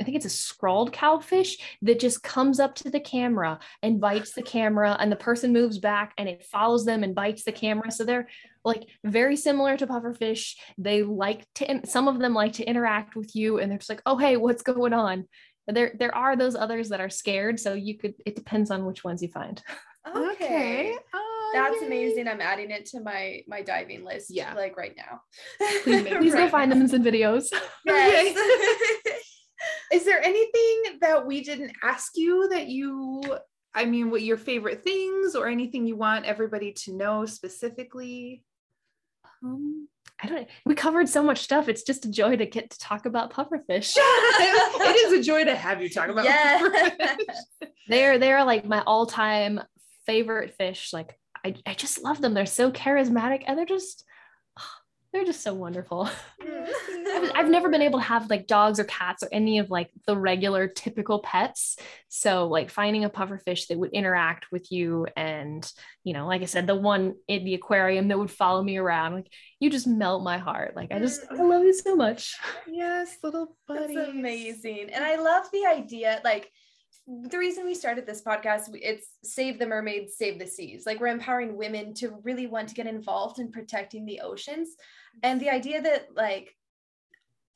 I 0.00 0.04
think 0.04 0.16
it's 0.16 0.24
a 0.24 0.30
scrawled 0.30 0.90
cowfish 0.90 1.60
that 1.82 2.00
just 2.00 2.22
comes 2.22 2.58
up 2.58 2.74
to 2.76 2.90
the 2.90 2.98
camera 2.98 3.58
and 3.82 4.00
bites 4.00 4.32
the 4.32 4.40
camera, 4.40 4.96
and 4.98 5.12
the 5.12 5.16
person 5.16 5.52
moves 5.52 5.78
back 5.78 6.14
and 6.16 6.30
it 6.30 6.46
follows 6.46 6.86
them 6.86 7.04
and 7.04 7.14
bites 7.14 7.44
the 7.44 7.52
camera. 7.52 7.90
So 7.90 8.04
they're 8.04 8.26
like 8.64 8.84
very 9.04 9.36
similar 9.36 9.76
to 9.76 9.86
pufferfish. 9.86 10.54
They 10.78 11.02
like 11.02 11.44
to, 11.56 11.82
some 11.84 12.08
of 12.08 12.18
them 12.18 12.32
like 12.32 12.54
to 12.54 12.64
interact 12.64 13.16
with 13.16 13.36
you, 13.36 13.58
and 13.58 13.70
they're 13.70 13.76
just 13.76 13.90
like, 13.90 14.02
oh 14.06 14.16
hey, 14.16 14.38
what's 14.38 14.62
going 14.62 14.94
on? 14.94 15.28
There, 15.68 15.92
there 15.98 16.14
are 16.14 16.36
those 16.36 16.56
others 16.56 16.88
that 16.88 17.02
are 17.02 17.10
scared. 17.10 17.60
So 17.60 17.74
you 17.74 17.98
could. 17.98 18.14
It 18.24 18.34
depends 18.34 18.70
on 18.70 18.86
which 18.86 19.04
ones 19.04 19.20
you 19.20 19.28
find. 19.28 19.62
Okay. 20.06 20.96
Oh, 21.12 21.33
That's 21.54 21.80
yay. 21.80 21.86
amazing. 21.86 22.28
I'm 22.28 22.40
adding 22.40 22.70
it 22.70 22.86
to 22.86 23.00
my 23.00 23.40
my 23.48 23.62
diving 23.62 24.04
list. 24.04 24.26
Yeah. 24.30 24.52
Like 24.54 24.76
right 24.76 24.94
now. 24.96 25.20
Please 25.84 26.02
make- 26.04 26.14
Please 26.18 26.34
go 26.34 26.48
find 26.48 26.68
now. 26.68 26.74
them 26.76 26.82
in 26.84 26.88
some 26.88 27.02
videos. 27.04 27.46
Yes. 27.86 28.36
Is 29.92 30.04
there 30.04 30.20
anything 30.22 30.98
that 31.00 31.24
we 31.26 31.42
didn't 31.42 31.72
ask 31.82 32.12
you 32.16 32.48
that 32.50 32.66
you, 32.68 33.22
I 33.74 33.84
mean, 33.86 34.10
what 34.10 34.20
your 34.22 34.36
favorite 34.36 34.82
things 34.84 35.34
or 35.34 35.48
anything 35.48 35.86
you 35.86 35.96
want 35.96 36.26
everybody 36.26 36.72
to 36.84 36.94
know 36.94 37.24
specifically? 37.24 38.44
Um, 39.42 39.88
I 40.22 40.26
don't. 40.26 40.40
Know. 40.42 40.46
We 40.66 40.74
covered 40.74 41.08
so 41.08 41.22
much 41.22 41.38
stuff. 41.40 41.68
It's 41.68 41.82
just 41.82 42.04
a 42.04 42.10
joy 42.10 42.36
to 42.36 42.46
get 42.46 42.70
to 42.70 42.78
talk 42.78 43.06
about 43.06 43.32
pufferfish. 43.32 43.92
it 43.96 44.96
is 45.06 45.20
a 45.20 45.22
joy 45.22 45.44
to 45.44 45.54
have 45.54 45.80
you 45.82 45.88
talk 45.88 46.08
about. 46.08 46.24
Yes. 46.24 47.18
they're 47.88 48.18
they're 48.18 48.44
like 48.44 48.64
my 48.66 48.82
all 48.86 49.06
time 49.06 49.60
favorite 50.06 50.54
fish. 50.56 50.92
Like 50.92 51.18
I, 51.44 51.54
I 51.66 51.74
just 51.74 52.02
love 52.02 52.20
them. 52.20 52.34
They're 52.34 52.46
so 52.46 52.72
charismatic 52.72 53.44
and 53.46 53.58
they're 53.58 53.66
just 53.66 54.04
they're 55.12 55.24
just 55.24 55.42
so 55.42 55.54
wonderful. 55.54 56.08
I've, 56.42 57.32
I've 57.34 57.48
never 57.48 57.68
been 57.68 57.82
able 57.82 58.00
to 58.00 58.04
have 58.04 58.28
like 58.30 58.48
dogs 58.48 58.80
or 58.80 58.84
cats 58.84 59.22
or 59.22 59.28
any 59.30 59.58
of 59.60 59.70
like 59.70 59.90
the 60.06 60.16
regular 60.16 60.66
typical 60.66 61.20
pets. 61.20 61.76
So 62.08 62.48
like 62.48 62.70
finding 62.70 63.04
a 63.04 63.10
pufferfish 63.10 63.68
that 63.68 63.78
would 63.78 63.92
interact 63.92 64.50
with 64.50 64.72
you 64.72 65.06
and 65.16 65.70
you 66.02 66.14
know, 66.14 66.26
like 66.26 66.42
I 66.42 66.46
said, 66.46 66.66
the 66.66 66.74
one 66.74 67.14
in 67.28 67.44
the 67.44 67.54
aquarium 67.54 68.08
that 68.08 68.18
would 68.18 68.30
follow 68.30 68.62
me 68.62 68.76
around, 68.76 69.14
like 69.14 69.32
you 69.60 69.70
just 69.70 69.86
melt 69.86 70.24
my 70.24 70.38
heart. 70.38 70.74
Like 70.74 70.92
I 70.92 70.98
just 70.98 71.22
I 71.30 71.42
love 71.42 71.62
you 71.62 71.74
so 71.74 71.94
much. 71.94 72.36
yes, 72.66 73.18
little 73.22 73.56
buddy. 73.68 73.94
That's 73.94 74.08
amazing. 74.08 74.90
And 74.92 75.04
I 75.04 75.16
love 75.16 75.44
the 75.52 75.66
idea, 75.66 76.20
like 76.24 76.50
the 77.06 77.38
reason 77.38 77.64
we 77.64 77.74
started 77.74 78.06
this 78.06 78.22
podcast, 78.22 78.70
it's 78.74 79.08
save 79.22 79.58
the 79.58 79.66
mermaids, 79.66 80.16
save 80.16 80.38
the 80.38 80.46
seas. 80.46 80.86
Like 80.86 81.00
we're 81.00 81.08
empowering 81.08 81.56
women 81.56 81.92
to 81.94 82.18
really 82.22 82.46
want 82.46 82.68
to 82.70 82.74
get 82.74 82.86
involved 82.86 83.38
in 83.38 83.52
protecting 83.52 84.06
the 84.06 84.20
oceans. 84.20 84.70
And 85.22 85.40
the 85.40 85.50
idea 85.50 85.82
that 85.82 86.08
like 86.14 86.56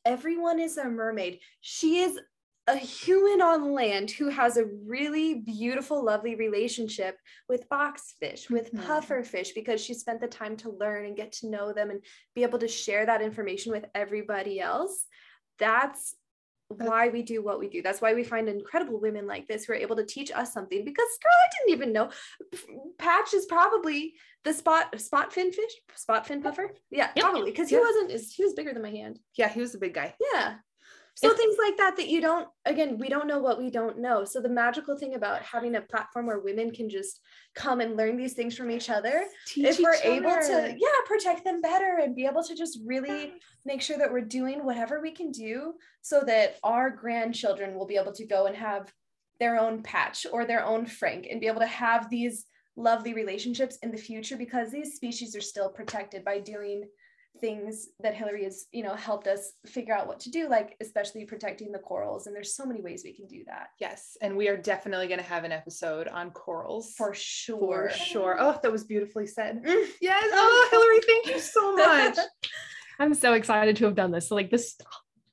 everyone 0.05 0.61
is 0.61 0.77
a 0.77 0.85
mermaid. 0.85 1.41
She 1.61 1.99
is 1.99 2.19
a 2.67 2.77
human 2.77 3.41
on 3.41 3.73
land 3.73 4.11
who 4.11 4.29
has 4.29 4.59
a 4.59 4.67
really 4.87 5.37
beautiful, 5.37 6.05
lovely 6.05 6.35
relationship 6.35 7.17
with 7.49 7.67
boxfish, 7.71 8.51
with 8.51 8.71
Mhm. 8.71 8.83
pufferfish, 8.85 9.55
because 9.55 9.81
she 9.81 9.95
spent 9.95 10.21
the 10.21 10.29
time 10.29 10.55
to 10.59 10.71
learn 10.71 11.07
and 11.07 11.17
get 11.17 11.33
to 11.33 11.49
know 11.49 11.73
them 11.73 11.91
and 11.91 12.05
be 12.35 12.43
able 12.43 12.59
to 12.59 12.69
share 12.69 13.07
that 13.07 13.23
information 13.23 13.73
with 13.73 13.87
everybody 13.95 14.61
else. 14.61 15.07
That's 15.59 16.15
why 16.69 17.09
we 17.09 17.23
do 17.23 17.43
what 17.43 17.59
we 17.59 17.69
do. 17.69 17.81
That's 17.83 18.01
why 18.01 18.15
we 18.15 18.23
find 18.25 18.49
incredible 18.49 19.01
women 19.01 19.27
like 19.27 19.47
this 19.49 19.65
who 19.65 19.73
are 19.73 19.77
able 19.77 19.97
to 19.97 20.05
teach 20.05 20.31
us 20.31 20.53
something. 20.53 20.85
Because 20.85 21.07
girl, 21.23 21.33
I 21.33 21.49
didn't 21.67 21.77
even 21.81 21.93
know 21.93 22.11
Patch 22.99 23.33
is 23.35 23.47
probably 23.47 24.15
the 24.45 24.53
spot 24.53 24.99
spot 25.01 25.33
fin 25.33 25.51
fish, 25.53 25.73
spot 25.95 26.27
fin 26.27 26.43
puffer. 26.43 26.75
Yeah, 26.91 27.11
Yep. 27.17 27.25
probably 27.25 27.51
because 27.51 27.71
he 27.71 27.77
Yeah. 27.77 27.83
wasn't. 27.83 28.11
is- 28.11 28.33
He 28.35 28.45
was 28.45 28.53
bigger 28.55 28.73
than 28.73 28.83
my 28.83 28.91
hand. 28.91 29.19
Yeah, 29.35 29.49
he 29.49 29.61
was 29.61 29.75
a 29.75 29.79
big 29.79 29.95
guy. 29.95 30.15
Yeah. 30.33 30.57
So 31.21 31.35
things 31.35 31.57
like 31.59 31.77
that 31.79 31.97
that 31.97 32.09
you 32.09 32.21
don't 32.21 32.49
again, 32.65 32.97
we 32.97 33.09
don't 33.09 33.27
know 33.27 33.41
what 33.41 33.59
we 33.59 33.71
don't 33.71 33.99
know. 33.99 34.25
So 34.25 34.41
the 34.41 34.49
magical 34.49 34.97
thing 34.97 35.15
about 35.15 35.43
having 35.43 35.75
a 35.75 35.81
platform 35.81 36.27
where 36.27 36.39
women 36.39 36.71
can 36.71 36.89
just 36.89 37.21
come 37.57 37.81
and 37.81 37.97
learn 37.97 38.17
these 38.17 38.35
things 38.35 38.57
from 38.57 38.71
each 38.71 38.89
other, 38.89 39.25
if 39.57 39.81
we're 39.81 39.97
able 40.05 40.31
to 40.31 40.77
yeah, 40.79 40.89
protect 41.07 41.45
them 41.45 41.61
better 41.61 41.99
and 42.03 42.15
be 42.15 42.27
able 42.27 42.45
to 42.45 42.55
just 42.55 42.79
really 42.85 43.35
make 43.65 43.83
sure 43.83 43.99
that 43.99 44.13
we're 44.13 44.21
doing 44.21 44.65
whatever 44.65 45.01
we 45.01 45.11
can 45.11 45.33
do 45.33 45.75
so 46.03 46.21
that 46.25 46.57
our 46.63 46.89
grandchildren 46.89 47.75
will 47.75 47.87
be 47.87 47.97
able 47.97 48.13
to 48.13 48.27
go 48.27 48.47
and 48.47 48.55
have 48.55 48.93
their 49.41 49.59
own 49.59 49.83
patch 49.83 50.25
or 50.33 50.45
their 50.45 50.65
own 50.65 50.87
frank 50.87 51.27
and 51.29 51.41
be 51.41 51.49
able 51.49 51.61
to 51.61 51.67
have 51.67 52.09
these 52.11 52.47
lovely 52.77 53.13
relationships 53.13 53.77
in 53.83 53.91
the 53.91 53.99
future 53.99 54.37
because 54.37 54.71
these 54.71 54.95
species 54.95 55.35
are 55.35 55.41
still 55.41 55.69
protected 55.69 56.25
by 56.25 56.39
doing 56.39 56.85
things 57.41 57.87
that 58.01 58.15
Hillary 58.15 58.45
has, 58.45 58.67
you 58.73 58.83
know, 58.83 58.95
helped 58.95 59.27
us 59.27 59.53
figure 59.67 59.95
out 59.95 60.09
what 60.09 60.21
to 60.21 60.31
do, 60.31 60.49
like 60.49 60.77
especially 60.81 61.25
protecting 61.25 61.71
the 61.71 61.79
corals. 61.79 62.27
And 62.27 62.35
there's 62.35 62.55
so 62.55 62.67
many 62.67 62.81
ways 62.81 63.03
we 63.05 63.15
can 63.15 63.27
do 63.27 63.45
that 63.47 63.69
Yes, 63.81 64.17
and 64.21 64.37
we 64.37 64.49
are 64.49 64.57
definitely 64.57 65.07
going 65.07 65.21
to 65.21 65.27
have 65.27 65.45
an 65.45 65.53
episode 65.53 66.09
on 66.09 66.31
corals 66.31 66.95
for 66.97 67.15
sure. 67.15 67.91
for 67.91 67.97
sure. 67.97 68.37
Oh, 68.39 68.59
that 68.63 68.73
was 68.73 68.85
beautifully 68.85 69.27
said. 69.27 69.63
Mm. 69.63 69.87
Yes. 70.01 70.31
Oh, 70.33 70.69
Hillary, 70.71 71.01
thank 71.07 71.27
you 71.29 71.39
so 71.41 71.77
much. 71.77 72.19
I'm 72.99 73.15
so 73.15 73.35
excited 73.35 73.77
to 73.77 73.85
have 73.85 73.95
done 73.95 74.11
this. 74.11 74.29
So 74.29 74.35
like 74.35 74.51
this 74.51 74.77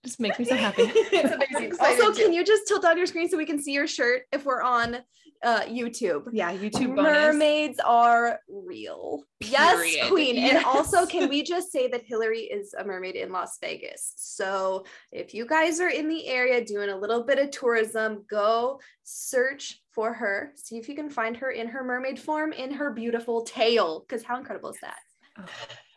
just 0.06 0.20
makes 0.20 0.40
me 0.40 0.46
so 0.46 0.56
happy. 0.56 0.84
it's 0.94 1.34
amazing. 1.34 1.74
also, 1.80 2.14
can 2.14 2.32
you 2.32 2.46
just 2.46 2.68
tilt 2.68 2.84
down 2.84 2.98
your 2.98 3.08
screen 3.08 3.30
so 3.30 3.38
we 3.38 3.46
can 3.46 3.62
see 3.62 3.74
your 3.74 3.88
shirt 3.88 4.24
if 4.32 4.46
we're 4.46 4.62
on 4.62 5.00
uh, 5.44 5.62
YouTube? 5.62 6.28
Yeah, 6.32 6.54
YouTube 6.54 6.96
bonus. 6.96 7.12
Mermaids 7.12 7.80
are 7.84 8.40
real. 8.48 9.24
Yes, 9.42 10.08
queen. 10.10 10.36
Yes. 10.36 10.56
And 10.56 10.66
also, 10.66 11.06
can 11.06 11.28
we 11.36 11.44
just 11.44 11.72
say 11.72 11.88
that 11.88 12.04
Hillary 12.06 12.42
is 12.42 12.74
a 12.74 12.86
mermaid 12.86 13.16
in 13.16 13.32
Las 13.32 13.58
Vegas? 13.60 14.14
So 14.16 14.86
if 15.12 15.34
you 15.34 15.46
guys 15.46 15.80
are 15.82 15.90
in 15.90 16.08
the 16.08 16.28
area 16.28 16.64
doing 16.64 16.90
a 16.90 16.98
little 16.98 17.24
bit 17.24 17.40
of 17.40 17.52
tourism, 17.52 18.24
go 18.30 18.80
search 19.04 19.82
for 19.92 20.14
her. 20.14 20.54
See 20.56 20.78
if 20.78 20.88
you 20.88 20.96
can 20.96 21.10
find 21.10 21.36
her 21.38 21.52
in 21.52 21.68
her 21.68 21.84
mermaid 21.84 22.20
form 22.20 22.54
in 22.54 22.72
her 22.74 22.92
beautiful 22.94 23.42
tail. 23.44 24.06
Because 24.08 24.24
how 24.24 24.38
incredible 24.38 24.70
is 24.70 24.78
that? 24.82 24.98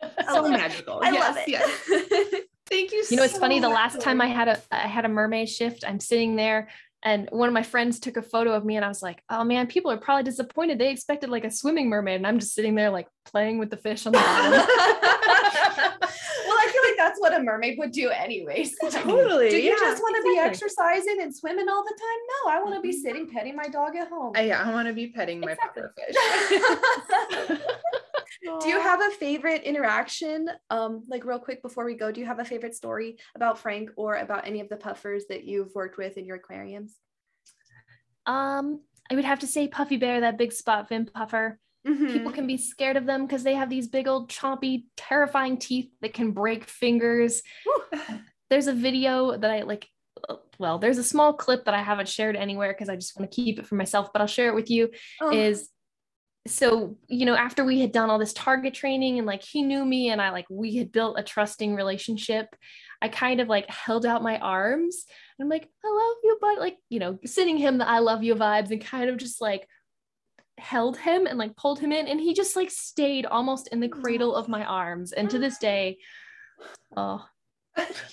I 0.01 0.33
so 0.33 0.49
magical. 0.49 0.99
I 1.03 1.11
yes, 1.11 1.35
love 1.35 1.37
it. 1.37 1.49
yes. 1.49 2.43
Thank 2.69 2.91
you. 2.91 3.03
You 3.09 3.17
know, 3.17 3.23
it's 3.23 3.33
so 3.33 3.39
funny. 3.39 3.59
The 3.59 3.69
last 3.69 4.01
time 4.01 4.21
I 4.21 4.27
had 4.27 4.47
a 4.47 4.61
I 4.71 4.87
had 4.87 5.05
a 5.05 5.09
mermaid 5.09 5.49
shift, 5.49 5.83
I'm 5.87 5.99
sitting 5.99 6.35
there 6.35 6.69
and 7.03 7.29
one 7.31 7.47
of 7.47 7.53
my 7.53 7.63
friends 7.63 7.97
took 7.99 8.17
a 8.17 8.21
photo 8.21 8.53
of 8.53 8.65
me 8.65 8.75
and 8.75 8.83
I 8.83 8.89
was 8.89 9.01
like, 9.01 9.23
oh 9.29 9.45
man, 9.45 9.67
people 9.67 9.89
are 9.91 9.97
probably 9.97 10.23
disappointed. 10.23 10.79
They 10.79 10.91
expected 10.91 11.29
like 11.29 11.45
a 11.45 11.51
swimming 11.51 11.87
mermaid. 11.87 12.17
And 12.17 12.27
I'm 12.27 12.39
just 12.39 12.53
sitting 12.53 12.75
there 12.75 12.89
like 12.89 13.07
playing 13.25 13.57
with 13.57 13.69
the 13.69 13.77
fish 13.77 14.05
on 14.05 14.11
the 14.11 14.17
bottom. 14.17 14.51
well, 14.51 14.67
I 14.67 16.67
feel 16.71 16.81
like 16.83 16.97
that's 16.97 17.21
what 17.21 17.33
a 17.33 17.41
mermaid 17.41 17.79
would 17.79 17.93
do, 17.93 18.09
anyways. 18.09 18.75
Totally. 18.91 19.49
Do 19.49 19.55
you 19.57 19.71
yeah. 19.71 19.77
just 19.79 20.01
want 20.01 20.17
to 20.17 20.23
be 20.23 20.37
exercising 20.39 21.21
and 21.21 21.33
swimming 21.33 21.69
all 21.69 21.83
the 21.83 21.97
time? 21.97 22.19
No, 22.27 22.51
I 22.51 22.61
want 22.61 22.75
to 22.75 22.81
be 22.81 22.89
mm-hmm. 22.89 23.01
sitting 23.01 23.29
petting 23.29 23.55
my 23.55 23.69
dog 23.69 23.95
at 23.95 24.09
home. 24.09 24.33
I, 24.35 24.41
yeah, 24.41 24.61
I 24.61 24.69
want 24.73 24.89
to 24.89 24.93
be 24.93 25.07
petting 25.07 25.39
my 25.39 25.53
Exactly. 25.53 25.83
pufferfish. 25.83 27.61
do 28.43 28.67
you 28.67 28.79
have 28.79 29.01
a 29.01 29.11
favorite 29.11 29.63
interaction? 29.63 30.49
Um, 30.69 31.03
like 31.07 31.25
real 31.25 31.39
quick 31.39 31.61
before 31.61 31.85
we 31.85 31.95
go, 31.95 32.11
do 32.11 32.21
you 32.21 32.27
have 32.27 32.39
a 32.39 32.45
favorite 32.45 32.75
story 32.75 33.17
about 33.35 33.59
Frank 33.59 33.91
or 33.95 34.15
about 34.15 34.47
any 34.47 34.61
of 34.61 34.69
the 34.69 34.77
puffers 34.77 35.25
that 35.29 35.43
you've 35.43 35.73
worked 35.75 35.97
with 35.97 36.17
in 36.17 36.25
your 36.25 36.37
aquariums? 36.37 36.95
um, 38.25 38.81
I 39.09 39.15
would 39.15 39.25
have 39.25 39.39
to 39.39 39.47
say 39.47 39.67
Puffy 39.67 39.97
Bear, 39.97 40.21
that 40.21 40.37
big 40.37 40.53
spot 40.53 40.87
fin 40.87 41.05
puffer. 41.05 41.59
Mm-hmm. 41.87 42.07
People 42.07 42.31
can 42.31 42.45
be 42.45 42.57
scared 42.57 42.97
of 42.97 43.05
them 43.05 43.25
because 43.25 43.43
they 43.43 43.55
have 43.55 43.69
these 43.69 43.87
big 43.87 44.07
old 44.07 44.29
chompy, 44.29 44.85
terrifying 44.95 45.57
teeth 45.57 45.89
that 46.01 46.13
can 46.13 46.31
break 46.31 46.65
fingers. 46.65 47.41
There's 48.49 48.67
a 48.67 48.73
video 48.73 49.35
that 49.35 49.49
I 49.49 49.61
like. 49.61 49.87
Well, 50.59 50.77
there's 50.77 50.97
a 50.97 51.03
small 51.03 51.33
clip 51.33 51.65
that 51.65 51.73
I 51.73 51.81
haven't 51.81 52.09
shared 52.09 52.35
anywhere 52.35 52.73
because 52.73 52.89
I 52.89 52.95
just 52.95 53.17
want 53.17 53.31
to 53.31 53.35
keep 53.35 53.57
it 53.57 53.65
for 53.65 53.75
myself, 53.75 54.11
but 54.11 54.21
I'll 54.21 54.27
share 54.27 54.49
it 54.49 54.55
with 54.55 54.69
you. 54.69 54.89
Oh. 55.21 55.31
is 55.31 55.69
so 56.47 56.95
you 57.07 57.25
know 57.25 57.35
after 57.35 57.63
we 57.65 57.79
had 57.79 57.91
done 57.91 58.09
all 58.09 58.17
this 58.17 58.33
target 58.33 58.73
training 58.73 59.17
and 59.17 59.27
like 59.27 59.43
he 59.43 59.61
knew 59.61 59.85
me 59.85 60.09
and 60.09 60.21
i 60.21 60.29
like 60.29 60.45
we 60.49 60.77
had 60.77 60.91
built 60.91 61.19
a 61.19 61.23
trusting 61.23 61.75
relationship 61.75 62.55
i 63.01 63.07
kind 63.07 63.39
of 63.39 63.47
like 63.47 63.69
held 63.69 64.05
out 64.05 64.23
my 64.23 64.39
arms. 64.39 65.05
And 65.37 65.45
i'm 65.45 65.49
like 65.49 65.69
i 65.83 65.87
love 65.87 66.17
you 66.23 66.37
but 66.41 66.59
like 66.59 66.77
you 66.89 66.99
know 66.99 67.19
sending 67.25 67.57
him 67.57 67.77
the 67.77 67.87
i 67.87 67.99
love 67.99 68.23
you 68.23 68.35
vibes 68.35 68.71
and 68.71 68.83
kind 68.83 69.09
of 69.09 69.17
just 69.17 69.41
like 69.41 69.67
held 70.59 70.97
him 70.97 71.25
and 71.25 71.37
like 71.37 71.55
pulled 71.55 71.79
him 71.79 71.91
in. 71.91 72.07
And 72.07 72.19
he 72.19 72.33
just 72.33 72.55
like 72.55 72.69
stayed 72.69 73.25
almost 73.25 73.69
in 73.69 73.79
the 73.79 73.87
cradle 73.87 74.35
of 74.35 74.49
my 74.49 74.63
arms. 74.63 75.11
And 75.11 75.29
to 75.29 75.39
this 75.39 75.57
day 75.57 75.97
oh 76.95 77.25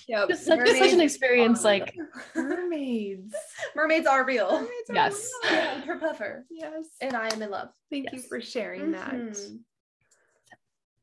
Yep. 0.07 0.29
just 0.29 0.45
such, 0.45 0.67
such 0.67 0.93
an 0.93 1.01
experience 1.01 1.61
are 1.61 1.63
like 1.79 1.95
Mermaids. 2.35 3.33
mermaids 3.75 4.07
are 4.07 4.25
real. 4.25 4.51
Mermaids 4.51 4.89
are 4.89 4.95
Yes. 4.95 5.29
real. 5.43 5.53
And 5.53 5.83
her 5.83 5.97
puffer, 5.99 6.45
Yes. 6.49 6.85
and 7.01 7.15
I 7.15 7.27
am 7.33 7.41
in 7.41 7.49
love. 7.49 7.69
Thank 7.91 8.11
you 8.13 8.19
for 8.21 8.39
sharing 8.41 8.91
that. 8.91 9.11
Mhm. 9.13 9.59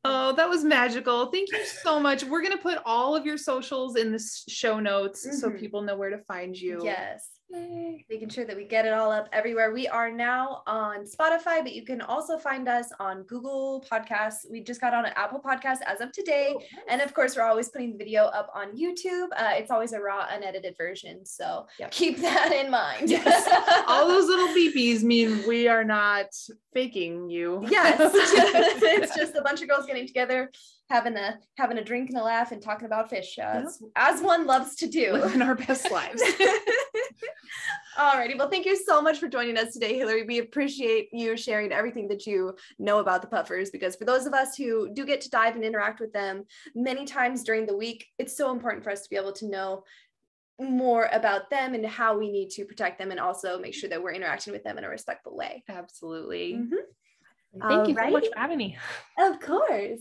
Oh, 0.06 0.32
that 0.32 0.48
was 0.50 0.64
magical. 0.64 1.26
Thank 1.26 1.50
you 1.50 1.64
so 1.64 1.98
much. 1.98 2.24
We're 2.24 2.42
going 2.42 2.52
to 2.52 2.58
put 2.62 2.78
all 2.84 3.16
of 3.16 3.24
your 3.24 3.38
socials 3.38 3.96
in 3.96 4.12
the 4.12 4.22
show 4.48 4.78
notes 4.78 5.22
so 5.40 5.48
Mhm. 5.48 5.58
people 5.58 5.80
know 5.80 5.96
where 5.96 6.10
to 6.10 6.18
find 6.24 6.54
you. 6.54 6.82
Yes. 6.84 7.26
Making 7.50 8.28
sure 8.30 8.44
that 8.44 8.56
we 8.56 8.64
get 8.64 8.84
it 8.84 8.92
all 8.92 9.12
up 9.12 9.28
everywhere. 9.32 9.72
We 9.72 9.86
are 9.86 10.10
now 10.10 10.62
on 10.66 11.04
Spotify, 11.04 11.62
but 11.62 11.72
you 11.72 11.84
can 11.84 12.00
also 12.00 12.36
find 12.36 12.68
us 12.68 12.90
on 12.98 13.22
Google 13.24 13.84
Podcasts. 13.90 14.50
We 14.50 14.60
just 14.62 14.80
got 14.80 14.92
on 14.92 15.04
an 15.04 15.12
Apple 15.14 15.40
Podcast 15.40 15.78
as 15.86 16.00
of 16.00 16.10
today. 16.12 16.56
And 16.88 17.00
of 17.00 17.14
course, 17.14 17.36
we're 17.36 17.42
always 17.44 17.68
putting 17.68 17.92
the 17.92 17.98
video 17.98 18.24
up 18.24 18.50
on 18.54 18.76
YouTube. 18.76 19.28
Uh, 19.36 19.52
it's 19.52 19.70
always 19.70 19.92
a 19.92 20.00
raw, 20.00 20.26
unedited 20.30 20.76
version. 20.76 21.24
So 21.24 21.66
Yep. 21.78 21.90
keep 21.92 22.18
that 22.22 22.52
in 22.52 22.70
mind. 22.70 23.10
Yes. 23.10 23.84
all 23.86 24.08
those 24.08 24.26
little 24.26 24.48
beepies 24.48 25.02
mean 25.02 25.44
we 25.46 25.68
are 25.68 25.84
not 25.84 26.26
faking 26.72 27.30
you. 27.30 27.64
yes. 27.70 27.98
it's 28.14 29.14
just 29.14 29.34
a 29.36 29.42
bunch 29.42 29.62
of 29.62 29.68
girls 29.68 29.86
getting 29.86 30.06
together, 30.06 30.50
having 30.90 31.16
a 31.16 31.38
having 31.56 31.78
a 31.78 31.84
drink 31.84 32.10
and 32.10 32.18
a 32.18 32.22
laugh 32.22 32.52
and 32.52 32.62
talking 32.62 32.86
about 32.86 33.10
fish 33.10 33.38
as, 33.38 33.82
as 33.96 34.20
one 34.20 34.46
loves 34.46 34.76
to 34.76 34.86
do. 34.86 35.16
in 35.32 35.42
our 35.42 35.54
best 35.54 35.90
lives. 35.90 36.22
Alrighty, 37.98 38.36
well, 38.36 38.50
thank 38.50 38.66
you 38.66 38.76
so 38.76 39.00
much 39.00 39.18
for 39.18 39.28
joining 39.28 39.56
us 39.56 39.72
today, 39.72 39.96
Hillary. 39.96 40.24
We 40.24 40.40
appreciate 40.40 41.10
you 41.12 41.36
sharing 41.36 41.70
everything 41.70 42.08
that 42.08 42.26
you 42.26 42.56
know 42.78 42.98
about 42.98 43.22
the 43.22 43.28
puffers 43.28 43.70
because 43.70 43.94
for 43.94 44.04
those 44.04 44.26
of 44.26 44.34
us 44.34 44.56
who 44.56 44.92
do 44.92 45.06
get 45.06 45.20
to 45.22 45.30
dive 45.30 45.54
and 45.54 45.64
interact 45.64 46.00
with 46.00 46.12
them 46.12 46.44
many 46.74 47.04
times 47.04 47.44
during 47.44 47.66
the 47.66 47.76
week, 47.76 48.06
it's 48.18 48.36
so 48.36 48.50
important 48.50 48.82
for 48.82 48.90
us 48.90 49.02
to 49.02 49.10
be 49.10 49.16
able 49.16 49.32
to 49.34 49.46
know 49.46 49.84
more 50.60 51.08
about 51.12 51.50
them 51.50 51.74
and 51.74 51.86
how 51.86 52.18
we 52.18 52.30
need 52.30 52.50
to 52.50 52.64
protect 52.64 52.98
them 52.98 53.12
and 53.12 53.20
also 53.20 53.58
make 53.60 53.74
sure 53.74 53.88
that 53.90 54.02
we're 54.02 54.12
interacting 54.12 54.52
with 54.52 54.64
them 54.64 54.76
in 54.76 54.84
a 54.84 54.88
respectful 54.88 55.36
way. 55.36 55.62
Absolutely. 55.68 56.54
Mm-hmm. 56.54 57.68
thank 57.68 57.88
you 57.88 57.94
so 57.94 58.10
much 58.10 58.26
for 58.26 58.38
having 58.38 58.58
me 58.58 58.76
Of 59.18 59.38
course. 59.40 60.00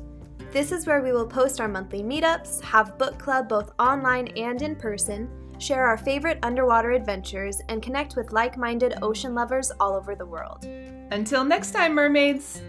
This 0.52 0.70
is 0.70 0.86
where 0.86 1.02
we 1.02 1.10
will 1.10 1.26
post 1.26 1.60
our 1.60 1.66
monthly 1.66 2.04
meetups, 2.04 2.62
have 2.62 2.96
book 2.98 3.18
club 3.18 3.48
both 3.48 3.72
online 3.80 4.28
and 4.36 4.62
in 4.62 4.76
person, 4.76 5.28
share 5.58 5.86
our 5.86 5.96
favorite 5.96 6.38
underwater 6.42 6.92
adventures, 6.92 7.60
and 7.68 7.82
connect 7.82 8.16
with 8.16 8.32
like 8.32 8.56
minded 8.56 8.94
ocean 9.02 9.34
lovers 9.34 9.70
all 9.80 9.94
over 9.94 10.14
the 10.14 10.26
world. 10.26 10.64
Until 11.10 11.44
next 11.44 11.72
time, 11.72 11.94
mermaids! 11.94 12.62